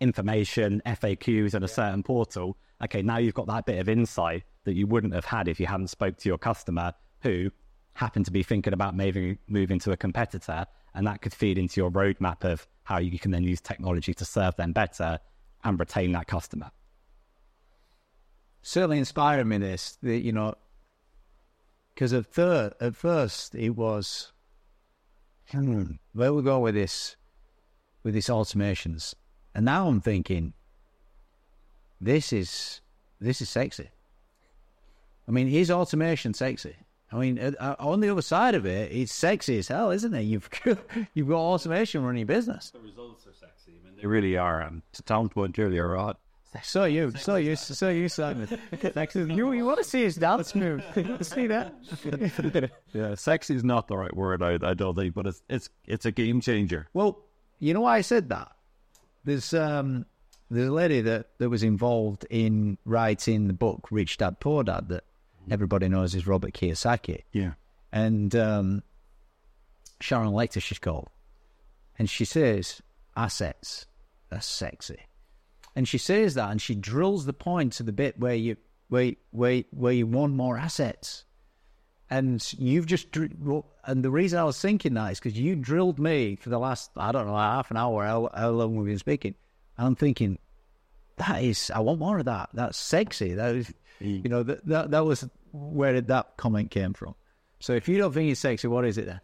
information, 0.00 0.80
FAQs, 0.86 1.54
and 1.54 1.64
a 1.64 1.68
certain 1.68 2.04
portal. 2.04 2.56
Okay, 2.82 3.02
now 3.02 3.16
you've 3.16 3.34
got 3.34 3.46
that 3.46 3.64
bit 3.64 3.78
of 3.78 3.88
insight 3.88 4.44
that 4.64 4.74
you 4.74 4.86
wouldn't 4.86 5.14
have 5.14 5.24
had 5.24 5.48
if 5.48 5.58
you 5.58 5.66
hadn't 5.66 5.88
spoke 5.88 6.16
to 6.18 6.28
your 6.28 6.38
customer 6.38 6.92
who 7.20 7.50
happened 7.94 8.26
to 8.26 8.30
be 8.30 8.42
thinking 8.42 8.74
about 8.74 8.94
maybe 8.94 9.38
moving 9.48 9.78
to 9.78 9.92
a 9.92 9.96
competitor, 9.96 10.66
and 10.94 11.06
that 11.06 11.22
could 11.22 11.32
feed 11.32 11.56
into 11.56 11.80
your 11.80 11.90
roadmap 11.90 12.44
of 12.44 12.66
how 12.84 12.98
you 12.98 13.18
can 13.18 13.30
then 13.30 13.42
use 13.42 13.60
technology 13.60 14.12
to 14.14 14.24
serve 14.24 14.54
them 14.56 14.72
better 14.72 15.18
and 15.64 15.80
retain 15.80 16.12
that 16.12 16.26
customer. 16.26 16.70
Certainly 18.62 18.98
inspiring 18.98 19.48
me 19.48 19.58
this, 19.58 19.96
you 20.02 20.32
know, 20.32 20.54
because 21.94 22.12
at 22.12 22.26
at 22.38 22.94
first 22.94 23.54
it 23.54 23.70
was, 23.70 24.32
hmm, 25.50 25.84
where 26.12 26.34
we 26.34 26.42
go 26.42 26.58
with 26.58 26.74
this, 26.74 27.16
with 28.02 28.12
these 28.12 28.26
automations, 28.26 29.14
and 29.54 29.64
now 29.64 29.88
I'm 29.88 30.02
thinking, 30.02 30.52
this 32.00 32.32
is 32.32 32.80
this 33.20 33.40
is 33.40 33.48
sexy. 33.48 33.90
I 35.28 35.30
mean, 35.30 35.48
is 35.48 35.70
automation 35.70 36.34
sexy? 36.34 36.76
I 37.10 37.16
mean, 37.16 37.38
uh, 37.38 37.76
on 37.78 38.00
the 38.00 38.10
other 38.10 38.22
side 38.22 38.54
of 38.54 38.66
it, 38.66 38.92
it's 38.92 39.12
sexy 39.12 39.58
as 39.58 39.68
hell, 39.68 39.90
isn't 39.90 40.12
it? 40.12 40.22
You've 40.22 40.48
you've 41.14 41.28
got 41.28 41.38
automation 41.38 42.02
running 42.04 42.20
your 42.20 42.26
business. 42.26 42.70
The 42.70 42.80
results 42.80 43.26
are 43.26 43.32
sexy. 43.32 43.72
I 43.80 43.86
mean, 43.86 43.96
they 44.00 44.06
really 44.06 44.36
are. 44.36 44.60
And 44.60 44.82
to 44.92 45.02
Tom's 45.02 45.30
point 45.30 45.58
earlier, 45.58 45.88
Rod, 45.88 46.16
So 46.62 46.84
you, 46.84 47.12
so 47.16 47.36
you, 47.36 47.56
so 47.56 47.90
you, 47.90 48.08
Simon. 48.08 48.48
Sexy. 48.92 49.20
You, 49.20 49.52
you 49.52 49.64
want 49.64 49.78
to 49.78 49.84
see 49.84 50.02
his 50.02 50.16
dance 50.16 50.54
move? 50.54 50.84
see 51.22 51.46
that? 51.46 51.74
yeah, 52.92 53.14
sexy 53.14 53.54
is 53.54 53.64
not 53.64 53.88
the 53.88 53.96
right 53.96 54.14
word, 54.14 54.42
I, 54.42 54.58
I 54.62 54.74
don't 54.74 54.94
think, 54.94 55.14
but 55.14 55.26
it's 55.26 55.42
it's 55.48 55.68
it's 55.86 56.06
a 56.06 56.12
game 56.12 56.40
changer. 56.40 56.88
Well, 56.94 57.18
you 57.58 57.74
know 57.74 57.82
why 57.82 57.96
I 57.96 58.00
said 58.00 58.28
that? 58.30 58.52
There's 59.24 59.52
um 59.54 60.06
there's 60.50 60.68
a 60.68 60.72
lady 60.72 61.00
that, 61.02 61.28
that 61.38 61.48
was 61.48 61.62
involved 61.62 62.26
in 62.30 62.78
writing 62.84 63.48
the 63.48 63.52
book 63.52 63.88
Rich 63.90 64.18
Dad 64.18 64.40
Poor 64.40 64.62
Dad 64.62 64.88
that 64.88 65.04
everybody 65.50 65.88
knows 65.88 66.14
is 66.14 66.26
Robert 66.26 66.52
Kiyosaki. 66.52 67.22
Yeah. 67.32 67.52
And 67.92 68.34
um, 68.36 68.82
Sharon 70.00 70.30
Lechter, 70.30 70.62
she's 70.62 70.78
called. 70.78 71.08
And 71.98 72.08
she 72.08 72.24
says, 72.24 72.82
assets, 73.16 73.86
are 74.30 74.40
sexy. 74.40 75.00
And 75.74 75.86
she 75.86 75.98
says 75.98 76.34
that 76.34 76.50
and 76.50 76.60
she 76.60 76.74
drills 76.74 77.26
the 77.26 77.32
point 77.32 77.74
to 77.74 77.82
the 77.82 77.92
bit 77.92 78.18
where 78.18 78.34
you 78.34 78.56
where 78.88 79.12
where 79.30 79.62
where 79.70 79.92
you 79.92 80.06
want 80.06 80.32
more 80.34 80.56
assets. 80.56 81.24
And 82.08 82.44
you've 82.56 82.86
just 82.86 83.14
and 83.16 84.04
the 84.04 84.10
reason 84.10 84.38
I 84.38 84.44
was 84.44 84.60
thinking 84.60 84.94
that 84.94 85.12
is 85.12 85.18
because 85.18 85.38
you 85.38 85.56
drilled 85.56 85.98
me 85.98 86.36
for 86.36 86.48
the 86.50 86.58
last 86.58 86.92
I 86.96 87.12
don't 87.12 87.26
know 87.26 87.36
half 87.36 87.70
an 87.70 87.76
hour 87.76 88.04
how, 88.04 88.30
how 88.34 88.50
long 88.50 88.76
we've 88.76 88.86
been 88.86 88.98
speaking, 88.98 89.34
and 89.78 89.86
I'm 89.86 89.96
thinking 89.96 90.38
that 91.16 91.42
is 91.42 91.70
I 91.74 91.80
want 91.80 91.98
more 91.98 92.18
of 92.18 92.24
that. 92.26 92.50
That's 92.54 92.78
sexy. 92.78 93.34
That 93.34 93.54
is 93.54 93.74
you 94.00 94.28
know 94.28 94.42
that 94.42 94.66
that, 94.66 94.90
that 94.90 95.04
was 95.04 95.28
where 95.52 95.92
did 95.92 96.08
that 96.08 96.36
comment 96.36 96.70
came 96.70 96.92
from. 96.92 97.14
So 97.60 97.72
if 97.72 97.88
you 97.88 97.98
don't 97.98 98.12
think 98.12 98.30
it's 98.30 98.40
sexy, 98.40 98.68
what 98.68 98.84
is 98.84 98.98
it 98.98 99.06
then? 99.06 99.20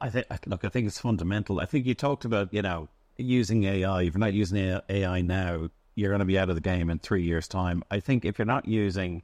I 0.00 0.10
think 0.10 0.26
look, 0.46 0.64
I 0.64 0.68
think 0.68 0.86
it's 0.86 1.00
fundamental. 1.00 1.60
I 1.60 1.66
think 1.66 1.86
you 1.86 1.94
talked 1.94 2.24
about 2.24 2.52
you 2.52 2.62
know 2.62 2.88
using 3.16 3.64
AI. 3.64 4.02
If 4.02 4.14
you're 4.14 4.20
not 4.20 4.34
using 4.34 4.80
AI 4.88 5.22
now, 5.22 5.70
you're 5.94 6.10
going 6.10 6.20
to 6.20 6.24
be 6.24 6.38
out 6.38 6.48
of 6.48 6.54
the 6.54 6.60
game 6.60 6.90
in 6.90 6.98
three 6.98 7.22
years' 7.22 7.48
time. 7.48 7.82
I 7.90 8.00
think 8.00 8.24
if 8.24 8.38
you're 8.38 8.46
not 8.46 8.66
using, 8.66 9.22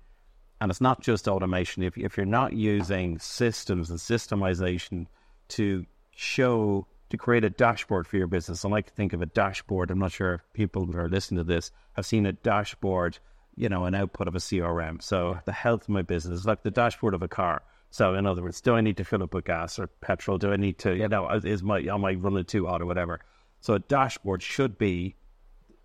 and 0.61 0.71
it's 0.71 0.81
not 0.81 1.01
just 1.01 1.29
automation. 1.29 1.83
If 1.83 1.97
if 1.97 2.17
you're 2.17 2.27
not 2.27 2.53
using 2.53 3.19
systems 3.19 3.91
and 3.91 3.99
systemization 3.99 5.07
to 5.49 5.87
show 6.13 6.87
to 7.15 7.23
create 7.23 7.45
a 7.45 7.51
dashboard 7.51 8.07
for 8.07 8.17
your 8.17 8.27
business, 8.27 8.65
I 8.65 8.69
like 8.69 8.87
to 8.87 8.93
think 8.93 9.13
of 9.13 9.23
a 9.23 9.27
dashboard. 9.27 9.91
I'm 9.91 9.99
not 9.99 10.13
sure 10.13 10.35
if 10.35 10.41
people 10.53 10.87
who 10.87 10.99
are 10.99 11.09
listening 11.09 11.39
to 11.39 11.45
this 11.45 11.71
have 11.95 12.07
seen 12.07 12.27
a 12.27 12.33
dashboard. 12.33 13.19
You 13.57 13.69
know, 13.69 13.85
an 13.85 13.95
output 13.95 14.27
of 14.27 14.35
a 14.35 14.41
CRM. 14.41 15.01
So 15.01 15.39
the 15.45 15.53
health 15.53 15.83
of 15.83 15.91
my 15.91 16.03
business 16.03 16.41
is 16.41 16.45
like 16.45 16.65
the 16.65 16.73
dashboard 16.73 17.15
of 17.15 17.23
a 17.23 17.29
car. 17.29 17.63
So 17.91 18.15
in 18.15 18.27
other 18.27 18.43
words, 18.43 18.61
do 18.61 18.75
I 18.75 18.81
need 18.81 18.97
to 18.97 19.05
fill 19.05 19.23
up 19.23 19.33
with 19.33 19.45
gas 19.45 19.79
or 19.79 19.87
petrol? 19.87 20.39
Do 20.39 20.53
I 20.53 20.57
need 20.57 20.79
to, 20.79 20.97
you 20.97 21.07
know, 21.07 21.29
is 21.29 21.63
my 21.63 21.79
am 21.79 22.05
I 22.05 22.15
running 22.15 22.45
too 22.47 22.67
hot 22.67 22.83
or 22.83 22.87
whatever? 22.87 23.21
So 23.61 23.75
a 23.75 23.79
dashboard 23.79 24.43
should 24.43 24.77
be 24.77 25.15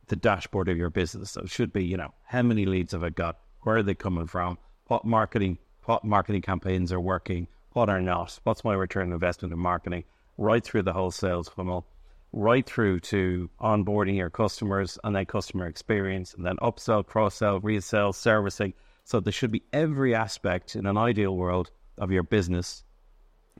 the 0.08 0.16
dashboard 0.16 0.68
of 0.68 0.78
your 0.78 0.90
business. 0.90 1.30
So 1.30 1.42
it 1.42 1.52
should 1.52 1.72
be, 1.72 1.86
you 1.86 1.98
know, 1.98 2.12
how 2.24 2.42
many 2.42 2.66
leads 2.66 2.94
have 2.94 3.04
I 3.04 3.12
got? 3.12 3.38
Where 3.62 3.76
are 3.76 3.84
they 3.84 3.94
coming 3.94 4.26
from? 4.26 4.58
What 4.88 5.06
marketing 5.06 5.60
what 5.86 6.04
marketing 6.04 6.42
campaigns 6.42 6.92
are 6.92 7.00
working? 7.00 7.48
What 7.74 7.90
are 7.90 8.02
not? 8.02 8.40
What's 8.44 8.64
my 8.64 8.74
return 8.74 9.10
on 9.10 9.14
investment 9.14 9.54
in 9.54 9.60
marketing? 9.60 10.06
Right 10.42 10.64
through 10.64 10.84
the 10.84 10.94
whole 10.94 11.12
sales 11.12 11.50
funnel, 11.50 11.86
right 12.32 12.66
through 12.66 13.02
to 13.02 13.50
onboarding 13.60 14.16
your 14.16 14.30
customers 14.30 14.98
and 15.04 15.14
then 15.14 15.26
customer 15.26 15.68
experience 15.68 16.34
and 16.34 16.46
then 16.46 16.56
upsell, 16.62 17.06
cross 17.06 17.36
sell, 17.36 17.60
resell, 17.60 18.14
servicing. 18.14 18.74
So 19.04 19.20
there 19.20 19.34
should 19.34 19.52
be 19.52 19.64
every 19.74 20.16
aspect 20.16 20.78
in 20.78 20.86
an 20.86 20.96
ideal 20.96 21.36
world 21.36 21.72
of 21.98 22.14
your 22.14 22.24
business. 22.24 22.86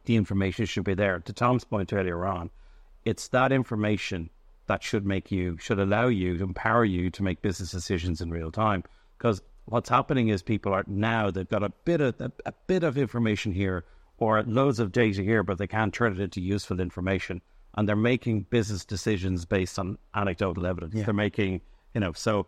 The 0.06 0.16
information 0.16 0.66
should 0.66 0.86
be 0.86 0.94
there. 0.94 1.20
To 1.20 1.34
Tom's 1.34 1.66
point 1.66 1.92
earlier 1.92 2.26
on, 2.26 2.50
it's 3.04 3.28
that 3.28 3.52
information 3.52 4.30
that 4.68 4.82
should 4.82 5.06
make 5.06 5.34
you, 5.34 5.58
should 5.58 5.80
allow 5.80 6.08
you, 6.08 6.38
to 6.38 6.46
empower 6.46 6.86
you 6.86 7.10
to 7.10 7.24
make 7.24 7.42
business 7.42 7.72
decisions 7.72 8.22
in 8.22 8.30
real 8.32 8.54
time. 8.54 8.86
Because 9.18 9.42
what's 9.66 9.90
happening 9.90 10.30
is 10.30 10.42
people 10.42 10.74
are 10.74 10.86
now 10.88 11.30
they've 11.30 11.50
got 11.50 11.62
a 11.62 11.74
bit 11.84 12.00
of 12.00 12.16
a, 12.22 12.32
a 12.46 12.54
bit 12.68 12.86
of 12.86 12.98
information 12.98 13.52
here 13.52 13.84
or 14.20 14.44
loads 14.44 14.80
of 14.80 14.92
data 14.92 15.24
here, 15.24 15.44
but 15.44 15.58
they 15.58 15.68
can't 15.68 15.94
turn 15.94 16.14
it 16.14 16.20
into 16.20 16.42
useful 16.42 16.80
information, 16.80 17.42
and 17.76 17.88
they're 17.88 17.96
making 17.96 18.42
business 18.50 18.86
decisions 18.86 19.46
based 19.46 19.80
on 19.80 19.98
anecdotal 20.14 20.66
evidence. 20.66 20.94
They're 21.06 21.14
making, 21.14 21.62
you 21.94 22.02
know, 22.02 22.14
so 22.14 22.46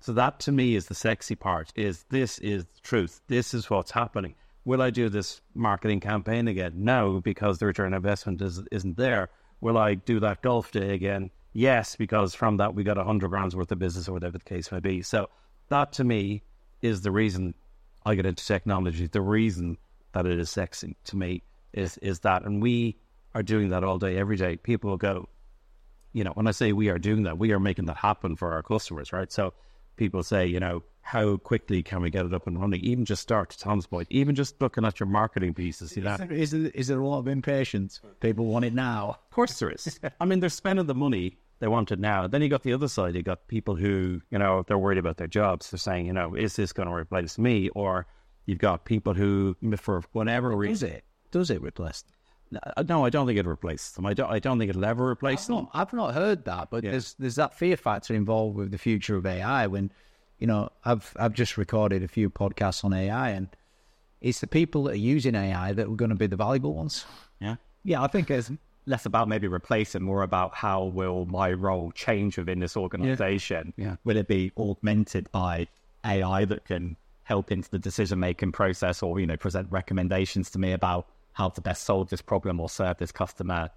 so 0.00 0.12
that 0.14 0.40
to 0.40 0.52
me 0.52 0.74
is 0.74 0.86
the 0.86 0.96
sexy 0.96 1.36
part. 1.36 1.72
Is 1.76 2.04
this 2.08 2.38
is 2.40 2.64
the 2.64 2.80
truth? 2.82 3.20
This 3.28 3.54
is 3.54 3.70
what's 3.70 3.92
happening. 3.92 4.34
Will 4.64 4.82
I 4.82 4.90
do 4.90 5.08
this 5.08 5.40
marketing 5.54 6.00
campaign 6.00 6.48
again? 6.48 6.72
No, 6.76 7.20
because 7.20 7.58
the 7.58 7.66
return 7.66 7.92
on 7.92 7.94
investment 7.94 8.42
is, 8.42 8.62
isn't 8.72 8.96
there. 8.96 9.28
Will 9.60 9.78
I 9.78 9.94
do 9.94 10.18
that 10.20 10.42
golf 10.42 10.72
day 10.72 10.94
again? 10.94 11.30
Yes, 11.52 11.94
because 11.94 12.34
from 12.34 12.56
that 12.56 12.74
we 12.74 12.82
got 12.82 12.98
a 12.98 13.04
hundred 13.04 13.28
grand's 13.28 13.54
worth 13.54 13.70
of 13.70 13.78
business 13.78 14.08
or 14.08 14.12
whatever 14.12 14.38
the 14.38 14.44
case 14.44 14.72
may 14.72 14.80
be. 14.80 15.02
So 15.02 15.28
that 15.68 15.92
to 15.94 16.04
me 16.04 16.42
is 16.80 17.02
the 17.02 17.10
reason 17.10 17.54
I 18.04 18.14
get 18.14 18.26
into 18.26 18.44
technology. 18.44 19.06
The 19.06 19.20
reason 19.20 19.78
that 20.12 20.26
it 20.26 20.38
is 20.38 20.50
sexy 20.50 20.96
to 21.04 21.16
me 21.16 21.42
is 21.72 21.98
is 21.98 22.20
that, 22.20 22.44
and 22.44 22.62
we 22.62 22.98
are 23.34 23.42
doing 23.42 23.70
that 23.70 23.84
all 23.84 23.98
day, 23.98 24.16
every 24.18 24.36
day. 24.36 24.56
People 24.56 24.96
go, 24.96 25.28
you 26.12 26.24
know, 26.24 26.32
when 26.32 26.46
I 26.46 26.50
say 26.50 26.72
we 26.72 26.88
are 26.90 26.98
doing 26.98 27.22
that, 27.22 27.38
we 27.38 27.52
are 27.52 27.60
making 27.60 27.86
that 27.86 27.96
happen 27.96 28.36
for 28.36 28.52
our 28.52 28.62
customers, 28.62 29.12
right? 29.12 29.32
So 29.32 29.54
people 29.96 30.22
say, 30.22 30.46
you 30.46 30.60
know, 30.60 30.82
how 31.00 31.36
quickly 31.36 31.82
can 31.82 32.02
we 32.02 32.10
get 32.10 32.26
it 32.26 32.34
up 32.34 32.46
and 32.46 32.60
running? 32.60 32.80
Even 32.80 33.04
just 33.04 33.22
start 33.22 33.50
to 33.50 33.58
Tom's 33.58 33.86
point, 33.86 34.06
even 34.10 34.34
just 34.34 34.60
looking 34.60 34.84
at 34.84 35.00
your 35.00 35.08
marketing 35.08 35.54
pieces, 35.54 35.96
you 35.96 36.02
know. 36.02 36.16
Is 36.30 36.50
there, 36.52 36.70
is 36.74 36.88
there 36.88 37.00
a 37.00 37.06
lot 37.06 37.18
of 37.18 37.28
impatience? 37.28 38.00
People 38.20 38.46
want 38.46 38.64
it 38.64 38.74
now. 38.74 39.18
Of 39.28 39.34
course 39.34 39.58
there 39.58 39.70
is. 39.70 39.98
I 40.20 40.24
mean, 40.24 40.40
they're 40.40 40.48
spending 40.48 40.86
the 40.86 40.94
money. 40.94 41.38
They 41.58 41.68
want 41.68 41.92
it 41.92 42.00
now. 42.00 42.26
Then 42.26 42.42
you 42.42 42.48
got 42.48 42.64
the 42.64 42.72
other 42.72 42.88
side. 42.88 43.14
You 43.14 43.22
got 43.22 43.46
people 43.46 43.76
who, 43.76 44.20
you 44.30 44.38
know, 44.38 44.64
they're 44.66 44.78
worried 44.78 44.98
about 44.98 45.16
their 45.16 45.28
jobs. 45.28 45.70
They're 45.70 45.78
saying, 45.78 46.06
you 46.06 46.12
know, 46.12 46.34
is 46.34 46.56
this 46.56 46.72
going 46.72 46.88
to 46.88 46.94
replace 46.94 47.38
me? 47.38 47.68
Or 47.70 48.06
you've 48.46 48.58
got 48.58 48.84
people 48.84 49.14
who, 49.14 49.56
for 49.76 50.02
whatever 50.12 50.50
Does 50.50 50.58
reason, 50.58 50.90
it? 50.90 51.04
Does 51.30 51.50
it 51.50 51.62
replace? 51.62 52.04
no, 52.86 53.04
I 53.04 53.10
don't 53.10 53.26
think 53.26 53.38
it 53.38 53.46
replaces 53.46 53.92
them. 53.92 54.04
I 54.04 54.12
don't. 54.12 54.30
I 54.30 54.38
don't 54.38 54.58
think 54.58 54.68
it'll 54.68 54.84
ever 54.84 55.08
replace 55.08 55.42
I've 55.42 55.46
them. 55.46 55.56
not, 55.56 55.70
I've 55.72 55.92
not 55.94 56.12
heard 56.14 56.44
that, 56.44 56.68
but 56.70 56.84
Yeah. 56.84 56.90
there's 56.92 57.14
there's 57.18 57.36
that 57.36 57.54
fear 57.54 57.76
factor 57.78 58.14
involved 58.14 58.56
with 58.56 58.70
the 58.70 58.78
future 58.78 59.16
of 59.16 59.24
AI. 59.24 59.66
When 59.66 59.90
you 60.38 60.46
know, 60.46 60.68
I've 60.84 61.14
I've 61.18 61.32
just 61.32 61.56
recorded 61.56 62.02
a 62.02 62.08
few 62.08 62.28
podcasts 62.28 62.84
on 62.84 62.92
AI, 62.92 63.30
and 63.30 63.48
it's 64.20 64.40
the 64.40 64.46
people 64.46 64.82
that 64.84 64.92
are 64.92 64.96
using 64.96 65.34
AI 65.34 65.72
that 65.72 65.86
are 65.88 65.96
going 65.96 66.10
to 66.10 66.14
be 66.14 66.26
the 66.26 66.36
valuable 66.36 66.74
ones. 66.74 67.06
Yeah. 67.40 67.56
Yeah, 67.84 68.02
I 68.02 68.06
think 68.06 68.30
it's 68.30 68.50
less 68.86 69.06
about 69.06 69.28
maybe 69.28 69.48
replacing, 69.48 70.02
more 70.02 70.22
about 70.22 70.54
how 70.54 70.84
will 70.84 71.24
my 71.26 71.52
role 71.52 71.90
change 71.92 72.36
within 72.36 72.58
this 72.60 72.76
organization. 72.76 73.72
Yeah. 73.78 73.96
Will 74.04 74.16
it 74.18 74.28
be 74.28 74.52
augmented 74.58 75.30
by 75.32 75.68
AI 76.04 76.44
that 76.44 76.64
can 76.66 76.96
help 77.32 77.50
into 77.50 77.70
the 77.70 77.78
decision 77.78 78.18
making 78.18 78.52
process 78.52 79.02
or, 79.02 79.18
you 79.20 79.26
know, 79.26 79.36
present 79.36 79.66
recommendations 79.70 80.50
to 80.50 80.58
me 80.58 80.72
about 80.72 81.06
how 81.32 81.48
to 81.48 81.60
best 81.60 81.84
solve 81.84 82.08
this 82.10 82.22
problem 82.32 82.60
or 82.60 82.68
serve 82.68 82.96
this 82.98 83.12
customer 83.12 83.70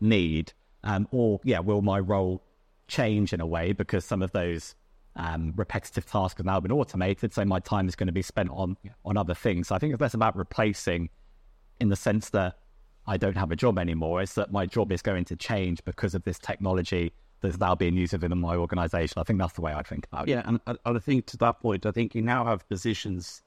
need? 0.00 0.52
Um, 0.84 1.08
or, 1.10 1.40
yeah, 1.42 1.60
will 1.60 1.82
my 1.82 1.98
role 1.98 2.42
change 2.86 3.32
in 3.32 3.40
a 3.40 3.46
way 3.46 3.72
because 3.72 4.04
some 4.04 4.22
of 4.22 4.30
those 4.32 4.74
um, 5.16 5.52
repetitive 5.56 6.06
tasks 6.06 6.38
have 6.38 6.46
now 6.46 6.60
been 6.60 6.72
automated, 6.72 7.32
so 7.32 7.44
my 7.44 7.60
time 7.60 7.88
is 7.88 7.96
going 7.96 8.06
to 8.06 8.12
be 8.12 8.22
spent 8.22 8.50
on 8.50 8.76
on 9.04 9.16
other 9.16 9.34
things. 9.34 9.68
So 9.68 9.74
I 9.74 9.78
think 9.78 9.92
it's 9.92 10.00
less 10.00 10.14
about 10.14 10.36
replacing, 10.36 11.10
in 11.80 11.88
the 11.88 11.96
sense 11.96 12.30
that 12.30 12.58
I 13.06 13.16
don't 13.16 13.36
have 13.36 13.50
a 13.50 13.56
job 13.56 13.78
anymore. 13.78 14.22
It's 14.22 14.34
that 14.34 14.52
my 14.52 14.66
job 14.66 14.92
is 14.92 15.02
going 15.02 15.24
to 15.26 15.36
change 15.36 15.84
because 15.84 16.14
of 16.14 16.22
this 16.24 16.38
technology 16.38 17.12
that's 17.40 17.58
now 17.58 17.74
being 17.74 17.96
used 17.96 18.12
within 18.12 18.36
my 18.38 18.56
organization. 18.56 19.20
I 19.20 19.24
think 19.24 19.38
that's 19.38 19.54
the 19.54 19.60
way 19.60 19.72
I 19.72 19.82
think 19.82 20.06
about 20.06 20.28
it. 20.28 20.32
Yeah, 20.32 20.42
and, 20.44 20.60
and 20.66 20.78
I 20.84 20.98
think 20.98 21.26
to 21.26 21.36
that 21.38 21.60
point, 21.60 21.86
I 21.86 21.90
think 21.90 22.14
you 22.14 22.22
now 22.22 22.44
have 22.44 22.68
positions 22.68 23.42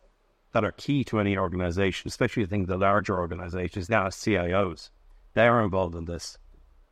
that 0.54 0.64
are 0.64 0.72
key 0.74 1.04
to 1.06 1.20
any 1.20 1.38
organization, 1.38 2.08
especially 2.08 2.44
I 2.44 2.48
think 2.48 2.68
the 2.68 2.78
larger 2.78 3.18
organizations 3.18 3.90
now 3.90 4.08
CIOs. 4.08 4.90
They 5.34 5.48
are 5.48 5.64
involved 5.64 5.96
in 5.96 6.06
this. 6.06 6.38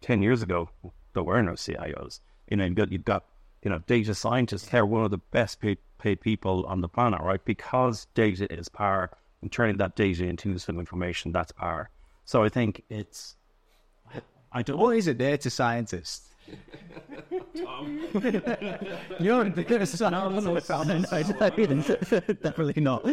Ten 0.02 0.22
years 0.22 0.42
ago, 0.42 0.70
there 1.14 1.24
were 1.24 1.42
no 1.42 1.54
CIOs. 1.54 2.22
You 2.50 2.58
know, 2.58 2.66
you've 2.66 2.76
got, 2.76 2.92
you've 2.92 3.06
got 3.06 3.26
you 3.64 3.70
know, 3.70 3.80
data 3.80 4.16
scientists, 4.16 4.68
they're 4.70 4.86
one 4.86 5.04
of 5.04 5.12
the 5.12 5.18
best 5.18 5.60
paid, 5.60 5.78
paid 5.98 6.22
people 6.22 6.66
on 6.68 6.82
the 6.82 6.88
planet, 6.88 7.22
right? 7.22 7.44
Because 7.44 8.08
data 8.14 8.52
is 8.52 8.70
power 8.70 9.10
and 9.42 9.52
turning 9.52 9.78
that 9.78 9.96
data 9.96 10.26
into 10.26 10.50
useful 10.50 10.80
information, 10.80 11.32
that's 11.32 11.52
power. 11.52 11.90
So 12.26 12.44
I 12.44 12.50
think 12.50 12.84
it's, 12.90 13.36
I 14.52 14.62
don't. 14.64 14.78
What 14.78 14.96
is 14.96 15.08
a 15.08 15.14
data 15.14 15.50
scientist? 15.50 16.24
You're 19.20 19.50
the 19.50 19.62
a 19.62 19.64
data 19.64 19.86
scientist. 19.86 21.30
Definitely 22.42 22.82
not. 22.82 23.06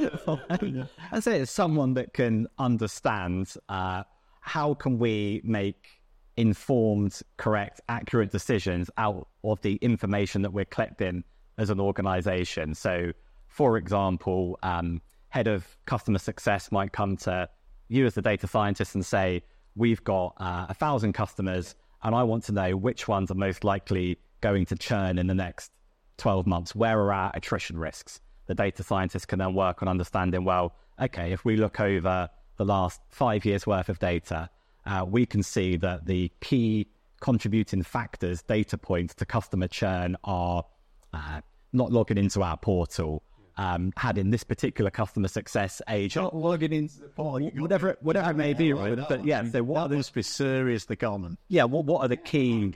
I'd 1.12 1.22
say 1.22 1.40
it's 1.40 1.50
someone 1.50 1.94
that 1.94 2.12
can 2.12 2.46
understand 2.58 3.54
uh, 3.68 4.04
how 4.40 4.74
can 4.74 4.98
we 4.98 5.40
make 5.44 6.00
informed, 6.36 7.20
correct, 7.36 7.80
accurate 7.88 8.30
decisions 8.30 8.90
out 8.98 9.28
of 9.42 9.60
the 9.62 9.76
information 9.76 10.42
that 10.42 10.52
we're 10.52 10.66
collecting 10.66 11.24
as 11.58 11.70
an 11.70 11.80
organization. 11.80 12.74
So, 12.74 13.12
for 13.48 13.76
example, 13.78 14.58
um, 14.62 15.00
head 15.30 15.48
of 15.48 15.66
customer 15.86 16.18
success 16.18 16.70
might 16.70 16.92
come 16.92 17.16
to 17.18 17.48
you 17.88 18.06
as 18.06 18.14
the 18.14 18.22
data 18.22 18.46
scientist 18.46 18.94
and 18.94 19.04
say, 19.04 19.42
We've 19.78 20.02
got 20.04 20.34
uh, 20.38 20.66
a 20.70 20.74
thousand 20.74 21.12
customers, 21.12 21.74
and 22.02 22.14
I 22.14 22.22
want 22.22 22.44
to 22.44 22.52
know 22.52 22.76
which 22.76 23.08
ones 23.08 23.30
are 23.30 23.34
most 23.34 23.64
likely 23.64 24.18
going 24.40 24.66
to 24.66 24.76
churn 24.76 25.18
in 25.18 25.26
the 25.26 25.34
next 25.34 25.70
12 26.18 26.46
months. 26.46 26.74
Where 26.74 26.98
are 27.00 27.12
our 27.12 27.30
attrition 27.34 27.78
risks? 27.78 28.20
The 28.46 28.54
data 28.54 28.82
scientist 28.82 29.28
can 29.28 29.38
then 29.38 29.54
work 29.54 29.82
on 29.82 29.88
understanding, 29.88 30.44
well, 30.44 30.74
okay, 31.00 31.32
if 31.32 31.44
we 31.44 31.56
look 31.56 31.80
over 31.80 32.28
the 32.56 32.64
last 32.64 33.00
five 33.10 33.44
years 33.44 33.66
worth 33.66 33.88
of 33.88 33.98
data, 33.98 34.48
uh, 34.86 35.04
we 35.06 35.26
can 35.26 35.42
see 35.42 35.76
that 35.76 36.06
the 36.06 36.30
key 36.40 36.86
contributing 37.20 37.82
factors, 37.82 38.42
data 38.42 38.78
points 38.78 39.14
to 39.14 39.26
customer 39.26 39.66
churn 39.66 40.16
are 40.24 40.64
uh, 41.12 41.40
not 41.72 41.90
logging 41.90 42.18
into 42.18 42.42
our 42.42 42.56
portal, 42.56 43.22
um, 43.56 43.92
had 43.96 44.18
in 44.18 44.30
this 44.30 44.44
particular 44.44 44.90
customer 44.90 45.28
success 45.28 45.80
age, 45.88 46.16
not 46.16 46.34
logging 46.34 46.72
into 46.72 47.00
the 47.00 47.08
portal, 47.08 47.50
whatever, 47.56 47.96
whatever 48.00 48.30
it 48.30 48.36
may 48.36 48.54
be, 48.54 48.72
right? 48.72 48.98
But 49.08 49.24
yeah, 49.24 49.44
so 49.50 49.62
what 49.62 49.88
that 49.88 49.96
must 49.96 50.14
be 50.14 50.22
serious, 50.22 50.84
the 50.84 50.96
common. 50.96 51.38
Yeah, 51.48 51.64
what 51.64 51.84
what 51.84 52.02
are 52.02 52.08
the 52.08 52.16
key? 52.16 52.74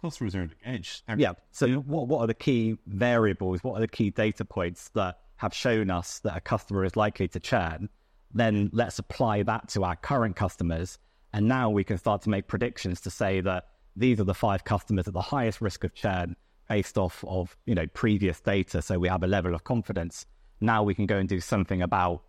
Customers 0.00 0.34
aren't 0.34 0.52
engaged. 0.64 1.02
Yeah. 1.16 1.32
So 1.50 1.68
what 1.68 2.08
what 2.08 2.20
are 2.20 2.26
the 2.26 2.34
key 2.34 2.78
variables? 2.86 3.64
What 3.64 3.76
are 3.78 3.80
the 3.80 3.88
key 3.88 4.10
data 4.10 4.44
points 4.44 4.90
that 4.90 5.18
have 5.36 5.54
shown 5.54 5.90
us 5.90 6.20
that 6.20 6.36
a 6.36 6.40
customer 6.40 6.84
is 6.84 6.96
likely 6.96 7.28
to 7.28 7.40
churn? 7.40 7.88
Then 8.32 8.70
let's 8.72 8.98
apply 8.98 9.44
that 9.44 9.68
to 9.70 9.84
our 9.84 9.96
current 9.96 10.36
customers 10.36 10.98
and 11.34 11.48
now 11.48 11.68
we 11.68 11.82
can 11.82 11.98
start 11.98 12.22
to 12.22 12.30
make 12.30 12.46
predictions 12.46 13.00
to 13.00 13.10
say 13.10 13.40
that 13.40 13.66
these 13.96 14.20
are 14.20 14.24
the 14.24 14.34
five 14.34 14.62
customers 14.62 15.08
at 15.08 15.14
the 15.14 15.20
highest 15.20 15.60
risk 15.60 15.82
of 15.82 15.92
churn 15.92 16.36
based 16.68 16.98
off 16.98 17.24
of 17.26 17.56
you 17.66 17.74
know 17.74 17.86
previous 17.88 18.40
data. 18.40 18.82
So 18.82 18.98
we 18.98 19.08
have 19.08 19.22
a 19.22 19.26
level 19.26 19.54
of 19.54 19.64
confidence. 19.64 20.26
Now 20.60 20.82
we 20.82 20.94
can 20.94 21.06
go 21.06 21.16
and 21.18 21.28
do 21.28 21.40
something 21.40 21.82
about 21.82 22.22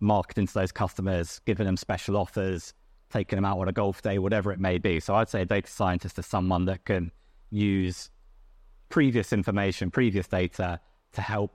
marketing 0.00 0.46
to 0.46 0.54
those 0.54 0.72
customers, 0.72 1.40
giving 1.46 1.66
them 1.66 1.76
special 1.76 2.16
offers, 2.16 2.74
taking 3.10 3.36
them 3.36 3.44
out 3.44 3.58
on 3.58 3.68
a 3.68 3.72
golf 3.72 4.02
day, 4.02 4.18
whatever 4.18 4.52
it 4.52 4.60
may 4.60 4.78
be. 4.78 5.00
So 5.00 5.14
I'd 5.14 5.28
say 5.28 5.42
a 5.42 5.44
data 5.46 5.70
scientist 5.70 6.18
is 6.18 6.26
someone 6.26 6.64
that 6.66 6.84
can 6.84 7.12
use 7.50 8.10
previous 8.88 9.32
information, 9.32 9.90
previous 9.90 10.26
data 10.26 10.80
to 11.12 11.20
help 11.20 11.52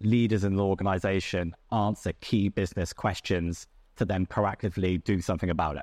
leaders 0.00 0.44
in 0.44 0.56
the 0.56 0.62
organization 0.62 1.54
answer 1.72 2.12
key 2.20 2.48
business 2.48 2.92
questions 2.92 3.66
to 3.96 4.04
then 4.04 4.26
proactively 4.26 5.02
do 5.02 5.20
something 5.20 5.50
about 5.50 5.76
it. 5.76 5.82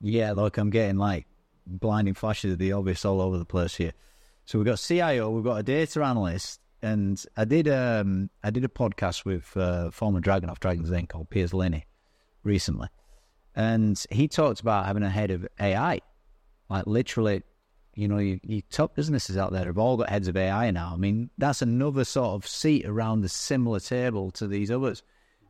Yeah, 0.00 0.32
look, 0.32 0.58
I'm 0.58 0.70
getting 0.70 0.98
like 0.98 1.26
blinding 1.66 2.14
flashes 2.14 2.52
of 2.52 2.58
the 2.58 2.72
obvious 2.72 3.04
all 3.04 3.20
over 3.20 3.38
the 3.38 3.44
place 3.44 3.76
here. 3.76 3.92
So 4.46 4.58
we've 4.58 4.66
got 4.66 4.78
CIO, 4.78 5.30
we've 5.30 5.44
got 5.44 5.56
a 5.56 5.62
data 5.62 6.02
analyst, 6.02 6.60
and 6.82 7.22
I 7.36 7.44
did 7.44 7.66
um 7.68 8.30
I 8.42 8.50
did 8.50 8.64
a 8.64 8.68
podcast 8.68 9.24
with 9.24 9.56
uh, 9.56 9.90
former 9.90 10.20
Dragon 10.20 10.50
of 10.50 10.60
Dragons 10.60 10.90
Inc. 10.90 11.08
called 11.08 11.30
Piers 11.30 11.54
Linney 11.54 11.86
recently, 12.42 12.88
and 13.54 14.02
he 14.10 14.28
talked 14.28 14.60
about 14.60 14.86
having 14.86 15.02
a 15.02 15.10
head 15.10 15.30
of 15.30 15.46
AI, 15.60 16.00
like 16.68 16.86
literally. 16.86 17.42
You 17.96 18.08
know, 18.08 18.18
you, 18.18 18.40
you 18.42 18.60
top 18.70 18.96
businesses 18.96 19.36
out 19.36 19.52
there 19.52 19.66
have 19.66 19.78
all 19.78 19.96
got 19.96 20.08
heads 20.08 20.26
of 20.26 20.36
AI 20.36 20.72
now. 20.72 20.90
I 20.92 20.96
mean, 20.96 21.30
that's 21.38 21.62
another 21.62 22.02
sort 22.02 22.34
of 22.34 22.44
seat 22.44 22.84
around 22.86 23.20
the 23.20 23.28
similar 23.28 23.78
table 23.78 24.32
to 24.32 24.48
these 24.48 24.68
others, 24.68 25.04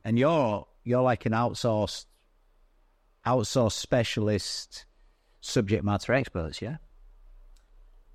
and 0.04 0.18
you're 0.18 0.66
you're 0.84 1.00
like 1.00 1.24
an 1.24 1.32
outsourced 1.32 2.04
outsource 3.26 3.72
specialist 3.72 4.84
subject 5.40 5.84
matter 5.84 6.12
experts, 6.12 6.60
yeah? 6.60 6.76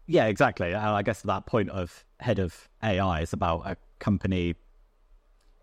Yeah, 0.10 0.26
exactly. 0.26 0.74
I 0.74 1.04
guess 1.04 1.22
that 1.22 1.46
point 1.46 1.70
of 1.70 2.04
head 2.20 2.40
of 2.40 2.68
AI 2.84 3.22
is 3.22 3.32
about 3.32 3.62
a 3.68 3.78
company 4.00 4.56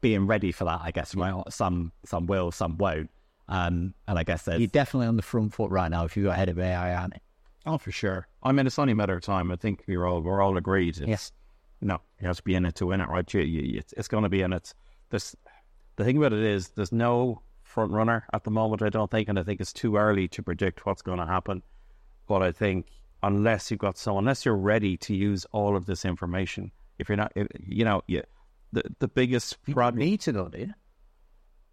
being 0.01 0.28
ready 0.28 0.53
for 0.53 0.64
that, 0.64 0.80
I 0.84 0.92
guess, 0.92 1.16
right? 1.16 1.34
Some 1.51 1.90
some 2.05 2.26
will, 2.26 2.53
some 2.53 2.78
won't. 2.78 3.11
Um, 3.49 3.92
and 4.07 4.18
I 4.18 4.22
guess 4.22 4.44
there's... 4.44 4.61
You're 4.61 4.68
definitely 4.68 5.09
on 5.09 5.16
the 5.16 5.22
front 5.22 5.53
foot 5.53 5.70
right 5.70 5.90
now 5.90 6.05
if 6.05 6.16
you've 6.16 6.26
got 6.26 6.36
head 6.36 6.49
of 6.49 6.61
AI, 6.61 6.94
aren't 6.94 7.14
you? 7.14 7.20
Oh, 7.66 7.78
for 7.78 7.90
sure. 7.90 8.28
I 8.44 8.53
mean, 8.53 8.68
it's 8.68 8.78
only 8.78 8.92
a 8.92 8.97
matter 8.97 9.16
of 9.16 9.22
time. 9.22 9.51
I 9.51 9.57
think 9.57 9.82
we're 9.88 10.07
all 10.07 10.20
we're 10.20 10.40
all 10.40 10.57
agreed. 10.57 10.97
It's, 10.99 11.09
yes. 11.09 11.32
No, 11.80 12.01
you 12.20 12.28
have 12.28 12.36
to 12.36 12.42
be 12.44 12.55
in 12.55 12.64
it 12.66 12.76
to 12.76 12.86
win 12.86 13.01
it, 13.01 13.09
right? 13.09 13.34
You, 13.34 13.40
you, 13.40 13.78
it's, 13.80 13.92
it's 13.94 14.09
going 14.09 14.22
to 14.22 14.28
be 14.28 14.42
in 14.42 14.53
it. 14.53 14.72
There's, 15.11 15.34
the 15.97 16.05
thing 16.05 16.16
about 16.16 16.32
it 16.32 16.44
is, 16.44 16.68
there's 16.68 16.92
no 16.92 17.42
front 17.64 17.90
runner 17.90 18.24
at 18.32 18.44
the 18.44 18.51
moment, 18.53 18.82
I 18.82 18.90
don't 18.90 19.11
think, 19.11 19.28
and 19.28 19.38
I 19.40 19.42
think 19.42 19.61
it's 19.61 19.72
too 19.72 19.97
early 19.97 20.28
to 20.28 20.42
predict 20.42 20.86
what's 20.86 21.03
going 21.03 21.18
to 21.18 21.26
happen. 21.26 21.64
But 22.28 22.42
I 22.42 22.53
think 22.53 22.86
unless 23.23 23.71
you've 23.71 23.81
got 23.81 23.99
so, 23.99 24.19
unless 24.19 24.45
you're 24.45 24.57
ready 24.57 24.97
to 24.99 25.14
use 25.14 25.47
all 25.53 25.77
of 25.77 25.87
this 25.87 26.05
information, 26.05 26.71
if 26.99 27.09
you're 27.09 27.17
not, 27.17 27.33
if, 27.35 27.47
you 27.59 27.85
know, 27.85 28.03
yeah, 28.07 28.23
the 28.73 28.83
the 28.99 29.09
biggest 29.09 29.62
problem. 29.64 30.01
need 30.01 30.21
to 30.23 30.33
know, 30.33 30.49
do 30.49 30.59
you? 30.59 30.75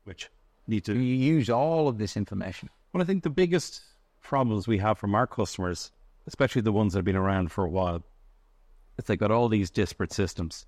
Which 0.04 0.30
need 0.68 0.86
to 0.86 0.94
you 0.94 1.00
use 1.00 1.50
all 1.50 1.88
of 1.88 1.98
this 1.98 2.16
information. 2.18 2.70
Well, 2.92 3.02
I 3.02 3.06
think 3.06 3.24
the 3.24 3.30
biggest 3.30 3.82
problems 4.22 4.68
we 4.68 4.78
have 4.78 4.98
from 4.98 5.16
our 5.16 5.28
customers, 5.28 5.92
especially 6.28 6.62
the 6.62 6.72
ones 6.72 6.94
that 6.94 7.00
have 7.00 7.06
been 7.06 7.16
around 7.16 7.52
for 7.52 7.64
a 7.64 7.70
while, 7.70 8.04
is 8.98 9.06
they've 9.06 9.18
got 9.18 9.32
all 9.32 9.50
these 9.50 9.70
disparate 9.70 10.14
systems, 10.14 10.66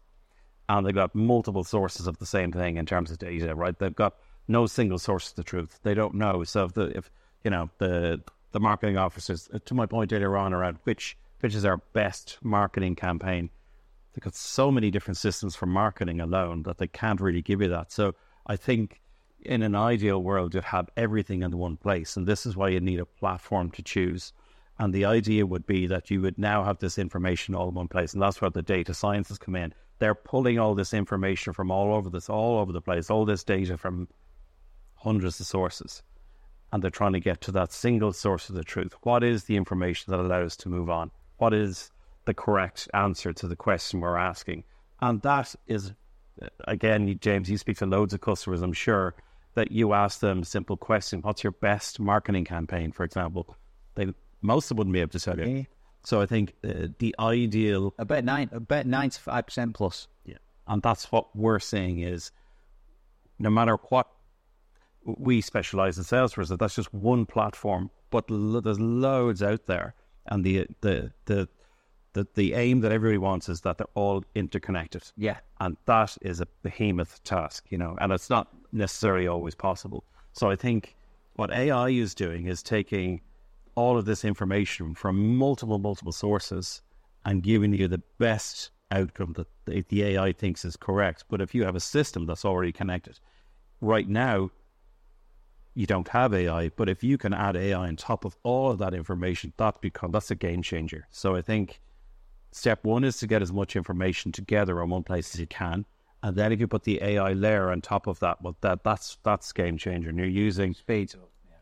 and 0.67 0.85
they've 0.85 0.95
got 0.95 1.15
multiple 1.15 1.63
sources 1.63 2.07
of 2.07 2.17
the 2.17 2.25
same 2.25 2.51
thing 2.51 2.77
in 2.77 2.85
terms 2.85 3.11
of 3.11 3.17
data. 3.17 3.55
Right? 3.55 3.77
They've 3.77 3.95
got 3.95 4.15
no 4.47 4.65
single 4.65 4.99
source 4.99 5.29
of 5.29 5.35
the 5.35 5.43
truth. 5.43 5.79
They 5.83 5.93
don't 5.93 6.15
know. 6.15 6.43
So 6.43 6.65
if 6.65 6.73
the 6.73 6.97
if 6.97 7.11
you 7.43 7.51
know 7.51 7.69
the 7.77 8.21
the 8.55 8.59
marketing 8.61 8.97
officers, 8.97 9.49
uh, 9.53 9.59
to 9.65 9.73
my 9.73 9.85
point 9.85 10.13
earlier 10.13 10.37
on 10.37 10.53
around 10.53 10.77
which 10.85 11.17
which 11.41 11.53
is 11.53 11.65
our 11.65 11.77
best 11.91 12.37
marketing 12.41 12.95
campaign, 12.95 13.49
they've 14.13 14.23
got 14.23 14.33
so 14.33 14.71
many 14.71 14.89
different 14.89 15.17
systems 15.17 15.57
for 15.57 15.65
marketing 15.65 16.21
alone 16.21 16.63
that 16.63 16.77
they 16.77 16.87
can't 16.87 17.19
really 17.19 17.41
give 17.41 17.61
you 17.61 17.67
that. 17.67 17.91
So 17.91 18.15
I 18.47 18.55
think 18.55 19.01
in 19.41 19.61
an 19.61 19.75
ideal 19.75 20.23
world, 20.23 20.53
you'd 20.53 20.63
have 20.63 20.89
everything 20.95 21.43
in 21.43 21.57
one 21.57 21.75
place, 21.75 22.15
and 22.15 22.25
this 22.25 22.45
is 22.45 22.55
why 22.55 22.69
you 22.69 22.79
need 22.79 23.01
a 23.01 23.05
platform 23.05 23.71
to 23.71 23.83
choose. 23.83 24.31
And 24.79 24.93
the 24.93 25.03
idea 25.03 25.45
would 25.45 25.67
be 25.67 25.85
that 25.87 26.09
you 26.09 26.21
would 26.21 26.37
now 26.37 26.63
have 26.63 26.79
this 26.79 26.97
information 26.97 27.55
all 27.55 27.67
in 27.67 27.75
one 27.75 27.89
place, 27.89 28.13
and 28.13 28.21
that's 28.21 28.41
where 28.41 28.49
the 28.49 28.61
data 28.61 28.93
sciences 28.93 29.37
come 29.37 29.57
in. 29.57 29.73
They're 29.99 30.15
pulling 30.15 30.59
all 30.59 30.75
this 30.75 30.93
information 30.93 31.51
from 31.51 31.71
all 31.71 31.93
over 31.93 32.09
this, 32.09 32.29
all 32.29 32.59
over 32.59 32.71
the 32.71 32.81
place, 32.81 33.09
all 33.09 33.25
this 33.25 33.43
data 33.43 33.77
from 33.77 34.07
hundreds 34.95 35.41
of 35.41 35.45
sources 35.45 36.03
and 36.71 36.83
they're 36.83 36.91
trying 36.91 37.13
to 37.13 37.19
get 37.19 37.41
to 37.41 37.51
that 37.53 37.71
single 37.71 38.13
source 38.13 38.49
of 38.49 38.55
the 38.55 38.63
truth. 38.63 38.93
What 39.03 39.23
is 39.23 39.45
the 39.45 39.55
information 39.55 40.11
that 40.11 40.19
allows 40.19 40.47
us 40.47 40.57
to 40.57 40.69
move 40.69 40.89
on? 40.89 41.11
What 41.37 41.53
is 41.53 41.91
the 42.25 42.33
correct 42.33 42.89
answer 42.93 43.33
to 43.33 43.47
the 43.47 43.55
question 43.55 43.99
we're 43.99 44.17
asking? 44.17 44.63
And 45.01 45.21
that 45.21 45.55
is, 45.67 45.93
again, 46.67 47.17
James, 47.21 47.49
you 47.49 47.57
speak 47.57 47.77
to 47.77 47.85
loads 47.85 48.13
of 48.13 48.21
customers, 48.21 48.61
I'm 48.61 48.73
sure, 48.73 49.15
that 49.53 49.71
you 49.71 49.93
ask 49.93 50.19
them 50.19 50.41
a 50.41 50.45
simple 50.45 50.77
question 50.77 51.21
What's 51.21 51.43
your 51.43 51.51
best 51.51 51.99
marketing 51.99 52.45
campaign, 52.45 52.91
for 52.91 53.03
example? 53.03 53.55
They 53.95 54.13
Most 54.41 54.65
of 54.65 54.69
them 54.69 54.77
wouldn't 54.77 54.93
be 54.93 55.01
able 55.01 55.11
to 55.11 55.19
tell 55.19 55.39
you. 55.39 55.65
So 56.03 56.21
I 56.21 56.25
think 56.25 56.53
uh, 56.63 56.87
the 56.99 57.15
ideal. 57.19 57.93
About, 57.97 58.23
nine, 58.23 58.49
about 58.51 58.85
95% 58.85 59.73
plus. 59.73 60.07
Yeah. 60.25 60.37
And 60.67 60.81
that's 60.81 61.11
what 61.11 61.35
we're 61.35 61.59
saying 61.59 61.99
is 61.99 62.31
no 63.39 63.49
matter 63.49 63.77
what 63.89 64.07
we 65.05 65.41
specialize 65.41 65.97
in 65.97 66.03
Salesforce, 66.03 66.57
that's 66.57 66.75
just 66.75 66.93
one 66.93 67.25
platform, 67.25 67.91
but 68.09 68.29
lo- 68.29 68.59
there's 68.59 68.79
loads 68.79 69.43
out 69.43 69.65
there, 69.67 69.93
and 70.27 70.43
the 70.43 70.67
the 70.81 71.11
the 71.25 71.47
the 72.13 72.27
the 72.33 72.53
aim 72.53 72.79
that 72.81 72.91
everybody 72.91 73.17
wants 73.17 73.49
is 73.49 73.61
that 73.61 73.77
they're 73.77 73.87
all 73.93 74.23
interconnected. 74.35 75.03
Yeah. 75.17 75.37
and 75.59 75.77
that 75.85 76.17
is 76.21 76.41
a 76.41 76.47
behemoth 76.63 77.23
task, 77.23 77.65
you 77.69 77.77
know, 77.77 77.95
and 78.01 78.11
it's 78.11 78.29
not 78.29 78.47
necessarily 78.71 79.27
always 79.27 79.55
possible. 79.55 80.03
So 80.33 80.49
I 80.49 80.55
think 80.55 80.95
what 81.35 81.51
AI 81.51 81.89
is 81.89 82.15
doing 82.15 82.47
is 82.47 82.63
taking 82.63 83.21
all 83.75 83.97
of 83.97 84.05
this 84.05 84.23
information 84.23 84.95
from 84.95 85.35
multiple 85.37 85.77
multiple 85.79 86.13
sources 86.13 86.81
and 87.25 87.43
giving 87.43 87.73
you 87.73 87.87
the 87.87 88.01
best 88.17 88.71
outcome 88.91 89.33
that 89.33 89.47
the, 89.65 89.83
the 89.89 90.03
AI 90.03 90.31
thinks 90.31 90.63
is 90.63 90.77
correct. 90.77 91.25
But 91.29 91.41
if 91.41 91.53
you 91.53 91.65
have 91.65 91.75
a 91.75 91.79
system 91.79 92.25
that's 92.25 92.45
already 92.45 92.71
connected, 92.71 93.19
right 93.81 94.07
now 94.07 94.51
you 95.75 95.85
don't 95.85 96.07
have 96.07 96.33
AI, 96.33 96.69
but 96.69 96.89
if 96.89 97.03
you 97.03 97.17
can 97.17 97.33
add 97.33 97.55
AI 97.55 97.87
on 97.87 97.95
top 97.97 98.25
of 98.25 98.35
all 98.43 98.71
of 98.71 98.79
that 98.79 98.93
information, 98.93 99.53
that 99.57 99.81
become 99.81 100.11
that's 100.11 100.31
a 100.31 100.35
game 100.35 100.61
changer. 100.61 101.05
So 101.11 101.35
I 101.35 101.41
think 101.41 101.81
step 102.51 102.83
one 102.83 103.03
is 103.03 103.17
to 103.17 103.27
get 103.27 103.41
as 103.41 103.51
much 103.51 103.75
information 103.75 104.31
together 104.31 104.81
on 104.81 104.89
one 104.89 105.03
place 105.03 105.35
as 105.35 105.41
you 105.41 105.47
can. 105.47 105.85
And 106.23 106.35
then 106.35 106.51
if 106.51 106.59
you 106.59 106.67
put 106.67 106.83
the 106.83 107.03
AI 107.03 107.33
layer 107.33 107.69
on 107.69 107.81
top 107.81 108.07
of 108.07 108.19
that, 108.21 108.41
well 108.41 108.55
that 108.61 108.83
that's 108.83 109.17
that's 109.23 109.51
game 109.51 109.77
changer. 109.77 110.09
And 110.09 110.17
you're 110.17 110.27
using 110.27 110.73
Speed. 110.73 111.13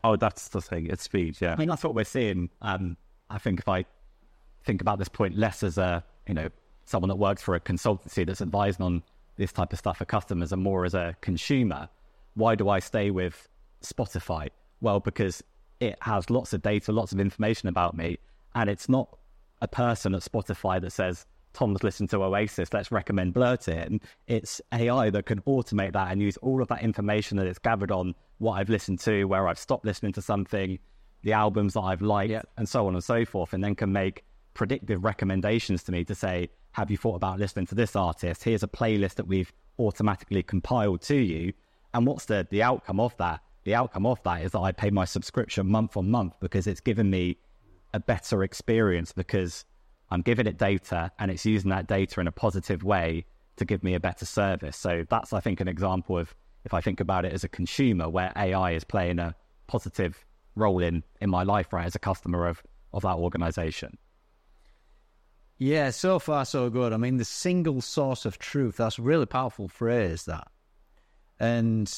Oh, 0.04 0.16
that's 0.16 0.48
the 0.48 0.60
thing. 0.60 0.86
It's 0.86 1.02
speed, 1.02 1.38
yeah. 1.40 1.54
I 1.54 1.56
mean, 1.56 1.68
that's 1.68 1.82
what 1.82 1.94
we're 1.94 2.04
seeing. 2.04 2.50
Um, 2.60 2.98
I 3.30 3.38
think 3.38 3.58
if 3.58 3.68
I 3.68 3.86
think 4.62 4.82
about 4.82 4.98
this 4.98 5.08
point 5.08 5.34
less 5.34 5.62
as 5.62 5.78
a, 5.78 6.04
you 6.28 6.34
know, 6.34 6.50
someone 6.84 7.08
that 7.08 7.16
works 7.16 7.40
for 7.40 7.54
a 7.54 7.60
consultancy 7.60 8.26
that's 8.26 8.42
advising 8.42 8.84
on 8.84 9.02
this 9.36 9.50
type 9.50 9.72
of 9.72 9.78
stuff 9.78 9.96
for 9.96 10.04
customers 10.04 10.52
and 10.52 10.62
more 10.62 10.84
as 10.84 10.92
a 10.92 11.16
consumer, 11.22 11.88
why 12.34 12.54
do 12.54 12.68
I 12.68 12.80
stay 12.80 13.10
with 13.10 13.48
Spotify? 13.84 14.48
Well, 14.80 15.00
because 15.00 15.42
it 15.80 15.96
has 16.02 16.30
lots 16.30 16.52
of 16.52 16.62
data, 16.62 16.92
lots 16.92 17.12
of 17.12 17.20
information 17.20 17.68
about 17.68 17.96
me, 17.96 18.18
and 18.54 18.70
it's 18.70 18.88
not 18.88 19.16
a 19.60 19.68
person 19.68 20.14
at 20.14 20.22
Spotify 20.22 20.80
that 20.80 20.92
says, 20.92 21.26
Tom's 21.52 21.84
listened 21.84 22.10
to 22.10 22.22
Oasis, 22.22 22.72
let's 22.72 22.90
recommend 22.90 23.32
Blur 23.32 23.56
to 23.58 23.74
him. 23.74 24.00
It's 24.26 24.60
AI 24.72 25.10
that 25.10 25.26
can 25.26 25.40
automate 25.42 25.92
that 25.92 26.10
and 26.10 26.20
use 26.20 26.36
all 26.38 26.60
of 26.60 26.68
that 26.68 26.82
information 26.82 27.36
that 27.36 27.46
it's 27.46 27.60
gathered 27.60 27.92
on 27.92 28.14
what 28.38 28.54
I've 28.54 28.68
listened 28.68 28.98
to, 29.00 29.24
where 29.24 29.46
I've 29.46 29.58
stopped 29.58 29.84
listening 29.84 30.12
to 30.14 30.22
something, 30.22 30.78
the 31.22 31.32
albums 31.32 31.74
that 31.74 31.82
I've 31.82 32.02
liked, 32.02 32.44
and 32.56 32.68
so 32.68 32.86
on 32.88 32.94
and 32.94 33.04
so 33.04 33.24
forth, 33.24 33.52
and 33.52 33.62
then 33.62 33.76
can 33.76 33.92
make 33.92 34.24
predictive 34.54 35.04
recommendations 35.04 35.84
to 35.84 35.92
me 35.92 36.04
to 36.04 36.14
say, 36.14 36.50
have 36.72 36.90
you 36.90 36.96
thought 36.96 37.14
about 37.14 37.38
listening 37.38 37.66
to 37.66 37.74
this 37.76 37.94
artist? 37.94 38.42
Here's 38.42 38.64
a 38.64 38.68
playlist 38.68 39.14
that 39.14 39.28
we've 39.28 39.52
automatically 39.78 40.42
compiled 40.42 41.02
to 41.02 41.16
you. 41.16 41.52
And 41.92 42.04
what's 42.04 42.24
the, 42.24 42.46
the 42.50 42.64
outcome 42.64 42.98
of 42.98 43.16
that? 43.18 43.40
The 43.64 43.74
outcome 43.74 44.06
of 44.06 44.22
that 44.24 44.42
is 44.42 44.52
that 44.52 44.60
I 44.60 44.72
pay 44.72 44.90
my 44.90 45.04
subscription 45.04 45.66
month 45.66 45.96
on 45.96 46.10
month 46.10 46.34
because 46.40 46.66
it's 46.66 46.80
given 46.80 47.10
me 47.10 47.38
a 47.94 48.00
better 48.00 48.42
experience 48.42 49.12
because 49.12 49.64
I'm 50.10 50.20
giving 50.20 50.46
it 50.46 50.58
data 50.58 51.10
and 51.18 51.30
it's 51.30 51.46
using 51.46 51.70
that 51.70 51.86
data 51.86 52.20
in 52.20 52.26
a 52.26 52.32
positive 52.32 52.84
way 52.84 53.24
to 53.56 53.64
give 53.64 53.82
me 53.82 53.94
a 53.94 54.00
better 54.00 54.26
service. 54.26 54.76
So 54.76 55.04
that's, 55.08 55.32
I 55.32 55.40
think, 55.40 55.60
an 55.60 55.68
example 55.68 56.18
of 56.18 56.34
if 56.64 56.74
I 56.74 56.80
think 56.80 57.00
about 57.00 57.24
it 57.24 57.32
as 57.32 57.44
a 57.44 57.48
consumer 57.48 58.08
where 58.08 58.32
AI 58.36 58.72
is 58.72 58.84
playing 58.84 59.18
a 59.18 59.34
positive 59.66 60.24
role 60.56 60.82
in, 60.82 61.02
in 61.20 61.30
my 61.30 61.42
life, 61.42 61.72
right, 61.72 61.86
as 61.86 61.94
a 61.94 61.98
customer 61.98 62.46
of, 62.46 62.62
of 62.92 63.02
that 63.02 63.16
organization. 63.16 63.96
Yeah, 65.58 65.90
so 65.90 66.18
far 66.18 66.44
so 66.44 66.68
good. 66.68 66.92
I 66.92 66.96
mean, 66.96 67.16
the 67.16 67.24
single 67.24 67.80
source 67.80 68.24
of 68.24 68.38
truth, 68.38 68.76
that's 68.76 68.98
a 68.98 69.02
really 69.02 69.26
powerful 69.26 69.68
phrase 69.68 70.24
that. 70.24 70.48
And 71.38 71.92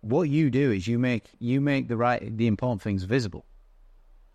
what 0.00 0.28
you 0.28 0.50
do 0.50 0.72
is 0.72 0.86
you 0.86 0.98
make 0.98 1.24
you 1.38 1.60
make 1.60 1.88
the 1.88 1.96
right 1.96 2.36
the 2.36 2.46
important 2.46 2.82
things 2.82 3.04
visible. 3.04 3.44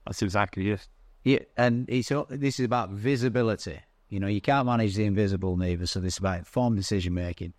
That's 0.05 0.21
exactly 0.21 0.69
it. 0.69 0.87
Yeah, 1.23 1.39
and 1.57 1.89
it's 1.89 2.11
this 2.29 2.59
is 2.59 2.65
about 2.65 2.91
visibility. 2.91 3.79
You 4.09 4.19
know, 4.19 4.27
you 4.27 4.41
can't 4.41 4.67
manage 4.67 4.95
the 4.95 5.05
invisible 5.05 5.57
neither, 5.57 5.87
so 5.87 5.99
this 5.99 6.13
is 6.13 6.19
about 6.19 6.39
informed 6.39 6.77
decision 6.77 7.13
making. 7.13 7.53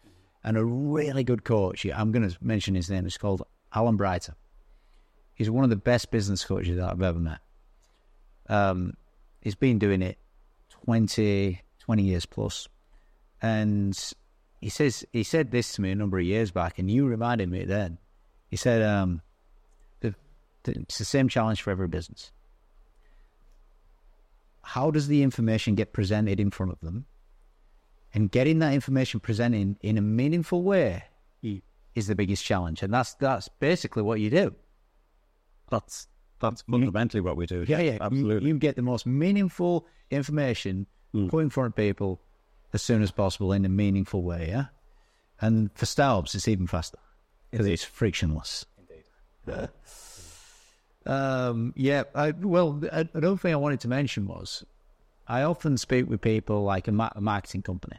And 0.44 0.56
a 0.56 0.64
really 0.64 1.24
good 1.24 1.42
coach, 1.42 1.84
I'm 1.84 2.12
going 2.12 2.28
to 2.28 2.36
mention 2.40 2.76
his 2.76 2.88
name. 2.88 3.04
It's 3.04 3.18
called 3.18 3.42
Alan 3.74 3.96
Brighter. 3.96 4.34
He's 5.34 5.50
one 5.50 5.64
of 5.64 5.70
the 5.70 5.76
best 5.76 6.12
business 6.12 6.44
coaches 6.44 6.76
that 6.76 6.88
I've 6.88 7.02
ever 7.02 7.18
met. 7.18 7.40
Um, 8.48 8.94
he's 9.40 9.56
been 9.56 9.80
doing 9.80 10.02
it 10.02 10.18
20, 10.84 11.60
20 11.80 12.02
years 12.02 12.26
plus, 12.26 12.68
and 13.42 13.98
he 14.60 14.68
says 14.68 15.04
he 15.12 15.22
said 15.22 15.50
this 15.50 15.72
to 15.74 15.82
me 15.82 15.90
a 15.90 15.94
number 15.94 16.18
of 16.18 16.24
years 16.24 16.50
back, 16.50 16.78
and 16.78 16.90
you 16.90 17.06
reminded 17.06 17.50
me 17.50 17.64
then. 17.64 17.98
He 18.48 18.56
said, 18.56 18.82
um, 18.82 19.22
the, 20.00 20.14
the, 20.62 20.72
"It's 20.72 20.98
the 20.98 21.04
same 21.04 21.28
challenge 21.28 21.62
for 21.62 21.70
every 21.70 21.88
business." 21.88 22.32
how 24.66 24.90
does 24.90 25.06
the 25.06 25.22
information 25.22 25.76
get 25.76 25.92
presented 25.92 26.40
in 26.40 26.50
front 26.50 26.72
of 26.72 26.80
them? 26.80 27.06
And 28.12 28.28
getting 28.28 28.58
that 28.58 28.74
information 28.74 29.20
presented 29.20 29.76
in 29.80 29.96
a 29.96 30.00
meaningful 30.00 30.64
way 30.64 31.04
is 31.94 32.08
the 32.08 32.16
biggest 32.16 32.44
challenge. 32.44 32.82
And 32.82 32.92
that's 32.92 33.14
that's 33.14 33.48
basically 33.60 34.02
what 34.02 34.18
you 34.18 34.28
do. 34.28 34.56
That's 35.70 36.08
that's 36.40 36.62
fundamentally 36.62 37.20
what 37.20 37.36
we 37.36 37.46
do. 37.46 37.64
Yeah, 37.68 37.78
yeah. 37.78 37.92
You, 37.92 37.98
absolutely. 38.00 38.48
you 38.48 38.58
get 38.58 38.74
the 38.74 38.82
most 38.82 39.06
meaningful 39.06 39.86
information 40.10 40.86
put 41.28 41.38
in 41.38 41.50
front 41.50 41.68
of 41.68 41.76
people 41.76 42.20
as 42.76 42.82
soon 42.82 43.02
as 43.02 43.10
possible 43.10 43.52
in 43.52 43.64
a 43.64 43.68
meaningful 43.68 44.22
way, 44.22 44.48
yeah? 44.48 44.66
And 45.40 45.70
for 45.74 45.86
startups, 45.86 46.34
it's 46.34 46.46
even 46.46 46.66
faster 46.66 46.98
because 47.50 47.66
it's 47.66 47.82
frictionless. 47.82 48.64
Indeed. 48.78 49.68
Um, 51.06 51.72
yeah, 51.76 52.02
I, 52.16 52.32
well, 52.32 52.82
another 52.90 53.36
thing 53.36 53.52
I 53.52 53.56
wanted 53.58 53.78
to 53.82 53.88
mention 53.88 54.26
was 54.26 54.64
I 55.28 55.42
often 55.42 55.76
speak 55.76 56.08
with 56.08 56.20
people 56.20 56.64
like 56.64 56.88
a, 56.88 56.92
ma- 56.92 57.12
a 57.14 57.20
marketing 57.20 57.62
company. 57.62 57.98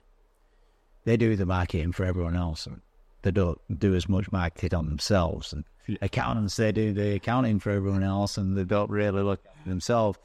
They 1.05 1.15
do 1.15 1.37
the 1.37 1.45
marketing 1.45 1.93
for 1.93 2.03
everyone 2.03 2.35
else, 2.35 2.67
and 2.67 2.81
they 3.21 3.31
don't 3.31 3.59
do 3.79 3.95
as 3.95 4.09
much 4.09 4.29
marketing 4.33 4.77
on 4.77 4.87
themselves. 4.87 5.53
And 5.53 5.63
accountants, 6.01 6.57
they 6.57 6.73
do 6.73 6.91
the 6.91 7.15
accounting 7.15 7.59
for 7.59 7.69
everyone 7.69 8.03
else, 8.03 8.37
and 8.37 8.57
they 8.57 8.65
don't 8.65 8.91
really 8.91 9.21
look 9.21 9.39
at 9.45 9.65
themselves. 9.65 10.19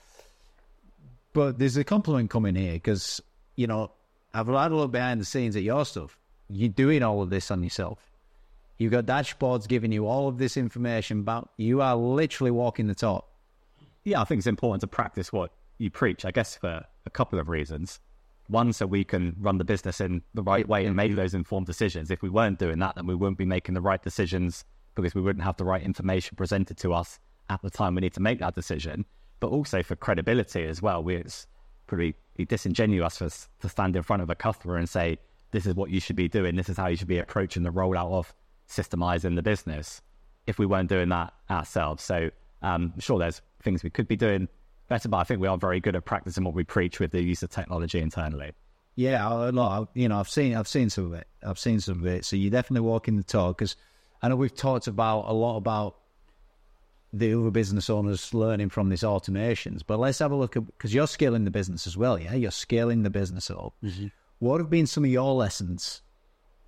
But 1.33 1.61
there's 1.61 1.77
a 1.77 1.85
compliment 1.85 2.31
coming 2.31 2.57
here 2.57 2.73
because 2.73 3.21
you 3.55 3.69
know 3.69 3.93
I've 4.35 4.47
had 4.47 4.73
a 4.73 4.77
look 4.77 4.93
behind 4.93 5.21
the 5.21 5.27
scenes 5.27 5.57
at 5.57 5.63
your 5.63 5.85
stuff. 5.85 6.19
You're 6.49 6.71
doing 6.71 7.03
all 7.03 7.21
of 7.23 7.31
this 7.31 7.51
on 7.51 7.63
yourself. 7.63 8.11
You've 8.79 8.93
got 8.93 9.05
dashboards 9.05 9.69
giving 9.69 9.93
you 9.93 10.07
all 10.07 10.27
of 10.27 10.39
this 10.39 10.57
information 10.57 11.21
about 11.21 11.51
you 11.57 11.83
are 11.83 11.95
literally 11.95 12.51
walking 12.51 12.87
the 12.87 12.95
talk. 12.95 13.29
Yeah, 14.05 14.21
I 14.21 14.25
think 14.25 14.39
it's 14.39 14.47
important 14.47 14.81
to 14.81 14.87
practice 14.87 15.33
what 15.33 15.53
you 15.79 15.91
preach, 15.91 16.25
I 16.25 16.31
guess, 16.31 16.57
for 16.57 16.85
a 17.05 17.11
couple 17.11 17.39
of 17.39 17.49
reasons. 17.49 18.01
One, 18.49 18.73
so 18.73 18.87
we 18.87 19.05
can 19.05 19.37
run 19.39 19.59
the 19.59 19.65
business 19.65 20.01
in 20.01 20.23
the 20.35 20.43
right 20.43 20.67
way 20.67 20.87
and 20.87 20.97
make 20.97 21.15
those 21.15 21.35
informed 21.35 21.67
decisions. 21.67 22.11
If 22.11 22.23
we 22.23 22.29
weren't 22.29 22.59
doing 22.59 22.79
that, 22.81 22.97
then 22.97 23.07
we 23.07 23.15
wouldn't 23.15 23.39
be 23.39 23.45
making 23.45 23.75
the 23.75 23.81
right 23.81 24.03
decisions 24.03 24.65
because 24.95 25.15
we 25.15 25.21
wouldn't 25.21 25.45
have 25.45 25.57
the 25.57 25.65
right 25.65 25.83
information 25.83 26.37
presented 26.37 26.77
to 26.79 26.93
us 26.93 27.21
at 27.51 27.63
the 27.63 27.71
time 27.71 27.95
we 27.95 28.01
need 28.01 28.15
to 28.15 28.21
make 28.21 28.41
that 28.41 28.55
decision. 28.55 29.05
But 29.41 29.49
also 29.49 29.83
for 29.83 29.95
credibility 29.95 30.65
as 30.65 30.83
well. 30.83 31.03
We, 31.03 31.17
it's 31.17 31.47
pretty 31.87 32.15
disingenuous 32.37 33.19
for 33.19 33.29
to 33.29 33.69
stand 33.69 33.97
in 33.97 34.03
front 34.03 34.23
of 34.23 34.31
a 34.31 34.35
customer 34.35 34.77
and 34.77 34.89
say, 34.89 35.19
this 35.51 35.67
is 35.67 35.75
what 35.75 35.91
you 35.91 36.01
should 36.01 36.17
be 36.17 36.29
doing. 36.29 36.57
This 36.57 36.69
is 36.69 36.77
how 36.77 36.89
you 36.89 36.97
should 36.97 37.09
be 37.09 37.19
approaching 37.19 37.63
the 37.63 37.71
rollout 37.71 38.13
of 38.13 38.35
systemizing 38.69 39.37
the 39.37 39.43
business 39.43 40.01
if 40.47 40.59
we 40.59 40.67
weren't 40.67 40.89
doing 40.89 41.11
that 41.11 41.33
ourselves. 41.51 42.03
So 42.03 42.31
um, 42.63 42.95
sure 42.99 43.19
there's 43.19 43.43
things 43.63 43.85
we 43.85 43.91
could 43.91 44.09
be 44.09 44.17
doing 44.17 44.49
better, 44.89 45.09
but 45.09 45.19
I 45.19 45.25
think 45.25 45.41
we 45.41 45.49
are 45.49 45.59
very 45.59 45.81
good 45.81 45.95
at 45.95 46.05
practicing 46.05 46.45
what 46.45 46.55
we 46.55 46.65
preach 46.65 46.99
with 46.99 47.13
the 47.13 47.23
use 47.23 47.43
of 47.43 47.51
technology 47.51 48.01
internally. 48.01 48.53
Yeah, 48.95 49.27
I, 49.27 49.85
you 49.95 50.09
know, 50.09 50.19
I've 50.19 50.29
seen, 50.29 50.55
I've 50.55 50.69
seen 50.69 50.91
some 50.91 51.07
of 51.07 51.13
it. 51.15 51.27
I've 51.43 51.59
seen 51.59 51.81
some 51.81 52.01
of 52.01 52.07
it. 52.07 52.25
So 52.25 52.37
you're 52.37 52.51
definitely 52.51 52.87
walking 52.87 53.17
the 53.17 53.23
talk 53.23 53.59
because 53.59 53.77
I 54.21 54.29
know 54.29 54.37
we've 54.37 54.55
talked 54.55 54.87
about 54.87 55.25
a 55.29 55.33
lot 55.33 55.57
about 55.57 55.97
the 57.13 57.35
other 57.39 57.51
business 57.51 57.91
owners 57.91 58.33
learning 58.33 58.71
from 58.71 58.89
these 58.89 59.03
automations. 59.03 59.83
But 59.87 59.99
let's 59.99 60.19
have 60.21 60.33
a 60.33 60.37
look 60.37 60.57
at 60.57 60.67
because 60.67 60.95
you're 60.95 61.07
scaling 61.07 61.45
the 61.45 61.51
business 61.51 61.87
as 61.87 61.97
well. 61.97 62.19
Yeah, 62.19 62.35
you're 62.35 62.51
scaling 62.51 63.03
the 63.03 63.11
business 63.11 63.51
up. 63.51 63.75
Mm-hmm. 63.85 64.07
What 64.39 64.61
have 64.61 64.71
been 64.71 64.87
some 64.87 65.05
of 65.05 65.11
your 65.11 65.35
lessons 65.35 66.03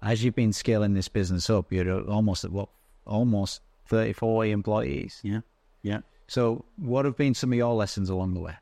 as 0.02 0.22
you've 0.22 0.34
been 0.34 0.52
scaling 0.52 0.94
this 0.94 1.08
business 1.08 1.48
up? 1.48 1.72
You're 1.72 2.02
almost 2.08 2.44
at 2.44 2.52
what, 2.52 2.68
almost 3.06 3.62
30, 3.86 4.12
40 4.12 4.50
employees. 4.50 5.20
yeah, 5.22 5.40
yeah. 5.82 6.00
So 6.26 6.64
what 6.76 7.04
have 7.04 7.16
been 7.16 7.34
some 7.34 7.52
of 7.52 7.58
your 7.58 7.74
lessons 7.74 8.08
along 8.08 8.34
the 8.34 8.40
way? 8.40 8.54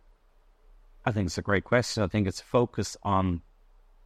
I 1.05 1.13
think 1.13 1.27
it's 1.27 1.39
a 1.39 1.43
great 1.43 1.65
question. 1.65 2.03
I 2.03 2.09
think 2.09 2.27
it's 2.27 2.41
focus 2.41 2.97
on 3.03 3.43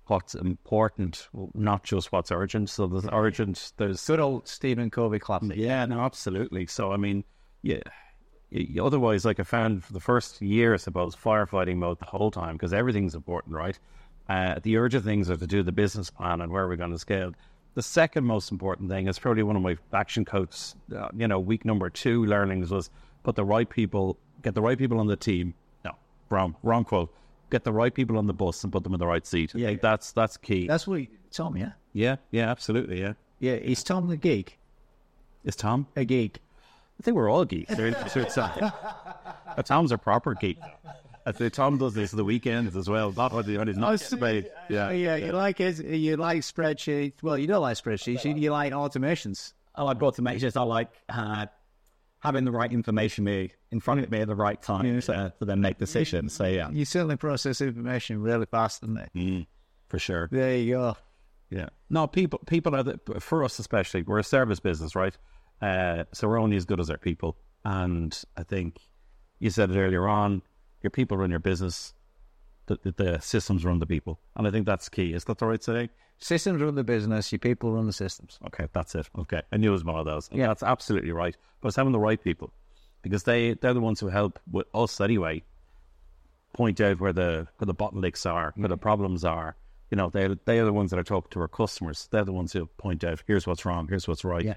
what's 0.06 0.34
important, 0.34 1.28
not 1.54 1.84
just 1.84 2.12
what's 2.12 2.30
urgent. 2.30 2.70
So 2.70 2.86
there's 2.86 3.08
urgent. 3.12 3.72
There's 3.76 4.06
Good 4.06 4.20
old 4.20 4.46
Stephen 4.48 4.90
Covey 4.90 5.18
classic. 5.18 5.56
Yeah, 5.56 5.84
no, 5.86 6.00
absolutely. 6.00 6.66
So, 6.66 6.92
I 6.92 6.96
mean, 6.96 7.24
yeah. 7.66 8.82
Otherwise, 8.82 9.24
like 9.24 9.40
I 9.40 9.42
found 9.42 9.84
for 9.84 9.92
the 9.92 10.00
first 10.00 10.40
year, 10.40 10.74
I 10.74 10.76
suppose, 10.76 11.16
firefighting 11.16 11.76
mode 11.76 11.98
the 11.98 12.06
whole 12.06 12.30
time 12.30 12.54
because 12.54 12.72
everything's 12.72 13.14
important, 13.14 13.54
right? 13.54 13.78
Uh, 14.28 14.58
the 14.62 14.76
urgent 14.76 15.04
things 15.04 15.30
are 15.30 15.36
to 15.36 15.46
do 15.46 15.62
the 15.62 15.72
business 15.72 16.10
plan 16.10 16.40
and 16.40 16.50
where 16.52 16.66
we're 16.66 16.76
going 16.76 16.92
to 16.92 16.98
scale. 16.98 17.32
The 17.74 17.82
second 17.82 18.24
most 18.24 18.50
important 18.50 18.88
thing 18.88 19.08
is 19.08 19.18
probably 19.18 19.42
one 19.42 19.56
of 19.56 19.62
my 19.62 19.76
action 19.92 20.24
coach, 20.24 20.72
uh, 20.96 21.08
you 21.14 21.28
know, 21.28 21.38
week 21.38 21.64
number 21.64 21.90
two 21.90 22.24
learnings 22.24 22.70
was 22.70 22.88
put 23.22 23.36
the 23.36 23.44
right 23.44 23.68
people, 23.68 24.16
get 24.42 24.54
the 24.54 24.62
right 24.62 24.78
people 24.78 24.98
on 24.98 25.06
the 25.06 25.16
team. 25.16 25.54
No, 25.84 25.92
wrong, 26.30 26.56
wrong 26.62 26.84
quote. 26.84 27.12
Get 27.50 27.64
the 27.64 27.72
right 27.72 27.94
people 27.94 28.16
on 28.16 28.26
the 28.26 28.32
bus 28.32 28.64
and 28.64 28.72
put 28.72 28.82
them 28.82 28.94
in 28.94 28.98
the 28.98 29.06
right 29.06 29.24
seat. 29.26 29.54
Yeah, 29.54 29.74
that's 29.80 30.12
that's 30.12 30.36
key. 30.36 30.66
That's 30.66 30.86
what 30.86 31.00
he, 31.00 31.10
Tom, 31.30 31.56
yeah? 31.56 31.72
yeah, 31.92 32.16
yeah, 32.30 32.50
absolutely. 32.50 33.00
Yeah, 33.00 33.12
Yeah, 33.38 33.52
is 33.52 33.84
Tom 33.84 34.08
the 34.08 34.16
geek? 34.16 34.58
is 35.44 35.54
Tom? 35.54 35.86
A 35.94 36.04
geek. 36.04 36.40
I 36.98 37.02
think 37.02 37.16
we're 37.16 37.30
all 37.30 37.44
geeks. 37.44 37.74
They're 37.74 38.28
something. 38.30 38.70
Tom's 39.64 39.92
a 39.92 39.98
proper 39.98 40.34
geek. 40.34 40.58
I 41.26 41.32
say 41.32 41.48
Tom 41.48 41.76
does 41.78 41.94
this 41.94 42.12
the 42.12 42.24
weekends 42.24 42.76
as 42.76 42.88
well. 42.88 43.12
Not 43.12 43.32
on 43.32 43.66
his 43.66 43.76
not 43.76 43.98
spade. 43.98 44.48
Yeah, 44.68 44.90
Yeah, 44.90 45.16
you 45.16 45.32
like 45.32 45.60
it. 45.60 45.84
You 45.84 46.16
like 46.16 46.42
spreadsheets. 46.42 47.22
Well, 47.22 47.36
you 47.36 47.48
don't 47.48 47.62
like 47.62 47.76
spreadsheets. 47.76 48.24
You, 48.24 48.34
you 48.34 48.52
like 48.52 48.72
automations. 48.72 49.52
I 49.74 49.82
like 49.82 49.98
automations. 49.98 50.56
I 50.56 50.62
like 50.62 50.88
uh, 51.08 51.46
having 52.20 52.44
the 52.44 52.52
right 52.52 52.72
information 52.72 53.24
me 53.24 53.50
in 53.72 53.80
front 53.80 54.00
of 54.00 54.10
me 54.10 54.20
at 54.20 54.28
the 54.28 54.36
right 54.36 54.60
time 54.62 55.00
to, 55.00 55.32
to 55.38 55.44
then 55.44 55.60
make 55.60 55.78
decisions. 55.78 56.32
So 56.32 56.46
yeah, 56.46 56.70
You 56.70 56.84
certainly 56.84 57.16
process 57.16 57.60
information 57.60 58.22
really 58.22 58.46
fast, 58.46 58.82
don't 58.82 58.94
they? 58.94 59.46
for 59.88 59.98
sure. 59.98 60.28
There 60.30 60.56
you 60.56 60.74
go. 60.74 60.96
Yeah. 61.50 61.68
No, 61.90 62.06
people, 62.06 62.40
people 62.46 62.74
are 62.74 62.82
the, 62.82 63.00
for 63.20 63.44
us 63.44 63.58
especially. 63.58 64.02
We're 64.02 64.18
a 64.18 64.24
service 64.24 64.60
business, 64.60 64.94
right? 64.94 65.16
Uh, 65.60 66.04
so 66.12 66.28
we're 66.28 66.40
only 66.40 66.56
as 66.56 66.64
good 66.64 66.80
as 66.80 66.90
our 66.90 66.98
people. 66.98 67.36
And 67.64 68.16
I 68.36 68.42
think 68.42 68.78
you 69.38 69.50
said 69.50 69.70
it 69.70 69.78
earlier 69.78 70.06
on. 70.06 70.42
Your 70.82 70.90
people 70.90 71.16
run 71.16 71.30
your 71.30 71.38
business. 71.40 71.94
The, 72.66 72.78
the, 72.82 72.92
the 72.92 73.20
systems 73.20 73.64
run 73.64 73.78
the 73.78 73.86
people, 73.86 74.18
and 74.34 74.46
I 74.46 74.50
think 74.50 74.66
that's 74.66 74.88
key. 74.88 75.12
Is 75.12 75.24
that 75.24 75.38
the 75.38 75.46
right 75.46 75.62
saying? 75.62 75.88
Systems 76.18 76.60
run 76.60 76.74
the 76.74 76.82
business. 76.82 77.30
Your 77.30 77.38
people 77.38 77.72
run 77.72 77.86
the 77.86 77.92
systems. 77.92 78.40
Okay, 78.46 78.66
that's 78.72 78.94
it. 78.96 79.08
Okay, 79.16 79.42
I 79.52 79.56
knew 79.56 79.68
it 79.68 79.72
was 79.72 79.84
one 79.84 80.00
of 80.00 80.04
those. 80.04 80.28
Yeah. 80.32 80.48
that's 80.48 80.64
absolutely 80.64 81.12
right. 81.12 81.36
But 81.60 81.68
it's 81.68 81.76
having 81.76 81.92
the 81.92 82.00
right 82.00 82.22
people 82.22 82.52
because 83.02 83.22
they 83.22 83.54
they're 83.54 83.74
the 83.74 83.80
ones 83.80 84.00
who 84.00 84.08
help 84.08 84.40
with 84.50 84.66
us 84.74 85.00
anyway. 85.00 85.42
Point 86.54 86.80
out 86.80 86.98
where 86.98 87.12
the 87.12 87.46
where 87.58 87.66
the 87.66 87.74
bottlenecks 87.74 88.28
are, 88.28 88.52
where 88.56 88.68
the 88.68 88.76
problems 88.78 89.24
are. 89.24 89.56
You 89.90 89.96
know, 89.96 90.08
they 90.08 90.34
they 90.46 90.58
are 90.58 90.64
the 90.64 90.72
ones 90.72 90.90
that 90.90 90.98
are 90.98 91.04
talking 91.04 91.30
to 91.32 91.40
our 91.40 91.48
customers. 91.48 92.08
They're 92.10 92.24
the 92.24 92.32
ones 92.32 92.52
who 92.52 92.66
point 92.78 93.04
out 93.04 93.22
here's 93.26 93.46
what's 93.46 93.64
wrong, 93.64 93.86
here's 93.88 94.08
what's 94.08 94.24
right, 94.24 94.44
Yeah. 94.44 94.54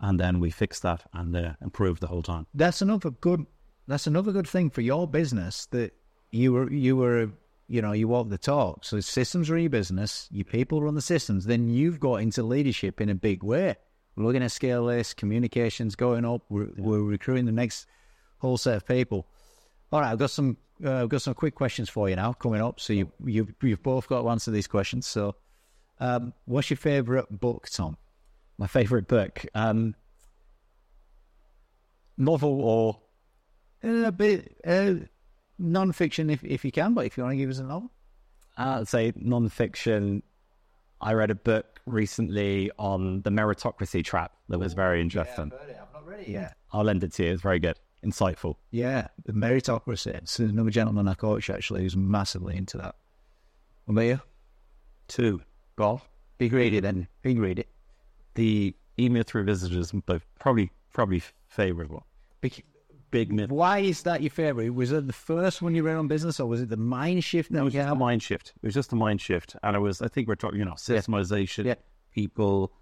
And 0.00 0.18
then 0.18 0.40
we 0.40 0.50
fix 0.50 0.80
that 0.80 1.04
and 1.12 1.34
uh, 1.36 1.52
improve 1.62 2.00
the 2.00 2.06
whole 2.06 2.22
time. 2.22 2.46
That's 2.54 2.82
another 2.82 3.10
good. 3.10 3.46
That's 3.86 4.06
another 4.06 4.32
good 4.32 4.48
thing 4.48 4.70
for 4.70 4.80
your 4.80 5.06
business 5.06 5.66
that 5.66 5.92
you 6.30 6.52
were 6.52 6.70
you 6.70 6.96
were 6.96 7.30
you 7.68 7.82
know 7.82 7.92
you 7.92 8.08
walk 8.08 8.28
the 8.28 8.38
talk. 8.38 8.84
So 8.84 9.00
systems 9.00 9.50
run 9.50 9.60
your 9.60 9.70
business. 9.70 10.28
Your 10.30 10.44
people 10.44 10.82
run 10.82 10.94
the 10.94 11.02
systems. 11.02 11.44
Then 11.46 11.68
you've 11.68 12.00
got 12.00 12.16
into 12.16 12.42
leadership 12.42 13.00
in 13.00 13.08
a 13.08 13.14
big 13.14 13.42
way. 13.42 13.76
We're 14.16 14.24
looking 14.24 14.42
at 14.42 14.52
scale 14.52 14.86
this 14.86 15.14
communications 15.14 15.94
going 15.96 16.24
up. 16.24 16.42
We're, 16.48 16.70
we're 16.76 17.00
recruiting 17.00 17.46
the 17.46 17.52
next 17.52 17.86
whole 18.38 18.56
set 18.56 18.76
of 18.76 18.86
people. 18.86 19.26
All 19.92 20.00
right, 20.00 20.12
I've 20.12 20.18
got 20.18 20.30
some 20.30 20.56
uh, 20.84 21.02
I've 21.02 21.08
got 21.08 21.22
some 21.22 21.34
quick 21.34 21.54
questions 21.54 21.88
for 21.88 22.08
you 22.08 22.16
now 22.16 22.32
coming 22.32 22.62
up. 22.62 22.80
So 22.80 22.92
you 22.92 23.12
you 23.24 23.48
you've 23.62 23.82
both 23.82 24.08
got 24.08 24.22
to 24.22 24.28
answer 24.30 24.50
these 24.50 24.66
questions. 24.66 25.06
So, 25.06 25.36
um, 25.98 26.32
what's 26.46 26.70
your 26.70 26.78
favourite 26.78 27.28
book, 27.28 27.68
Tom? 27.70 27.96
My 28.60 28.66
favorite 28.66 29.08
book, 29.08 29.44
um, 29.54 29.94
novel 32.18 32.60
or 32.60 33.00
a 33.82 34.12
bit 34.12 34.54
uh, 34.66 34.94
non-fiction 35.58 36.28
if 36.28 36.44
if 36.44 36.64
you 36.64 36.70
can, 36.70 36.92
but 36.92 37.06
if 37.06 37.16
you 37.16 37.22
want 37.24 37.32
to 37.32 37.38
give 37.38 37.48
us 37.48 37.58
a 37.58 37.64
novel. 37.64 37.90
uh, 38.58 38.84
say 38.84 39.12
non-fiction. 39.16 40.22
I 41.00 41.14
read 41.14 41.30
a 41.30 41.34
book 41.34 41.80
recently 41.86 42.70
on 42.78 43.22
the 43.22 43.30
meritocracy 43.30 44.04
trap 44.04 44.32
that 44.50 44.58
was 44.58 44.74
very 44.74 45.00
interesting. 45.00 45.50
I've 45.50 45.94
not 45.94 46.06
read 46.06 46.20
it 46.20 46.28
yet. 46.28 46.56
I'll 46.70 46.84
lend 46.84 47.02
it 47.02 47.14
to 47.14 47.24
you. 47.24 47.32
It's 47.32 47.40
very 47.40 47.58
good, 47.58 47.78
insightful. 48.04 48.56
Yeah, 48.70 49.08
the 49.24 49.32
meritocracy. 49.32 50.08
It's 50.16 50.38
another 50.38 50.68
gentleman 50.68 51.08
I 51.08 51.14
coach 51.14 51.48
actually 51.48 51.80
who's 51.84 51.96
massively 51.96 52.58
into 52.58 52.76
that. 52.76 52.94
What 53.86 53.92
about 53.94 54.02
you? 54.02 54.20
Two, 55.08 55.40
Golf. 55.76 56.06
Big 56.36 56.52
read 56.52 56.74
it 56.74 56.82
then. 56.82 57.08
Big 57.22 57.38
read 57.38 57.58
the 58.34 58.74
E-Myth 58.98 59.34
Revisited 59.34 59.78
is 59.78 59.92
probably 60.38 60.70
probably 60.92 61.22
favorite 61.48 61.90
one. 61.90 62.02
Big, 62.40 62.64
Big 63.10 63.32
myth. 63.32 63.50
why 63.50 63.78
is 63.78 64.02
that 64.04 64.22
your 64.22 64.30
favourite? 64.30 64.72
Was 64.74 64.92
it 64.92 65.06
the 65.06 65.12
first 65.12 65.62
one 65.62 65.74
you 65.74 65.82
read 65.82 65.96
on 65.96 66.06
business 66.08 66.38
or 66.38 66.46
was 66.46 66.60
it 66.60 66.68
the 66.68 66.76
mind 66.76 67.24
shift? 67.24 67.50
It 67.50 67.60
was 67.60 67.72
just 67.72 67.88
a 67.90 67.94
mind 67.94 68.22
shift. 68.22 68.52
It 68.62 68.66
was 68.66 68.74
just 68.74 68.92
a 68.92 68.96
mind 68.96 69.20
shift, 69.20 69.56
and 69.62 69.74
it 69.74 69.80
was. 69.80 70.00
I 70.00 70.08
think 70.08 70.28
we're 70.28 70.36
talking, 70.36 70.58
you 70.58 70.64
know, 70.64 70.72
systemization, 70.74 71.64
Yeah. 71.64 71.74
people, 72.12 72.72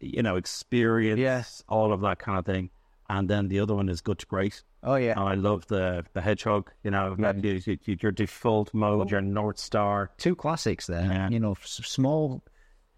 you 0.00 0.22
know, 0.22 0.36
experience, 0.36 1.20
Yes. 1.20 1.62
all 1.68 1.92
of 1.92 2.00
that 2.00 2.18
kind 2.18 2.38
of 2.38 2.44
thing. 2.44 2.70
And 3.08 3.30
then 3.30 3.46
the 3.46 3.60
other 3.60 3.74
one 3.74 3.88
is 3.88 4.00
good 4.00 4.18
to 4.18 4.26
great. 4.26 4.64
Oh 4.82 4.96
yeah. 4.96 5.12
And 5.12 5.20
I 5.28 5.34
love 5.34 5.66
the 5.68 6.04
the 6.14 6.20
hedgehog. 6.20 6.72
You 6.82 6.90
know, 6.90 7.14
that 7.16 7.42
you- 7.44 7.60
you- 7.64 7.78
you- 7.84 7.96
your 8.00 8.10
default 8.12 8.74
mode, 8.74 9.06
oh. 9.06 9.10
your 9.10 9.20
north 9.20 9.58
star. 9.58 10.10
Two 10.18 10.34
classics 10.34 10.86
there. 10.88 11.04
Yeah. 11.04 11.28
You 11.28 11.38
know, 11.38 11.54
small, 11.62 12.42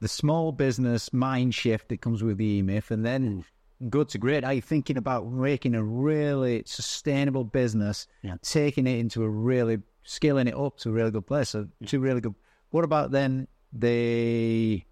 the 0.01 0.09
small 0.09 0.53
business 0.53 1.13
mind 1.13 1.55
shift 1.55 1.89
that 1.89 2.01
comes 2.01 2.23
with 2.23 2.39
the 2.39 2.45
E-Myth 2.45 2.91
and 2.91 3.05
then 3.05 3.45
good 3.91 4.09
to 4.11 4.19
great. 4.19 4.45
Are 4.45 4.53
you 4.55 4.63
thinking 4.63 4.97
about 4.97 5.31
making 5.31 5.75
a 5.75 5.83
really 5.83 6.63
sustainable 6.67 7.45
business, 7.45 8.07
Yeah. 8.23 8.37
taking 8.43 8.87
it 8.87 8.99
into 8.99 9.23
a 9.25 9.29
really 9.29 9.79
scaling 10.05 10.47
it 10.49 10.55
up 10.57 10.77
to 10.79 10.91
a 10.91 10.93
really 10.93 11.11
good 11.11 11.27
place? 11.27 11.51
So 11.51 11.69
two 11.87 12.01
really 12.01 12.21
good. 12.21 12.35
What 12.71 12.85
about 12.85 13.11
then 13.11 13.49
the 13.73 14.83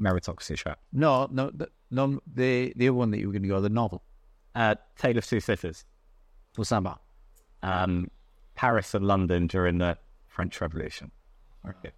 Meritocracy 0.00 0.56
trap. 0.56 0.80
no 0.92 1.28
no 1.30 1.50
the, 1.54 1.68
no 1.90 2.20
the 2.34 2.72
the 2.76 2.88
other 2.88 2.94
one 2.94 3.10
that 3.12 3.18
you 3.20 3.26
were 3.28 3.32
going 3.32 3.42
to 3.42 3.48
go 3.48 3.60
the 3.60 3.68
novel? 3.68 4.02
Uh, 4.54 4.74
Tale 4.98 5.16
of 5.18 5.26
Two 5.26 5.40
Cities. 5.40 5.84
What's 6.56 6.70
that 6.70 6.78
about? 6.78 7.00
Um, 7.62 8.10
Paris 8.54 8.94
and 8.94 9.06
London 9.06 9.46
during 9.46 9.78
the 9.78 9.96
French 10.26 10.60
Revolution. 10.60 11.10
Okay. 11.68 11.92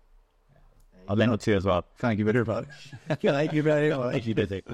I'll 1.09 1.17
to 1.41 1.51
you 1.51 1.57
as 1.57 1.65
well. 1.65 1.85
Thank 1.99 2.19
you 2.19 2.25
very 2.25 2.45
much. 2.45 2.67
Thank 3.09 3.53
you 3.53 3.63
very 3.63 3.91
much. 3.91 4.27
You 4.27 4.35
it. 4.55 4.67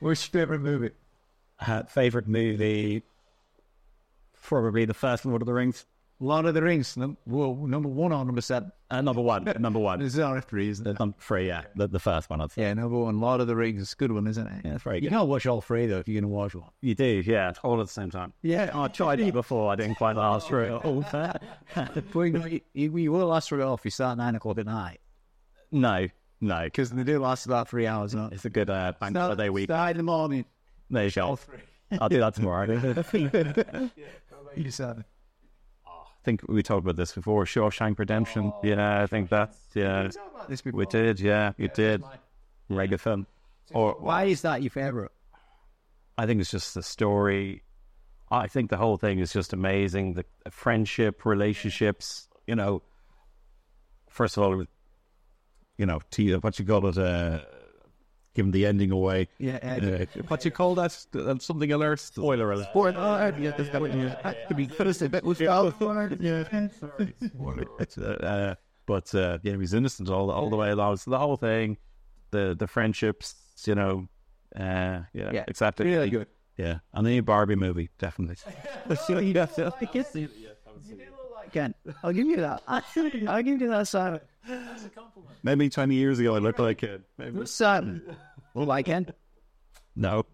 What's 0.00 0.24
your 0.32 0.40
favorite 0.40 0.60
movie? 0.60 0.90
Uh, 1.60 1.82
favorite 1.84 2.28
movie? 2.28 3.02
Probably 4.42 4.84
the 4.84 4.94
first 4.94 5.24
Lord 5.24 5.42
of 5.42 5.46
the 5.46 5.54
Rings. 5.54 5.86
Lord 6.18 6.46
of 6.46 6.54
the 6.54 6.62
Rings. 6.62 6.96
Num- 6.96 7.16
whoa, 7.24 7.54
number 7.66 7.88
one 7.88 8.12
or 8.12 8.24
number 8.24 8.40
seven? 8.40 8.72
Uh, 8.90 9.00
number 9.02 9.20
one. 9.20 9.44
Number 9.58 9.78
one. 9.80 10.00
It's 10.00 10.16
only 10.16 10.40
three, 10.40 10.68
isn't 10.68 10.86
it? 10.86 10.98
Number 11.00 11.16
three, 11.20 11.48
yeah. 11.48 11.64
The, 11.74 11.88
the 11.88 11.98
first 11.98 12.30
one, 12.30 12.40
I'd 12.40 12.52
say. 12.52 12.62
Yeah, 12.62 12.74
number 12.74 12.96
one. 12.96 13.20
Lord 13.20 13.40
of 13.40 13.48
the 13.48 13.56
Rings 13.56 13.82
is 13.82 13.92
a 13.92 13.96
good 13.96 14.12
one, 14.12 14.26
isn't 14.28 14.46
it? 14.46 14.62
Yeah, 14.64 14.74
it's 14.74 14.84
very 14.84 14.96
You 14.98 15.02
good. 15.02 15.10
can't 15.10 15.28
watch 15.28 15.44
all 15.46 15.60
three 15.60 15.86
though 15.86 15.98
if 15.98 16.06
you're 16.08 16.20
going 16.20 16.30
to 16.30 16.34
watch 16.34 16.54
one. 16.54 16.70
You 16.80 16.94
do, 16.94 17.22
yeah. 17.26 17.52
All 17.64 17.80
at 17.80 17.86
the 17.88 17.92
same 17.92 18.10
time. 18.10 18.32
Yeah, 18.42 18.70
I 18.72 18.86
tried 18.88 19.18
it 19.20 19.32
before. 19.34 19.72
I 19.72 19.74
didn't 19.76 19.96
quite 19.96 20.14
last 20.16 20.46
through 20.48 20.76
it 20.76 20.84
all. 20.84 21.04
But 21.74 22.20
you, 22.20 22.30
know, 22.30 22.46
you, 22.46 22.60
you, 22.74 22.96
you 22.96 23.12
will 23.12 23.26
last 23.26 23.48
through 23.48 23.62
it 23.62 23.64
off. 23.66 23.80
You 23.84 23.90
start 23.90 24.12
at 24.12 24.18
nine 24.18 24.36
o'clock 24.36 24.58
at 24.58 24.66
night 24.66 25.00
no, 25.72 26.06
no. 26.40 26.62
because 26.64 26.90
they 26.90 27.02
do 27.02 27.18
last 27.18 27.46
about 27.46 27.68
three 27.68 27.86
hours. 27.88 28.12
Don't? 28.12 28.32
It's 28.32 28.44
a 28.44 28.50
good 28.50 28.70
uh, 28.70 28.92
bank 29.00 29.16
holiday 29.16 29.48
week. 29.48 29.66
Start 29.66 29.90
in 29.92 29.96
the 29.96 30.02
morning. 30.04 30.44
There 30.90 31.04
you 31.04 31.10
go. 31.10 31.38
I'll 32.00 32.08
do 32.08 32.20
that 32.20 32.34
tomorrow. 32.36 32.66
You 34.54 34.70
start. 34.70 34.98
I 36.26 36.28
think 36.28 36.42
we 36.48 36.60
talked 36.60 36.82
about 36.82 36.96
this 36.96 37.12
before. 37.12 37.44
Shawshank 37.44 38.00
Redemption. 38.00 38.52
yeah, 38.64 39.00
I 39.00 39.06
think 39.06 39.30
that's 39.30 39.56
yeah. 39.74 40.08
This. 40.48 40.64
We 40.64 40.84
did. 40.86 41.20
Yeah, 41.20 41.52
we 41.56 41.68
did. 41.68 42.02
Very 42.68 42.88
good 42.88 43.00
film. 43.00 43.28
Or 43.72 43.94
Why 44.00 44.24
is 44.24 44.42
that 44.42 44.60
your 44.60 44.70
favorite? 44.70 45.12
I 46.18 46.26
think 46.26 46.40
it's 46.40 46.50
just 46.50 46.74
the 46.74 46.82
story. 46.82 47.62
I 48.28 48.48
think 48.48 48.70
the 48.70 48.76
whole 48.76 48.96
thing 48.96 49.20
is 49.20 49.32
just 49.32 49.52
amazing. 49.52 50.14
The 50.14 50.24
the 50.42 50.50
friendship, 50.50 51.24
relationships. 51.24 52.28
You 52.48 52.56
know, 52.56 52.82
first 54.10 54.36
of 54.36 54.42
all, 54.42 54.64
you 55.78 55.86
know, 55.86 56.00
t- 56.10 56.34
what 56.34 56.58
you 56.58 56.64
call 56.64 56.88
it, 56.88 56.98
uh, 56.98 57.38
giving 58.36 58.52
the 58.52 58.66
ending 58.66 58.90
away. 58.92 59.26
Yeah, 59.38 59.58
Uh, 59.62 60.20
what 60.28 60.44
you 60.44 60.50
call 60.50 60.74
that? 60.76 60.92
Uh, 61.14 61.38
Something 61.38 61.72
alert. 61.72 61.98
Spoiler 62.00 62.52
alert. 62.52 62.68
Sport. 62.70 62.94
Oh, 62.96 63.32
yeah, 63.38 63.50
that's 63.56 63.70
got 63.70 63.80
to 64.48 64.54
be 64.54 64.66
first 64.68 65.02
a 65.02 65.08
bit 65.08 65.24
with 65.24 65.40
yeah. 65.40 65.58
uh, 67.98 68.54
but 68.86 69.14
uh, 69.14 69.38
yeah, 69.42 69.56
he's 69.56 69.74
innocent 69.74 70.08
all 70.10 70.30
all 70.30 70.50
the 70.50 70.56
way 70.56 70.70
along. 70.70 70.96
So 70.98 71.10
the 71.10 71.18
whole 71.18 71.36
thing, 71.36 71.76
the 72.30 72.54
the 72.58 72.66
friendships, 72.66 73.34
you 73.64 73.74
know, 73.74 74.08
uh, 74.54 75.00
yeah, 75.12 75.32
Yeah, 75.32 75.44
exactly. 75.48 75.86
really 75.86 76.10
good. 76.10 76.28
Yeah, 76.56 76.78
and 76.94 77.04
the 77.06 77.10
new 77.10 77.22
Barbie 77.22 77.56
movie 77.56 77.90
definitely. 77.98 78.36
you 79.26 79.32
got. 79.34 79.58
I 79.58 79.84
guess 79.92 80.14
you 80.14 80.28
do 80.28 80.32
look 81.18 81.32
like 81.34 81.52
Ken. 81.52 81.74
I'll 82.02 82.12
give 82.12 82.26
you 82.26 82.36
that. 82.36 82.62
I'll 82.68 83.42
give 83.42 83.60
you 83.60 83.68
that, 83.68 83.88
Simon. 83.88 84.20
Maybe 85.42 85.68
twenty 85.68 85.94
years 85.96 86.18
ago, 86.18 86.34
I 86.34 86.38
looked 86.38 86.58
like 86.58 86.82
a 86.82 87.00
maybe. 87.18 87.44
Simon. 87.46 88.02
Look 88.54 88.68
like 88.68 88.86
Ken. 88.86 89.06
No, 89.94 90.24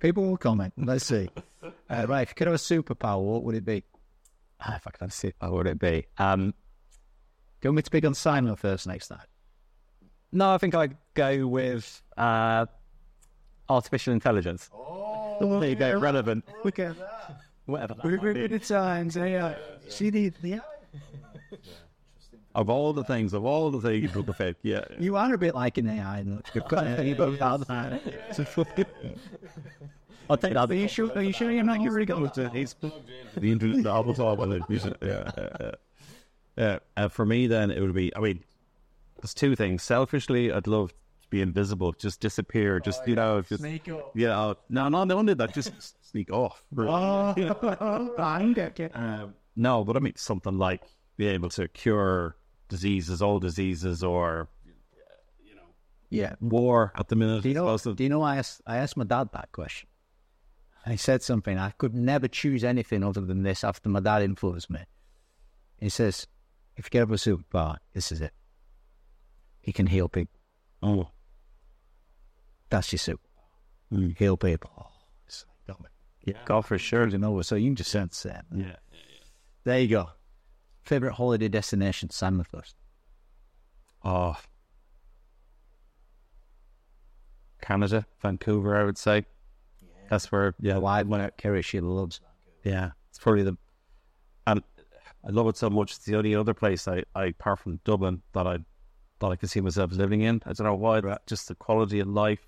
People 0.00 0.24
will 0.24 0.36
comment. 0.36 0.72
Let's 0.76 1.04
see. 1.04 1.28
Uh, 1.62 2.06
right, 2.08 2.22
if 2.22 2.30
you 2.30 2.34
could 2.34 2.46
have 2.46 2.54
a 2.54 2.58
superpower, 2.58 3.20
what 3.22 3.44
would 3.44 3.54
it 3.54 3.64
be? 3.64 3.84
Ah, 4.60 4.76
if 4.76 4.86
I 4.86 4.90
could 4.90 5.00
have 5.02 5.12
seen, 5.12 5.32
what 5.40 5.52
would 5.52 5.66
it 5.66 5.78
be? 5.78 6.06
Um, 6.18 6.54
Go 7.60 7.70
with 7.72 7.84
to 7.84 7.90
big 7.90 8.04
on 8.06 8.14
Simon 8.14 8.56
first 8.56 8.86
next 8.86 9.08
time. 9.08 9.26
No, 10.32 10.54
I 10.54 10.58
think 10.58 10.74
I'd 10.74 10.96
go 11.14 11.46
with 11.46 12.02
uh, 12.16 12.66
artificial 13.68 14.12
intelligence. 14.14 14.70
Oh, 14.72 15.60
there 15.60 15.68
you 15.70 15.76
go, 15.76 15.98
relevant. 15.98 16.44
Look 16.64 16.78
at 16.78 16.98
that. 16.98 17.40
Whatever. 17.66 17.94
that 17.94 18.04
We're 18.04 18.16
might 18.16 18.34
be. 18.34 18.40
good 18.48 18.52
at 18.54 18.62
times. 18.64 19.16
AI. 19.16 19.56
See 19.88 20.10
the, 20.10 20.30
the 20.42 20.60
Of 22.54 22.68
all 22.68 22.92
the 22.92 23.04
things, 23.04 23.32
of 23.32 23.44
all 23.44 23.70
the 23.70 23.80
things, 23.80 24.10
perfect. 24.12 24.60
Yeah. 24.62 24.84
You 24.98 25.16
are 25.16 25.32
a 25.32 25.38
bit 25.38 25.54
like 25.54 25.78
an 25.78 25.88
AI. 25.88 26.22
Look. 26.22 26.46
You've 26.54 26.68
got 26.68 26.86
a 26.86 26.96
thing 26.96 27.12
about. 27.12 27.40
I'll 30.30 30.36
take 30.36 30.54
that. 30.54 30.70
Are 30.70 30.74
you 30.74 30.88
sure? 30.88 31.10
Are 31.14 31.22
you 31.22 31.32
sure 31.32 31.50
you're 31.50 31.64
not 31.64 31.80
your 31.80 31.98
ego? 31.98 32.26
He's 32.52 32.74
plugged 32.74 33.10
into 33.10 33.40
the 33.40 33.52
internet 33.52 33.86
all 33.86 34.02
the 34.04 34.14
time. 34.14 34.38
with 34.68 34.86
it. 34.86 34.96
Yeah, 35.02 35.30
yeah, 35.36 35.48
yeah. 35.60 35.70
Yeah, 36.56 36.78
uh, 36.96 37.08
for 37.08 37.24
me, 37.24 37.46
then 37.46 37.70
it 37.70 37.80
would 37.80 37.94
be. 37.94 38.14
I 38.14 38.20
mean, 38.20 38.44
there's 39.20 39.34
two 39.34 39.56
things. 39.56 39.82
Selfishly, 39.82 40.52
I'd 40.52 40.66
love 40.66 40.90
to 40.90 41.28
be 41.30 41.40
invisible, 41.40 41.92
just 41.92 42.20
disappear, 42.20 42.78
just 42.80 43.06
you 43.08 43.14
know, 43.14 43.40
just 43.40 43.62
Sneak 43.62 43.88
up. 43.88 44.12
yeah. 44.14 44.38
uh, 44.38 44.54
No, 44.68 44.88
no, 44.90 45.04
no, 45.04 45.18
only 45.18 45.32
that. 45.34 45.54
Just 45.54 45.72
sneak 46.10 46.30
off. 46.30 46.62
Oh, 46.76 47.34
I 48.18 48.52
get 48.54 48.78
it. 48.80 48.92
Um, 48.94 49.34
no, 49.56 49.82
but 49.84 49.96
I 49.96 50.00
mean 50.00 50.12
something 50.16 50.58
like 50.58 50.82
be 51.16 51.26
able 51.28 51.48
to 51.50 51.68
cure 51.68 52.36
diseases, 52.72 53.22
old 53.22 53.42
diseases, 53.42 54.02
or 54.02 54.48
you 55.48 55.54
know, 55.54 55.68
Yeah. 56.10 56.34
war 56.40 56.92
at 56.96 57.06
the 57.08 57.16
minute. 57.16 57.42
Do 57.42 57.48
you 57.48 57.54
know? 57.54 57.76
To- 57.78 57.94
Do 57.94 58.02
you 58.02 58.08
know? 58.14 58.22
I 58.22 58.36
asked. 58.40 58.60
I 58.66 58.76
asked 58.82 58.96
my 58.96 59.04
dad 59.04 59.28
that 59.32 59.48
question. 59.52 59.88
He 60.86 60.96
said 60.96 61.22
something. 61.22 61.56
I 61.58 61.70
could 61.80 61.94
never 61.94 62.26
choose 62.26 62.64
anything 62.64 63.04
other 63.04 63.20
than 63.20 63.42
this 63.44 63.62
after 63.62 63.88
my 63.88 64.00
dad 64.00 64.22
influenced 64.22 64.68
me. 64.70 64.80
He 65.78 65.88
says, 65.88 66.26
"If 66.76 66.86
you 66.86 66.90
get 66.90 67.02
up 67.04 67.10
a 67.10 67.14
superpower, 67.26 67.76
this 67.92 68.10
is 68.10 68.20
it. 68.20 68.34
He 69.60 69.72
can 69.72 69.86
heal 69.86 70.08
people. 70.08 70.38
oh, 70.82 71.08
That's 72.70 72.90
your 72.92 72.98
super. 72.98 73.28
Mm. 73.92 74.16
Heal 74.18 74.36
people. 74.36 74.70
Oh, 74.78 74.90
it's 75.26 75.44
like, 75.68 75.78
me. 75.80 75.86
yeah, 76.24 76.38
God 76.46 76.62
for 76.62 76.78
sure. 76.78 77.06
You 77.06 77.18
know, 77.18 77.42
so 77.42 77.54
you 77.54 77.68
can 77.68 77.76
just 77.76 77.90
sense 77.92 78.22
that. 78.24 78.44
Yeah. 78.52 78.76
There 79.64 79.78
you 79.78 79.88
go. 79.88 80.10
Favorite 80.82 81.14
holiday 81.14 81.48
destination? 81.48 82.10
Simon 82.10 82.44
first. 82.44 82.74
Oh, 84.04 84.36
Canada, 87.60 88.04
Vancouver, 88.20 88.76
I 88.76 88.84
would 88.84 88.98
say. 88.98 89.24
That's 90.10 90.30
where, 90.30 90.54
yeah, 90.60 90.76
Why? 90.76 91.02
When 91.04 91.30
Kerry, 91.38 91.62
she 91.62 91.80
loves. 91.80 92.20
yeah, 92.64 92.90
it's 93.08 93.18
probably 93.18 93.44
the, 93.44 93.56
and 94.46 94.62
I 95.24 95.30
love 95.30 95.46
it 95.46 95.56
so 95.56 95.70
much. 95.70 95.92
It's 95.92 96.04
the 96.04 96.16
only 96.16 96.34
other 96.34 96.52
place 96.52 96.86
I, 96.88 97.04
I 97.14 97.26
apart 97.26 97.60
from 97.60 97.80
Dublin, 97.84 98.20
that 98.32 98.46
I, 98.46 98.58
that 99.20 99.26
I 99.28 99.36
can 99.36 99.48
see 99.48 99.60
myself 99.60 99.92
living 99.92 100.22
in. 100.22 100.42
I 100.44 100.52
don't 100.52 100.66
know 100.66 100.74
why, 100.74 101.00
but 101.00 101.24
just 101.26 101.48
the 101.48 101.54
quality 101.54 102.00
of 102.00 102.08
life, 102.08 102.46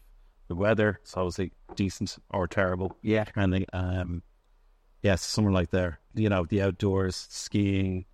the 0.49 0.57
weather, 0.57 0.99
it's 1.03 1.17
obviously 1.17 1.53
decent 1.77 2.19
or 2.31 2.49
terrible. 2.49 2.99
Yeah. 3.01 3.25
And 3.37 3.65
um, 3.73 4.23
yes, 5.03 5.23
somewhere 5.23 5.55
like 5.55 5.71
there, 5.71 6.01
you 6.15 6.29
know, 6.29 6.45
the 6.45 6.63
outdoors, 6.63 7.29
skiing, 7.31 8.05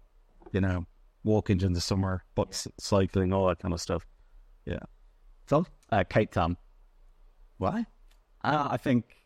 you 0.53 0.61
know, 0.61 0.87
walking 1.25 1.61
in 1.61 1.73
the 1.73 1.81
summer, 1.81 2.25
but 2.35 2.67
cycling, 2.79 3.33
all 3.33 3.49
that 3.49 3.59
kind 3.59 3.75
of 3.75 3.81
stuff. 3.81 4.07
Yeah. 4.65 4.81
So, 5.49 5.67
Uh, 5.91 6.05
Cape 6.09 6.31
Town. 6.31 6.57
Why? 7.59 7.85
Uh, 8.43 8.69
I 8.71 8.77
think 8.77 9.17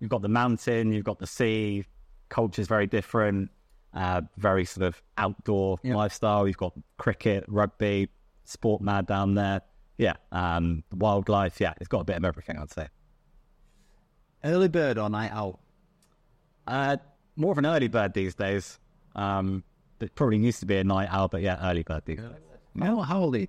you've 0.00 0.10
got 0.10 0.22
the 0.22 0.28
mountain, 0.28 0.92
you've 0.92 1.04
got 1.04 1.18
the 1.18 1.26
sea, 1.26 1.84
culture's 2.30 2.66
very 2.66 2.86
different, 2.86 3.50
uh, 3.94 4.22
very 4.38 4.64
sort 4.64 4.86
of 4.86 5.02
outdoor 5.18 5.78
Yeah. 5.82 5.96
lifestyle. 5.96 6.46
You've 6.46 6.56
got 6.56 6.72
cricket, 6.96 7.44
rugby, 7.48 8.08
sport 8.44 8.80
mad 8.80 9.06
down 9.06 9.34
there. 9.34 9.60
Yeah, 9.98 10.14
um, 10.32 10.82
wildlife. 10.92 11.60
Yeah, 11.60 11.74
it's 11.78 11.88
got 11.88 12.00
a 12.00 12.04
bit 12.04 12.16
of 12.16 12.24
everything, 12.24 12.56
I'd 12.58 12.70
say. 12.70 12.88
Early 14.42 14.68
bird 14.68 14.96
or 14.96 15.10
night 15.10 15.30
out? 15.32 15.60
Uh, 16.66 16.96
more 17.36 17.52
of 17.52 17.58
an 17.58 17.66
early 17.66 17.88
bird 17.88 18.14
these 18.14 18.34
days. 18.34 18.78
Um, 19.14 19.62
it 20.02 20.14
probably 20.14 20.38
used 20.38 20.60
to 20.60 20.66
be 20.66 20.76
a 20.76 20.84
night 20.84 21.08
owl, 21.10 21.28
but 21.28 21.42
yeah, 21.42 21.58
early 21.68 21.82
bird 21.82 22.02
these 22.06 22.18
days. 22.18 22.28
No, 22.74 23.02
how 23.02 23.20
old 23.22 23.34
are 23.36 23.40
you? 23.40 23.48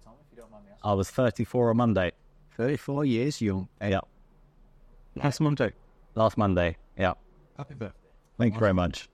I 0.84 0.94
was 0.94 1.10
34 1.10 1.70
on 1.70 1.78
Monday. 1.78 2.12
34 2.58 3.06
years 3.06 3.42
young. 3.42 3.68
Yeah, 3.82 4.02
Last 5.16 5.40
Monday. 5.40 5.72
last 6.16 6.38
Monday. 6.38 6.78
Yeah. 6.98 7.14
Happy 7.58 7.76
birthday. 7.76 7.98
Thank 8.38 8.54
you 8.56 8.60
very 8.60 8.74
much. 8.74 9.08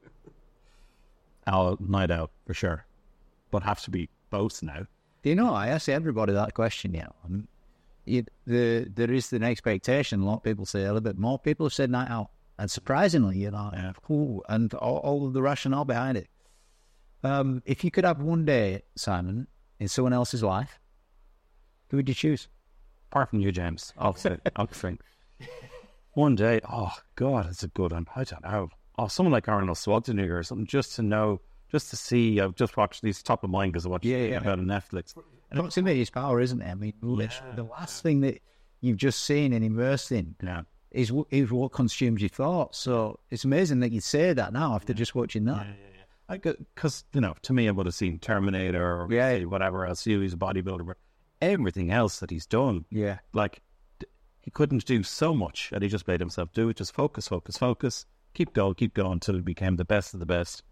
Our 1.47 1.77
night 1.79 2.11
out 2.11 2.31
for 2.45 2.53
sure. 2.53 2.85
But 3.51 3.63
have 3.63 3.81
to 3.83 3.91
be 3.91 4.09
both 4.29 4.61
now. 4.61 4.85
Do 5.23 5.29
you 5.29 5.35
know, 5.35 5.53
I 5.53 5.67
ask 5.67 5.89
everybody 5.89 6.33
that 6.33 6.53
question, 6.53 6.93
you 6.93 7.01
know. 7.01 7.15
And 7.25 7.47
it, 8.05 8.29
the, 8.45 8.87
there 8.93 9.11
is 9.11 9.33
an 9.33 9.43
expectation. 9.43 10.21
A 10.21 10.25
lot 10.25 10.37
of 10.37 10.43
people 10.43 10.65
say 10.65 10.81
a 10.83 10.87
little 10.87 11.01
bit 11.01 11.17
more. 11.17 11.39
People 11.39 11.65
have 11.65 11.73
said 11.73 11.89
night 11.89 12.09
out. 12.09 12.29
And 12.59 12.69
surprisingly, 12.71 13.37
you 13.37 13.51
know, 13.51 13.71
ooh, 14.09 14.41
and 14.49 14.73
all, 14.75 14.97
all 14.97 15.27
of 15.27 15.33
the 15.33 15.41
rationale 15.41 15.85
behind 15.85 16.17
it. 16.17 16.27
Um, 17.23 17.61
if 17.65 17.83
you 17.83 17.91
could 17.91 18.03
have 18.05 18.21
one 18.21 18.45
day, 18.45 18.83
Simon, 18.95 19.47
in 19.79 19.87
someone 19.87 20.13
else's 20.13 20.43
life, 20.43 20.79
who 21.89 21.97
would 21.97 22.07
you 22.09 22.15
choose? 22.15 22.47
Apart 23.11 23.29
from 23.29 23.39
you, 23.39 23.51
James. 23.51 23.93
I'll 23.97 24.15
obviously. 24.55 24.97
One 26.13 26.35
day, 26.35 26.59
oh 26.69 26.93
God, 27.15 27.47
it's 27.49 27.63
a 27.63 27.67
good 27.67 27.91
one. 27.91 28.07
I 28.15 28.23
don't 28.23 28.43
know. 28.43 28.69
Oh, 28.97 29.07
someone 29.07 29.31
like 29.33 29.47
Arnold 29.47 29.77
Schwarzenegger 29.77 30.39
or 30.39 30.43
something, 30.43 30.65
just 30.65 30.95
to 30.95 31.03
know, 31.03 31.41
just 31.71 31.89
to 31.91 31.95
see. 31.95 32.41
I've 32.41 32.55
just 32.55 32.75
watched 32.75 33.03
these 33.03 33.21
top 33.21 33.43
of 33.43 33.49
mind 33.51 33.73
because 33.73 33.85
I 33.85 33.89
watched 33.89 34.05
Yeah, 34.05 34.17
yeah, 34.17 34.23
yeah. 34.29 34.37
about 34.37 34.59
on 34.59 34.65
Netflix. 34.65 35.13
Proximity 35.51 36.01
is 36.01 36.09
power, 36.09 36.41
isn't 36.41 36.61
it? 36.61 36.69
I 36.69 36.73
mean, 36.73 36.93
literally, 37.01 37.55
the 37.55 37.63
last 37.63 38.01
thing 38.01 38.21
that 38.21 38.41
you've 38.81 38.97
just 38.97 39.23
seen 39.23 39.53
and 39.53 39.63
immersed 39.63 40.11
in 40.11 40.35
Yeah. 40.43 40.63
is, 40.91 41.11
is 41.29 41.51
what 41.51 41.71
consumes 41.71 42.21
your 42.21 42.29
thoughts. 42.29 42.79
So 42.79 43.19
it's 43.29 43.45
amazing 43.45 43.79
that 43.81 43.91
you 43.91 44.01
say 44.01 44.33
that 44.33 44.51
now 44.53 44.73
after 44.73 44.93
just 44.93 45.13
watching 45.15 45.45
that. 45.45 45.57
I 45.57 45.75
because 46.29 47.05
you 47.13 47.21
know, 47.21 47.35
to 47.43 47.53
me, 47.53 47.67
I 47.67 47.71
would 47.71 47.85
have 47.85 47.95
seen 47.95 48.19
Terminator 48.19 48.83
or 49.01 49.07
Yeah. 49.11 49.39
whatever 49.43 49.85
else. 49.85 50.03
He 50.03 50.15
was 50.17 50.33
a 50.33 50.37
bodybuilder, 50.37 50.85
but 50.85 50.97
everything 51.41 51.91
else 51.91 52.19
that 52.19 52.29
he's 52.29 52.45
done, 52.45 52.85
Yeah. 52.89 53.19
like 53.33 53.61
he 54.41 54.51
couldn't 54.51 54.85
do 54.85 55.03
so 55.03 55.33
much, 55.33 55.71
and 55.73 55.83
he 55.83 55.89
just 55.89 56.07
made 56.07 56.19
himself 56.19 56.51
do 56.53 56.69
it. 56.69 56.77
Just 56.77 56.93
focus, 56.93 57.27
focus, 57.27 57.57
focus. 57.57 58.05
Keep 58.33 58.53
going, 58.53 58.75
keep 58.75 58.93
going 58.93 59.13
until 59.13 59.35
he 59.35 59.41
became 59.41 59.75
the 59.77 59.85
best 59.85 60.13
of 60.13 60.19
the 60.19 60.25
best. 60.25 60.63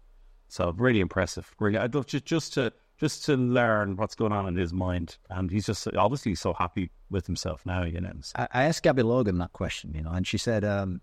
So 0.48 0.72
really 0.72 1.00
impressive. 1.00 1.54
Really, 1.58 1.78
I'd 1.78 1.94
love 1.94 2.06
just 2.06 2.24
just 2.24 2.54
to 2.54 2.72
just 2.98 3.24
to 3.26 3.36
learn 3.36 3.96
what's 3.96 4.14
going 4.14 4.32
on 4.32 4.46
in 4.48 4.56
his 4.56 4.72
mind, 4.72 5.18
and 5.28 5.50
he's 5.50 5.66
just 5.66 5.86
obviously 5.96 6.34
so 6.34 6.54
happy 6.54 6.90
with 7.10 7.26
himself 7.26 7.66
now. 7.66 7.82
You 7.84 8.00
know, 8.00 8.12
So- 8.22 8.32
I, 8.38 8.48
I 8.52 8.64
asked 8.64 8.82
Gabby 8.82 9.02
Logan 9.02 9.36
that 9.38 9.52
question, 9.52 9.92
you 9.94 10.02
know, 10.02 10.12
and 10.12 10.26
she 10.26 10.38
said, 10.38 10.64
um, 10.64 11.00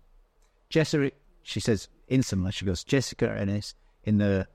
Jessica, 0.70 1.12
she 1.44 1.60
says 1.60 1.88
instantly, 2.08 2.50
she 2.50 2.64
goes, 2.64 2.82
Jessica 2.82 3.30
Ennis 3.38 3.74
in 4.04 4.18
the 4.18 4.46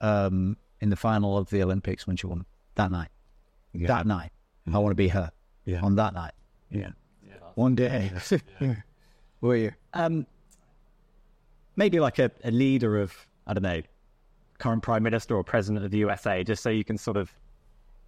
um, 0.00 0.56
in 0.80 0.90
the 0.90 0.96
final 0.96 1.38
of 1.38 1.48
the 1.50 1.62
Olympics 1.62 2.06
when 2.06 2.16
she 2.16 2.26
won 2.26 2.44
that 2.74 2.90
night. 2.90 3.08
That 3.74 4.06
night. 4.06 4.30
I 4.72 4.78
want 4.78 4.90
to 4.92 4.96
be 4.96 5.08
her 5.08 5.30
Yeah. 5.64 5.80
on 5.82 5.94
that 5.96 6.14
night. 6.14 6.32
yeah. 6.70 6.90
One 7.54 7.74
day. 7.74 8.10
Were 9.40 9.56
you? 9.56 9.72
Um, 9.94 10.26
maybe 11.76 12.00
like 12.00 12.18
a, 12.18 12.30
a 12.44 12.50
leader 12.50 13.00
of, 13.00 13.14
I 13.46 13.54
don't 13.54 13.62
know, 13.62 13.82
current 14.58 14.82
prime 14.82 15.02
minister 15.02 15.36
or 15.36 15.42
president 15.44 15.84
of 15.84 15.90
the 15.90 15.98
USA, 15.98 16.44
just 16.44 16.62
so 16.62 16.70
you 16.70 16.84
can 16.84 16.96
sort 16.98 17.16
of 17.16 17.32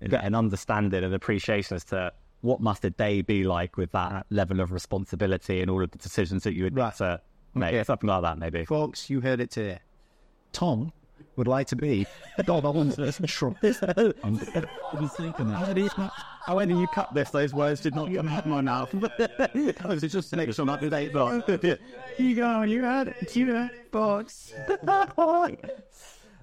get 0.08 0.24
an 0.24 0.34
understanding 0.34 1.02
and 1.02 1.14
appreciation 1.14 1.74
as 1.76 1.84
to 1.84 2.12
what 2.42 2.60
must 2.60 2.84
a 2.84 2.90
day 2.90 3.22
be 3.22 3.44
like 3.44 3.76
with 3.76 3.90
that 3.92 4.26
level 4.30 4.60
of 4.60 4.70
responsibility 4.70 5.60
and 5.62 5.70
all 5.70 5.82
of 5.82 5.90
the 5.90 5.98
decisions 5.98 6.42
that 6.44 6.54
you 6.54 6.64
would 6.64 6.76
Right. 6.76 6.94
to 6.96 7.20
make. 7.54 7.74
Okay. 7.74 7.84
Something 7.84 8.08
like 8.08 8.22
that, 8.22 8.38
maybe. 8.38 8.64
Folks, 8.64 9.08
you 9.08 9.20
heard 9.20 9.40
it 9.40 9.50
today. 9.50 9.78
Tom 10.54 10.92
would 11.36 11.48
like 11.48 11.66
to 11.66 11.76
be 11.76 12.06
Donald 12.44 12.94
Trump. 13.26 13.58
I 13.62 13.68
was 15.00 15.12
thinking 15.16 15.48
that. 15.48 16.12
However 16.46 16.70
you 16.72 16.86
cut 16.88 17.12
this, 17.12 17.30
those 17.30 17.52
words 17.52 17.80
did 17.80 17.94
not 17.94 18.12
come 18.14 18.28
out 18.28 18.44
of 18.44 18.46
my 18.46 18.60
mouth. 18.60 18.94
I 19.84 19.86
was 19.86 20.02
just 20.02 20.30
to 20.30 20.36
make 20.36 20.52
sure 20.52 20.62
I'm 20.62 20.68
up 20.68 20.80
to 20.80 20.88
date. 20.90 21.12
but- 21.12 21.46
You 22.18 22.36
go, 22.36 22.62
you 22.62 22.84
had 22.84 23.08
it, 23.08 23.34
you 23.34 23.52
had 23.52 23.70
it, 23.72 23.88
folks. 23.90 24.52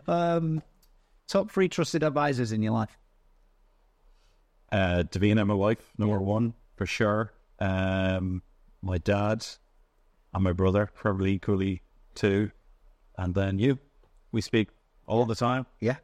um, 0.08 0.62
top 1.28 1.50
three 1.52 1.70
trusted 1.70 2.04
advisors 2.04 2.52
in 2.52 2.62
your 2.62 2.74
life. 2.74 2.98
Uh, 4.72 5.04
Davina, 5.10 5.40
and 5.40 5.48
my 5.48 5.54
wife, 5.54 5.92
number 5.98 6.20
one 6.20 6.54
for 6.76 6.86
sure. 6.86 7.32
Um, 7.60 8.42
my 8.82 8.98
dad 8.98 9.46
and 10.34 10.44
my 10.44 10.52
brother, 10.54 10.90
probably 10.94 11.34
equally 11.34 11.82
two, 12.16 12.52
and 13.18 13.34
then 13.36 13.60
you. 13.60 13.80
We 14.32 14.42
speak 14.42 14.70
all 15.08 15.26
the 15.26 15.36
time. 15.36 15.66
Yeah. 15.80 15.98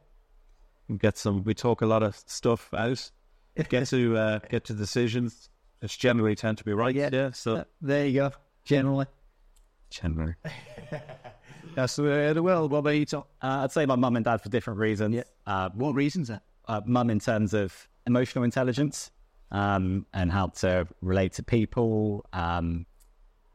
We 0.88 0.98
get 0.98 1.18
some. 1.18 1.44
We 1.44 1.54
talk 1.54 1.80
a 1.82 1.86
lot 1.86 2.02
of 2.02 2.16
stuff 2.26 2.72
out. 2.74 3.10
Get 3.68 3.88
to 3.88 4.16
uh, 4.16 4.38
get 4.48 4.64
to 4.66 4.72
decisions. 4.74 5.48
It's 5.82 5.96
generally 5.96 6.34
tend 6.34 6.58
to 6.58 6.64
be 6.64 6.72
right. 6.72 6.94
Yeah. 6.94 7.10
Yeah. 7.12 7.30
So 7.32 7.56
Uh, 7.56 7.64
there 7.80 8.06
you 8.06 8.14
go. 8.20 8.30
Generally. 8.64 9.06
generally, 9.90 10.34
That's 11.74 11.96
the 11.96 12.02
way 12.02 12.28
of 12.28 12.34
the 12.34 12.42
world. 12.42 12.70
What 12.70 12.78
about 12.78 12.90
you, 12.90 13.06
Tom? 13.06 13.24
Uh, 13.42 13.60
I'd 13.64 13.72
say 13.72 13.86
my 13.86 13.96
mum 13.96 14.16
and 14.16 14.24
dad 14.24 14.40
for 14.42 14.48
different 14.48 14.78
reasons. 14.78 15.22
Uh, 15.46 15.70
What 15.74 15.94
reasons 15.94 16.30
uh, 16.30 16.80
mum 16.84 17.10
in 17.10 17.18
terms 17.20 17.54
of 17.54 17.88
emotional 18.06 18.44
intelligence, 18.44 19.10
um, 19.50 20.06
and 20.12 20.30
how 20.30 20.48
to 20.48 20.86
relate 21.00 21.32
to 21.34 21.42
people. 21.42 22.26
Um, 22.32 22.86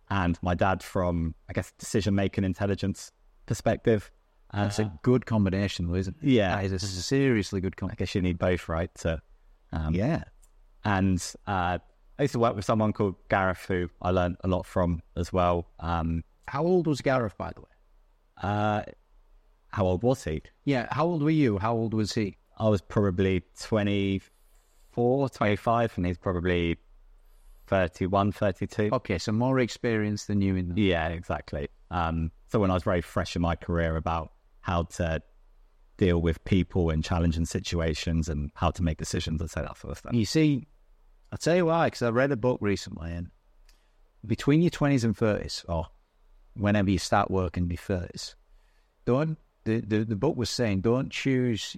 and 0.09 0.37
my 0.41 0.53
dad 0.55 0.83
from, 0.83 1.35
I 1.49 1.53
guess, 1.53 1.71
decision 1.77 2.15
making 2.15 2.43
intelligence 2.43 3.11
perspective. 3.45 4.11
Uh, 4.53 4.63
That's 4.63 4.77
a 4.79 4.91
good 5.01 5.25
combination, 5.25 5.87
though, 5.87 5.95
isn't 5.95 6.15
it? 6.21 6.27
yeah, 6.29 6.55
That 6.55 6.65
is 6.65 6.71
a 6.73 6.79
seriously 6.79 7.59
good 7.59 7.75
combination. 7.75 7.97
I 7.97 7.99
guess 8.05 8.13
you 8.15 8.21
need 8.21 8.37
both, 8.37 8.69
right? 8.69 8.93
To, 8.99 9.19
um, 9.71 9.95
Yeah. 9.95 10.23
And 10.85 11.19
uh, 11.47 11.79
I 12.19 12.21
used 12.21 12.33
to 12.33 12.39
work 12.39 12.55
with 12.55 12.63
someone 12.65 12.93
called 12.93 13.15
Gareth, 13.29 13.65
who 13.67 13.89
I 14.01 14.11
learned 14.11 14.37
a 14.43 14.47
lot 14.47 14.65
from 14.67 15.01
as 15.15 15.33
well. 15.33 15.65
Um, 15.79 16.23
How 16.47 16.63
old 16.63 16.85
was 16.87 17.01
Gareth, 17.01 17.37
by 17.37 17.51
the 17.55 17.61
way? 17.61 17.67
uh, 18.41 18.83
how 19.69 19.85
old 19.85 20.03
was 20.03 20.23
he? 20.23 20.43
Yeah. 20.65 20.87
How 20.91 21.05
old 21.05 21.23
were 21.23 21.31
you? 21.31 21.57
How 21.57 21.73
old 21.73 21.95
was 21.95 22.13
he? 22.13 22.37
I 22.59 22.69
was 22.69 22.79
probably 22.81 23.41
24, 23.59 25.29
25, 25.29 25.93
and 25.97 26.05
he's 26.05 26.17
probably 26.19 26.77
31, 27.67 28.31
32. 28.33 28.89
Okay, 28.93 29.17
so 29.17 29.31
more 29.31 29.59
experience 29.59 30.25
than 30.25 30.41
you 30.41 30.55
in 30.55 30.73
the 30.75 30.81
Yeah, 30.81 31.07
exactly. 31.09 31.69
Um, 31.89 32.31
so 32.51 32.59
when 32.59 32.69
I 32.69 32.75
was 32.75 32.83
very 32.83 33.01
fresh 33.01 33.35
in 33.35 33.41
my 33.41 33.55
career 33.55 33.95
about 33.95 34.31
how 34.63 34.83
to 34.83 35.21
deal 35.97 36.21
with 36.21 36.43
people 36.45 36.89
in 36.89 37.01
challenging 37.01 37.45
situations 37.45 38.27
and 38.29 38.49
how 38.55 38.71
to 38.71 38.81
make 38.81 38.97
decisions 38.97 39.39
and 39.39 39.49
say 39.51 39.61
that 39.61 39.77
sort 39.77 39.91
of 39.91 39.97
stuff. 39.99 40.13
You 40.13 40.25
see, 40.25 40.65
I'll 41.31 41.37
tell 41.37 41.55
you 41.55 41.65
why, 41.67 41.87
because 41.87 42.01
I 42.01 42.09
read 42.09 42.31
a 42.31 42.37
book 42.37 42.57
recently, 42.61 43.11
and 43.11 43.29
between 44.25 44.61
your 44.61 44.71
20s 44.71 45.03
and 45.03 45.15
30s, 45.15 45.65
or 45.67 45.87
whenever 46.55 46.89
you 46.89 46.97
start 46.97 47.29
working 47.29 47.65
in 47.65 47.69
your 47.69 47.77
30s, 47.77 48.35
don't, 49.05 49.37
the, 49.65 49.81
the, 49.81 50.05
the 50.05 50.15
book 50.15 50.37
was 50.37 50.49
saying, 50.49 50.81
don't 50.81 51.11
choose 51.11 51.75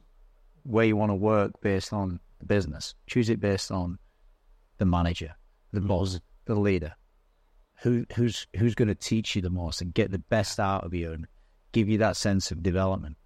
where 0.64 0.86
you 0.86 0.96
want 0.96 1.10
to 1.10 1.16
work 1.16 1.60
based 1.62 1.92
on 1.92 2.20
the 2.40 2.46
business. 2.46 2.94
Choose 3.08 3.30
it 3.30 3.40
based 3.40 3.72
on 3.72 3.98
the 4.78 4.86
manager, 4.86 5.36
the 5.74 5.82
boss, 5.82 6.20
the 6.46 6.56
leader. 6.56 6.94
Who, 7.82 8.06
who's 8.16 8.48
who's 8.56 8.74
going 8.74 8.88
to 8.88 8.96
teach 8.96 9.36
you 9.36 9.42
the 9.42 9.50
most 9.50 9.82
and 9.82 9.94
get 9.94 10.10
the 10.10 10.20
best 10.20 10.62
out 10.62 10.86
of 10.86 10.94
you 10.94 11.12
and 11.12 11.28
give 11.76 11.90
you 11.90 11.98
that 11.98 12.16
sense 12.16 12.52
of 12.52 12.64
development. 12.64 13.18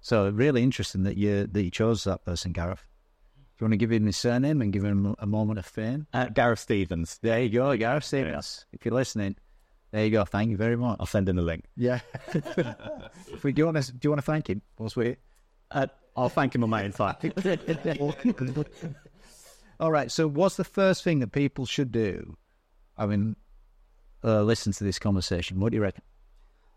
So 0.00 0.30
really 0.30 0.62
interesting 0.62 1.02
that 1.02 1.16
you 1.16 1.48
that 1.48 1.62
you 1.62 1.70
chose 1.70 2.04
that 2.04 2.24
person, 2.24 2.52
Gareth. 2.52 2.84
Do 3.36 3.64
you 3.64 3.66
want 3.66 3.72
to 3.72 3.76
give 3.76 3.92
him 3.92 4.06
his 4.06 4.16
surname 4.16 4.62
and 4.62 4.72
give 4.72 4.84
him 4.84 5.14
a 5.18 5.26
moment 5.26 5.58
of 5.58 5.66
fame? 5.66 6.06
Uh, 6.12 6.26
Gareth 6.26 6.60
Stevens. 6.60 7.18
There 7.22 7.40
you 7.42 7.50
go, 7.50 7.76
Gareth 7.76 8.04
Stevens. 8.04 8.66
If 8.72 8.84
you're 8.84 8.94
listening, 8.94 9.36
there 9.90 10.04
you 10.04 10.10
go. 10.10 10.24
Thank 10.24 10.50
you 10.50 10.56
very 10.56 10.76
much. 10.76 10.96
I'll 11.00 11.06
send 11.06 11.28
in 11.28 11.36
the 11.36 11.42
link. 11.42 11.64
Yeah. 11.76 12.00
if 12.34 13.44
we 13.44 13.52
do 13.52 13.60
you 13.60 13.66
want 13.66 13.82
to 13.82 13.92
do 13.92 14.06
you 14.06 14.10
want 14.10 14.20
to 14.20 14.26
thank 14.26 14.48
him? 14.48 14.62
What's 14.76 14.96
we? 14.96 15.16
Uh, 15.70 15.88
I'll 16.16 16.28
thank 16.28 16.54
him 16.54 16.62
on 16.62 16.70
my 16.70 16.84
inside. 16.84 17.16
All 19.80 19.90
right. 19.90 20.10
So, 20.10 20.28
what's 20.28 20.56
the 20.56 20.64
first 20.64 21.02
thing 21.02 21.18
that 21.20 21.32
people 21.32 21.66
should 21.66 21.90
do? 21.90 22.36
I 22.96 23.06
mean, 23.06 23.34
uh, 24.22 24.42
listen 24.42 24.72
to 24.72 24.84
this 24.84 24.98
conversation. 24.98 25.58
What 25.58 25.72
do 25.72 25.76
you 25.76 25.82
reckon? 25.82 26.02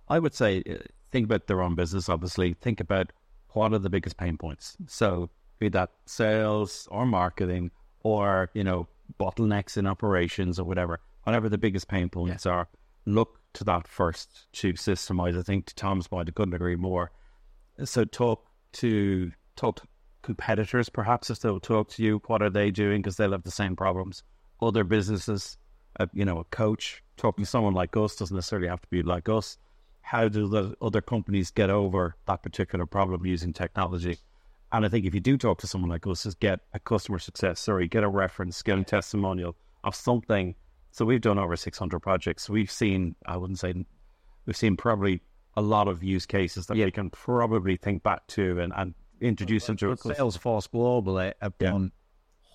I 0.08 0.20
would 0.20 0.34
say 0.34 0.64
uh, 0.70 0.76
think 1.12 1.26
about 1.26 1.48
their 1.48 1.62
own 1.62 1.76
business. 1.76 2.10
Obviously, 2.10 2.54
think 2.54 2.80
about 2.80 3.12
what 3.50 3.74
are 3.74 3.80
the 3.80 3.90
biggest 3.90 4.18
pain 4.18 4.38
points. 4.38 4.78
So, 4.88 5.30
be 5.60 5.70
that 5.70 5.92
sales 6.06 6.88
or 6.92 7.06
marketing 7.06 7.72
or 8.04 8.50
you 8.54 8.64
know 8.64 8.88
bottlenecks 9.20 9.78
in 9.78 9.88
operations 9.88 10.60
or 10.60 10.66
whatever, 10.66 11.00
whatever 11.24 11.50
the 11.50 11.58
biggest 11.58 11.88
pain 11.88 12.10
points 12.10 12.46
are. 12.46 12.68
Look 13.06 13.40
to 13.54 13.64
that 13.64 13.88
first 13.88 14.52
to 14.54 14.74
systemize. 14.74 15.38
I 15.38 15.42
think 15.42 15.68
to 15.68 15.76
Tom's 15.76 16.08
point, 16.08 16.30
I 16.30 16.32
couldn't 16.32 16.54
agree 16.54 16.76
more. 16.76 17.12
So, 17.84 18.06
talk 18.06 18.46
to 18.74 19.32
talk 19.56 19.78
to 19.78 19.88
competitors, 20.22 20.90
perhaps 20.90 21.30
if 21.30 21.40
they'll 21.40 21.60
talk 21.60 21.90
to 21.90 22.04
you, 22.04 22.22
what 22.26 22.42
are 22.42 22.50
they 22.50 22.72
doing 22.72 23.02
because 23.02 23.16
they'll 23.16 23.32
have 23.32 23.44
the 23.44 23.52
same 23.52 23.76
problems. 23.76 24.24
Other 24.62 24.84
businesses, 24.84 25.58
uh, 26.00 26.08
you 26.14 26.26
know, 26.26 26.40
a 26.40 26.44
coach 26.46 27.04
talking 27.16 27.46
to 27.46 27.50
someone 27.50 27.74
like 27.74 27.96
us 27.96 28.16
doesn't 28.16 28.36
necessarily 28.36 28.68
have 28.68 28.82
to 28.82 28.88
be 28.90 29.04
like 29.04 29.30
us 29.30 29.58
how 30.06 30.28
do 30.28 30.48
the 30.48 30.76
other 30.84 31.02
companies 31.02 31.50
get 31.50 31.72
over 31.72 32.16
that 32.28 32.44
particular 32.44 32.86
problem 32.86 33.26
using 33.26 33.52
technology? 33.52 34.20
And 34.72 34.86
I 34.86 34.90
think 34.90 35.06
if 35.06 35.16
you 35.16 35.20
do 35.20 35.36
talk 35.36 35.58
to 35.60 35.68
someone 35.68 35.90
like 35.90 36.06
us, 36.06 36.28
is 36.28 36.36
get 36.36 36.60
a 36.76 36.80
customer 36.80 37.18
success 37.18 37.60
story, 37.60 37.88
get 37.88 38.04
a 38.04 38.08
reference, 38.08 38.62
get 38.62 38.78
a 38.78 38.84
testimonial 38.84 39.56
of 39.84 39.96
something. 39.96 40.54
So 40.92 41.06
we've 41.06 41.22
done 41.22 41.40
over 41.40 41.56
600 41.56 42.00
projects. 42.02 42.48
We've 42.48 42.70
seen, 42.70 43.16
I 43.26 43.36
wouldn't 43.36 43.58
say, 43.58 43.74
we've 44.46 44.56
seen 44.56 44.78
probably 44.78 45.22
a 45.58 45.62
lot 45.62 45.88
of 45.88 46.04
use 46.04 46.28
cases 46.28 46.68
that 46.68 46.78
yeah. 46.78 46.86
we 46.86 46.92
can 46.92 47.10
probably 47.10 47.76
think 47.76 48.04
back 48.04 48.28
to 48.28 48.60
and, 48.60 48.74
and 48.76 48.94
introduce 49.22 49.66
them 49.66 49.78
to. 49.78 49.88
Salesforce 49.96 50.70
globally 50.70 51.34
have 51.42 51.54
Yeah. 51.60 51.72
done 51.72 51.92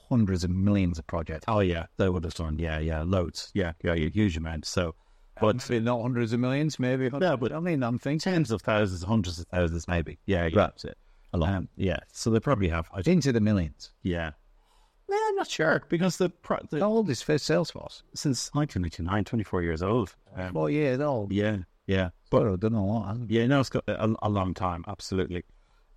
hundreds 0.09 0.45
of 0.45 0.51
millions 0.51 1.01
of 1.01 1.07
projects. 1.09 1.47
Oh 1.49 1.61
yeah, 1.61 1.87
they 1.97 2.09
would 2.09 2.23
have 2.23 2.35
done. 2.35 2.61
Yeah, 2.61 2.79
yeah, 2.79 3.03
loads. 3.03 3.51
Yeah, 3.55 3.73
yeah, 3.83 3.95
yeah 3.95 4.09
huge 4.09 4.37
amounts. 4.37 4.69
So, 4.69 4.95
but 5.41 5.69
Maybe 5.71 5.85
not 5.85 6.03
hundreds 6.03 6.33
of 6.33 6.41
millions, 6.41 6.79
maybe. 6.79 7.11
Yeah, 7.21 7.37
but- 7.37 7.53
I 7.53 7.61
mean, 7.61 7.83
I'm 7.83 7.99
thinking 7.99 8.19
tens 8.33 8.51
of 8.51 8.63
thousands, 8.63 9.03
hundreds 9.03 9.39
of 9.39 9.47
thousands, 9.47 9.87
maybe. 9.89 10.19
Yeah, 10.27 10.45
yeah, 10.47 10.55
that's 10.55 10.85
it. 10.85 10.97
A 11.33 11.39
lot. 11.39 11.51
Um, 11.51 11.69
yeah, 11.77 11.99
so 12.13 12.31
they 12.31 12.41
probably 12.41 12.69
have. 12.69 12.89
I, 12.93 13.03
into 13.07 13.33
the 13.33 13.41
millions. 13.41 13.93
yeah, 14.03 14.33
well, 15.09 15.19
I'm 15.29 15.35
not 15.37 15.49
sure 15.49 15.83
because 15.89 16.17
the, 16.19 16.29
pro- 16.29 16.57
How 16.59 16.67
the 16.71 16.81
old 16.83 17.11
is 17.11 17.21
Salesforce? 17.23 18.03
since 18.15 18.51
1999, 18.55 19.25
24 19.25 19.63
years 19.63 19.83
old. 19.83 20.15
Um, 20.37 20.53
Four 20.53 20.71
years 20.71 21.01
old. 21.01 21.33
yeah, 21.33 21.59
yeah, 21.87 22.11
But 22.31 22.43
a 22.47 22.57
lot. 22.69 23.09
hasn't 23.09 23.31
it? 23.31 23.35
yeah. 23.35 23.47
No, 23.47 23.59
it's 23.61 23.71
got 23.71 23.85
a, 23.89 24.15
a 24.23 24.29
long 24.29 24.55
time. 24.55 24.85
Absolutely. 24.87 25.45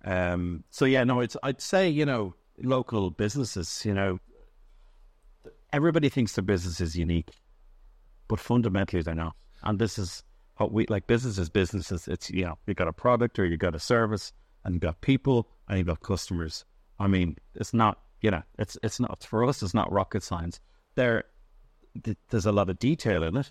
Um, 0.04 0.64
so 0.70 0.84
yeah, 0.84 1.04
no, 1.04 1.20
it's. 1.20 1.36
I'd 1.42 1.60
say 1.60 1.88
you 1.88 2.04
know 2.06 2.34
local 2.62 3.10
businesses. 3.10 3.82
You 3.84 3.94
know, 3.94 4.18
everybody 5.72 6.08
thinks 6.08 6.32
their 6.34 6.42
business 6.44 6.80
is 6.80 6.96
unique, 6.96 7.30
but 8.28 8.40
fundamentally 8.40 9.02
they're 9.02 9.14
not. 9.14 9.34
And 9.62 9.78
this 9.78 9.98
is 9.98 10.22
what 10.56 10.72
we 10.72 10.86
like. 10.86 11.06
Business 11.06 11.34
Businesses, 11.34 11.50
businesses. 11.50 12.08
It's 12.08 12.30
you 12.30 12.44
know 12.44 12.58
you've 12.66 12.76
got 12.76 12.88
a 12.88 12.92
product 12.92 13.38
or 13.38 13.46
you've 13.46 13.60
got 13.60 13.74
a 13.74 13.80
service, 13.80 14.32
and 14.64 14.74
you've 14.74 14.82
got 14.82 15.00
people 15.00 15.48
and 15.68 15.78
you've 15.78 15.86
got 15.86 16.00
customers. 16.00 16.64
I 16.98 17.06
mean, 17.06 17.36
it's 17.54 17.74
not 17.74 17.98
you 18.20 18.30
know 18.30 18.42
it's 18.58 18.78
it's 18.82 19.00
not 19.00 19.24
for 19.24 19.44
us. 19.44 19.62
It's 19.62 19.74
not 19.74 19.90
rocket 19.92 20.22
science. 20.22 20.60
There, 20.94 21.24
th- 22.02 22.16
there's 22.30 22.46
a 22.46 22.52
lot 22.52 22.70
of 22.70 22.78
detail 22.78 23.22
in 23.24 23.36
it, 23.36 23.50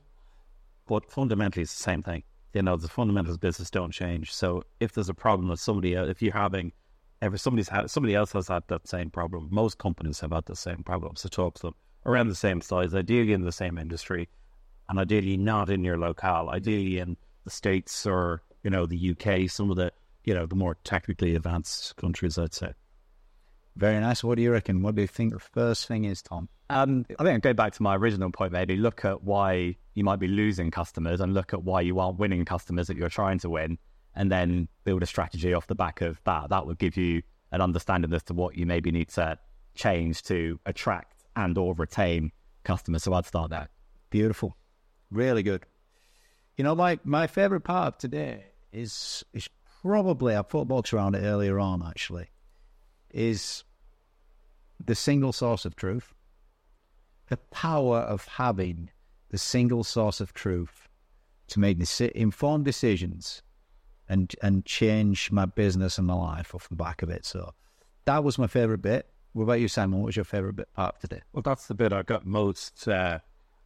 but 0.88 1.12
fundamentally 1.12 1.64
it's 1.64 1.76
the 1.76 1.84
same 1.84 2.02
thing. 2.02 2.24
You 2.54 2.62
know, 2.62 2.78
the 2.78 2.88
fundamentals 2.88 3.36
of 3.36 3.42
business 3.42 3.72
don't 3.72 3.92
change. 3.92 4.32
So 4.32 4.64
if 4.80 4.94
there's 4.94 5.10
a 5.10 5.14
problem 5.14 5.50
with 5.50 5.60
somebody, 5.60 5.96
else, 5.96 6.10
if 6.10 6.22
you're 6.22 6.34
having, 6.34 6.72
if 7.22 7.40
somebody's 7.42 7.68
had, 7.68 7.90
somebody 7.90 8.14
else 8.14 8.32
has 8.34 8.48
had 8.48 8.64
that 8.68 8.88
same 8.88 9.10
problem. 9.10 9.48
Most 9.52 9.80
companies 9.80 10.20
have 10.20 10.32
had 10.32 10.46
the 10.46 10.56
same 10.56 10.84
problem. 10.84 11.16
So 11.16 11.30
talk 11.30 11.56
to 11.56 11.62
them 11.64 11.76
around 12.06 12.28
the 12.28 12.36
same 12.36 12.62
size, 12.62 12.94
ideally 12.94 13.34
in 13.34 13.42
the 13.42 13.52
same 13.52 13.78
industry, 13.78 14.30
and 14.90 15.00
ideally 15.00 15.38
not 15.38 15.70
in 15.70 15.84
your 15.84 15.98
locale. 15.98 16.50
Ideally 16.50 17.00
in 17.00 17.18
the 17.44 17.50
states 17.50 18.06
or 18.06 18.42
you 18.64 18.70
know 18.70 18.86
the 18.86 19.12
UK, 19.12 19.50
some 19.50 19.70
of 19.70 19.78
the 19.78 19.92
you 20.24 20.34
know 20.34 20.46
the 20.46 20.56
more 20.56 20.78
technically 20.84 21.36
advanced 21.36 21.96
countries, 21.96 22.38
I'd 22.38 22.54
say. 22.54 22.74
Very 23.76 24.00
nice. 24.00 24.24
What 24.24 24.36
do 24.36 24.44
you 24.44 24.52
reckon? 24.52 24.84
What 24.84 24.96
do 24.96 25.02
you 25.02 25.08
think 25.08 25.34
the 25.34 25.40
first 25.40 25.88
thing 25.88 26.06
is, 26.06 26.22
Tom? 26.22 26.48
Um, 26.70 27.06
I 27.20 27.24
think 27.24 27.36
I'd 27.36 27.42
go 27.42 27.54
back 27.54 27.74
to 27.74 27.84
my 27.84 27.96
original 27.96 28.32
point, 28.32 28.52
maybe 28.52 28.76
look 28.76 29.04
at 29.04 29.24
why 29.24 29.76
you 29.96 30.04
might 30.04 30.20
be 30.20 30.28
losing 30.28 30.72
customers 30.72 31.22
and 31.22 31.34
look 31.34 31.54
at 31.54 31.64
why 31.64 31.82
you 31.82 32.00
aren't 32.00 32.20
winning 32.20 32.46
customers 32.46 32.88
that 32.88 32.98
you're 32.98 33.10
trying 33.10 33.40
to 33.40 33.50
win, 33.50 33.78
and 34.16 34.32
then 34.32 34.68
build 34.84 35.04
a 35.04 35.06
strategy 35.06 35.54
off 35.54 35.68
the 35.68 35.76
back 35.76 36.02
of 36.02 36.22
that. 36.26 36.50
That 36.50 36.66
would 36.66 36.78
give 36.78 36.98
you 36.98 37.24
an 37.52 37.62
understanding 37.62 38.14
as 38.14 38.24
to 38.24 38.34
what 38.34 38.56
you 38.56 38.66
maybe 38.66 38.92
need 38.92 39.10
to 39.10 39.38
change 39.76 40.22
to 40.24 40.60
attract 40.66 41.24
and 41.36 41.58
or 41.58 41.74
retain 41.74 42.32
customers. 42.64 43.04
So 43.04 43.14
I'd 43.14 43.26
start 43.26 43.50
there. 43.50 43.70
Beautiful. 44.10 44.56
Really 45.14 45.44
good. 45.44 45.64
You 46.58 46.64
know, 46.64 46.74
like 46.74 47.06
my 47.06 47.28
favorite 47.28 47.62
part 47.62 47.88
of 47.88 47.98
today 48.00 48.46
is 48.72 49.24
is 49.34 49.48
probably 49.82 50.36
I 50.36 50.42
put 50.42 50.68
box 50.68 50.92
around 50.92 51.16
it 51.16 51.20
earlier 51.20 51.60
on 51.60 51.84
actually, 51.86 52.30
is 53.12 53.64
the 54.84 54.96
single 54.96 55.32
source 55.32 55.66
of 55.66 55.76
truth. 55.76 56.14
The 57.30 57.38
power 57.38 58.00
of 58.00 58.26
having 58.26 58.90
the 59.30 59.38
single 59.38 59.84
source 59.84 60.20
of 60.20 60.34
truth 60.34 60.90
to 61.48 61.60
make 61.60 61.78
informed 62.00 62.66
decisions 62.66 63.44
and 64.10 64.36
and 64.42 64.66
change 64.66 65.32
my 65.32 65.46
business 65.46 66.00
and 66.00 66.08
my 66.08 66.16
life 66.16 66.56
off 66.56 66.70
the 66.70 66.76
back 66.76 67.04
of 67.04 67.10
it. 67.10 67.24
So 67.24 67.54
that 68.06 68.24
was 68.24 68.40
my 68.40 68.48
favorite 68.48 68.82
bit. 68.82 69.10
What 69.34 69.44
about 69.44 69.60
you, 69.60 69.68
Simon? 69.68 70.00
What 70.00 70.08
was 70.08 70.16
your 70.16 70.26
favorite 70.26 70.56
bit 70.56 70.74
part 70.74 70.96
of 70.96 71.02
today? 71.02 71.22
Well, 71.34 71.44
that's 71.44 71.68
the 71.68 71.74
bit 71.74 71.94
I 71.94 72.04
got 72.04 72.26
most, 72.26 72.88
uh, 72.88 73.20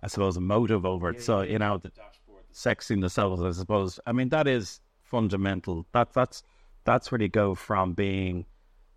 I 0.03 0.07
suppose, 0.07 0.37
motive 0.37 0.85
over 0.85 1.09
it. 1.09 1.21
so 1.21 1.41
you 1.41 1.59
know, 1.59 1.77
the 1.77 1.89
dashboard, 1.89 2.43
the 2.49 2.55
sexiness 2.55 3.17
of 3.17 3.39
it. 3.39 3.47
I 3.47 3.51
suppose. 3.51 3.99
I 4.05 4.11
mean, 4.11 4.29
that 4.29 4.47
is 4.47 4.79
fundamental. 5.01 5.85
That 5.91 6.13
that's 6.13 6.43
that's 6.83 7.11
where 7.11 7.21
you 7.21 7.29
go 7.29 7.55
from 7.55 7.93
being 7.93 8.45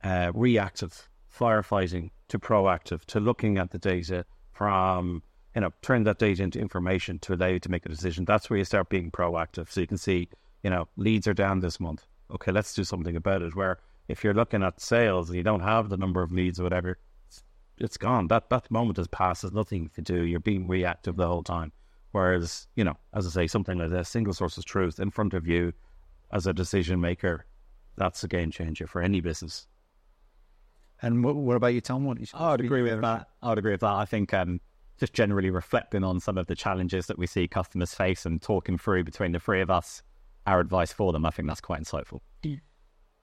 uh, 0.04 0.32
reactive, 0.34 1.08
firefighting, 1.34 2.10
to 2.28 2.38
proactive, 2.38 3.04
to 3.06 3.20
looking 3.20 3.58
at 3.58 3.70
the 3.70 3.78
data 3.78 4.24
from 4.52 5.22
you 5.54 5.60
know, 5.60 5.70
turn 5.82 6.04
that 6.04 6.18
data 6.18 6.42
into 6.42 6.60
information 6.60 7.18
to 7.20 7.34
allow 7.34 7.48
you 7.48 7.58
to 7.58 7.70
make 7.70 7.84
a 7.84 7.88
decision. 7.88 8.24
That's 8.24 8.48
where 8.48 8.58
you 8.58 8.64
start 8.64 8.88
being 8.88 9.10
proactive. 9.10 9.70
So 9.70 9.80
you 9.80 9.86
can 9.86 9.98
see, 9.98 10.28
you 10.62 10.70
know, 10.70 10.88
leads 10.96 11.26
are 11.26 11.34
down 11.34 11.60
this 11.60 11.80
month. 11.80 12.06
Okay, 12.32 12.52
let's 12.52 12.74
do 12.74 12.84
something 12.84 13.16
about 13.16 13.42
it. 13.42 13.56
Where 13.56 13.78
if 14.08 14.22
you're 14.22 14.34
looking 14.34 14.62
at 14.62 14.80
sales 14.80 15.28
and 15.28 15.36
you 15.36 15.42
don't 15.42 15.60
have 15.60 15.88
the 15.88 15.96
number 15.96 16.22
of 16.22 16.30
leads 16.30 16.60
or 16.60 16.64
whatever, 16.64 16.98
it's 17.80 17.96
gone. 17.96 18.28
That 18.28 18.50
that 18.50 18.70
moment 18.70 18.98
has 18.98 19.08
passed. 19.08 19.42
There's 19.42 19.54
nothing 19.54 19.84
you 19.84 19.88
can 19.88 20.04
do. 20.04 20.24
You're 20.24 20.40
being 20.40 20.68
reactive 20.68 21.16
the 21.16 21.26
whole 21.26 21.42
time. 21.42 21.72
Whereas, 22.12 22.66
you 22.74 22.84
know, 22.84 22.96
as 23.14 23.26
I 23.26 23.30
say, 23.30 23.46
something 23.46 23.78
like 23.78 23.90
this, 23.90 24.08
single 24.08 24.32
source 24.32 24.58
of 24.58 24.64
truth 24.64 24.98
in 24.98 25.10
front 25.10 25.32
of 25.32 25.46
you 25.46 25.72
as 26.32 26.46
a 26.46 26.52
decision 26.52 27.00
maker, 27.00 27.46
that's 27.96 28.24
a 28.24 28.28
game 28.28 28.50
changer 28.50 28.86
for 28.86 29.00
any 29.00 29.20
business. 29.20 29.68
And 31.02 31.24
what, 31.24 31.36
what 31.36 31.56
about 31.56 31.68
you, 31.68 31.80
Tom? 31.80 32.04
What 32.04 32.16
do 32.16 32.22
you 32.22 32.28
I 32.34 32.50
would 32.50 32.60
agree 32.60 32.82
with 32.82 33.00
that. 33.00 33.28
I 33.42 33.48
would 33.48 33.58
agree 33.58 33.72
with 33.72 33.80
that. 33.80 33.94
I 33.94 34.04
think 34.04 34.34
um, 34.34 34.60
just 34.98 35.12
generally 35.12 35.50
reflecting 35.50 36.04
on 36.04 36.20
some 36.20 36.36
of 36.36 36.46
the 36.46 36.54
challenges 36.54 37.06
that 37.06 37.18
we 37.18 37.26
see 37.26 37.46
customers 37.48 37.94
face 37.94 38.26
and 38.26 38.42
talking 38.42 38.76
through 38.76 39.04
between 39.04 39.32
the 39.32 39.40
three 39.40 39.60
of 39.60 39.70
us 39.70 40.02
our 40.46 40.60
advice 40.60 40.92
for 40.92 41.12
them, 41.12 41.24
I 41.24 41.30
think 41.30 41.48
that's 41.48 41.60
quite 41.60 41.80
insightful. 41.80 42.20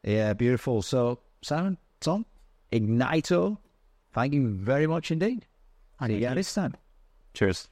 Yeah, 0.03 0.33
beautiful. 0.33 0.81
So, 0.81 1.19
Simon, 1.41 1.77
Tom, 1.99 2.25
Ignyto, 2.71 3.57
thank 4.13 4.33
you 4.33 4.49
very 4.49 4.87
much 4.87 5.11
indeed. 5.11 5.45
And 5.99 6.11
you 6.11 6.17
again 6.17 6.35
this 6.35 6.53
time. 6.53 6.75
Cheers. 7.33 7.69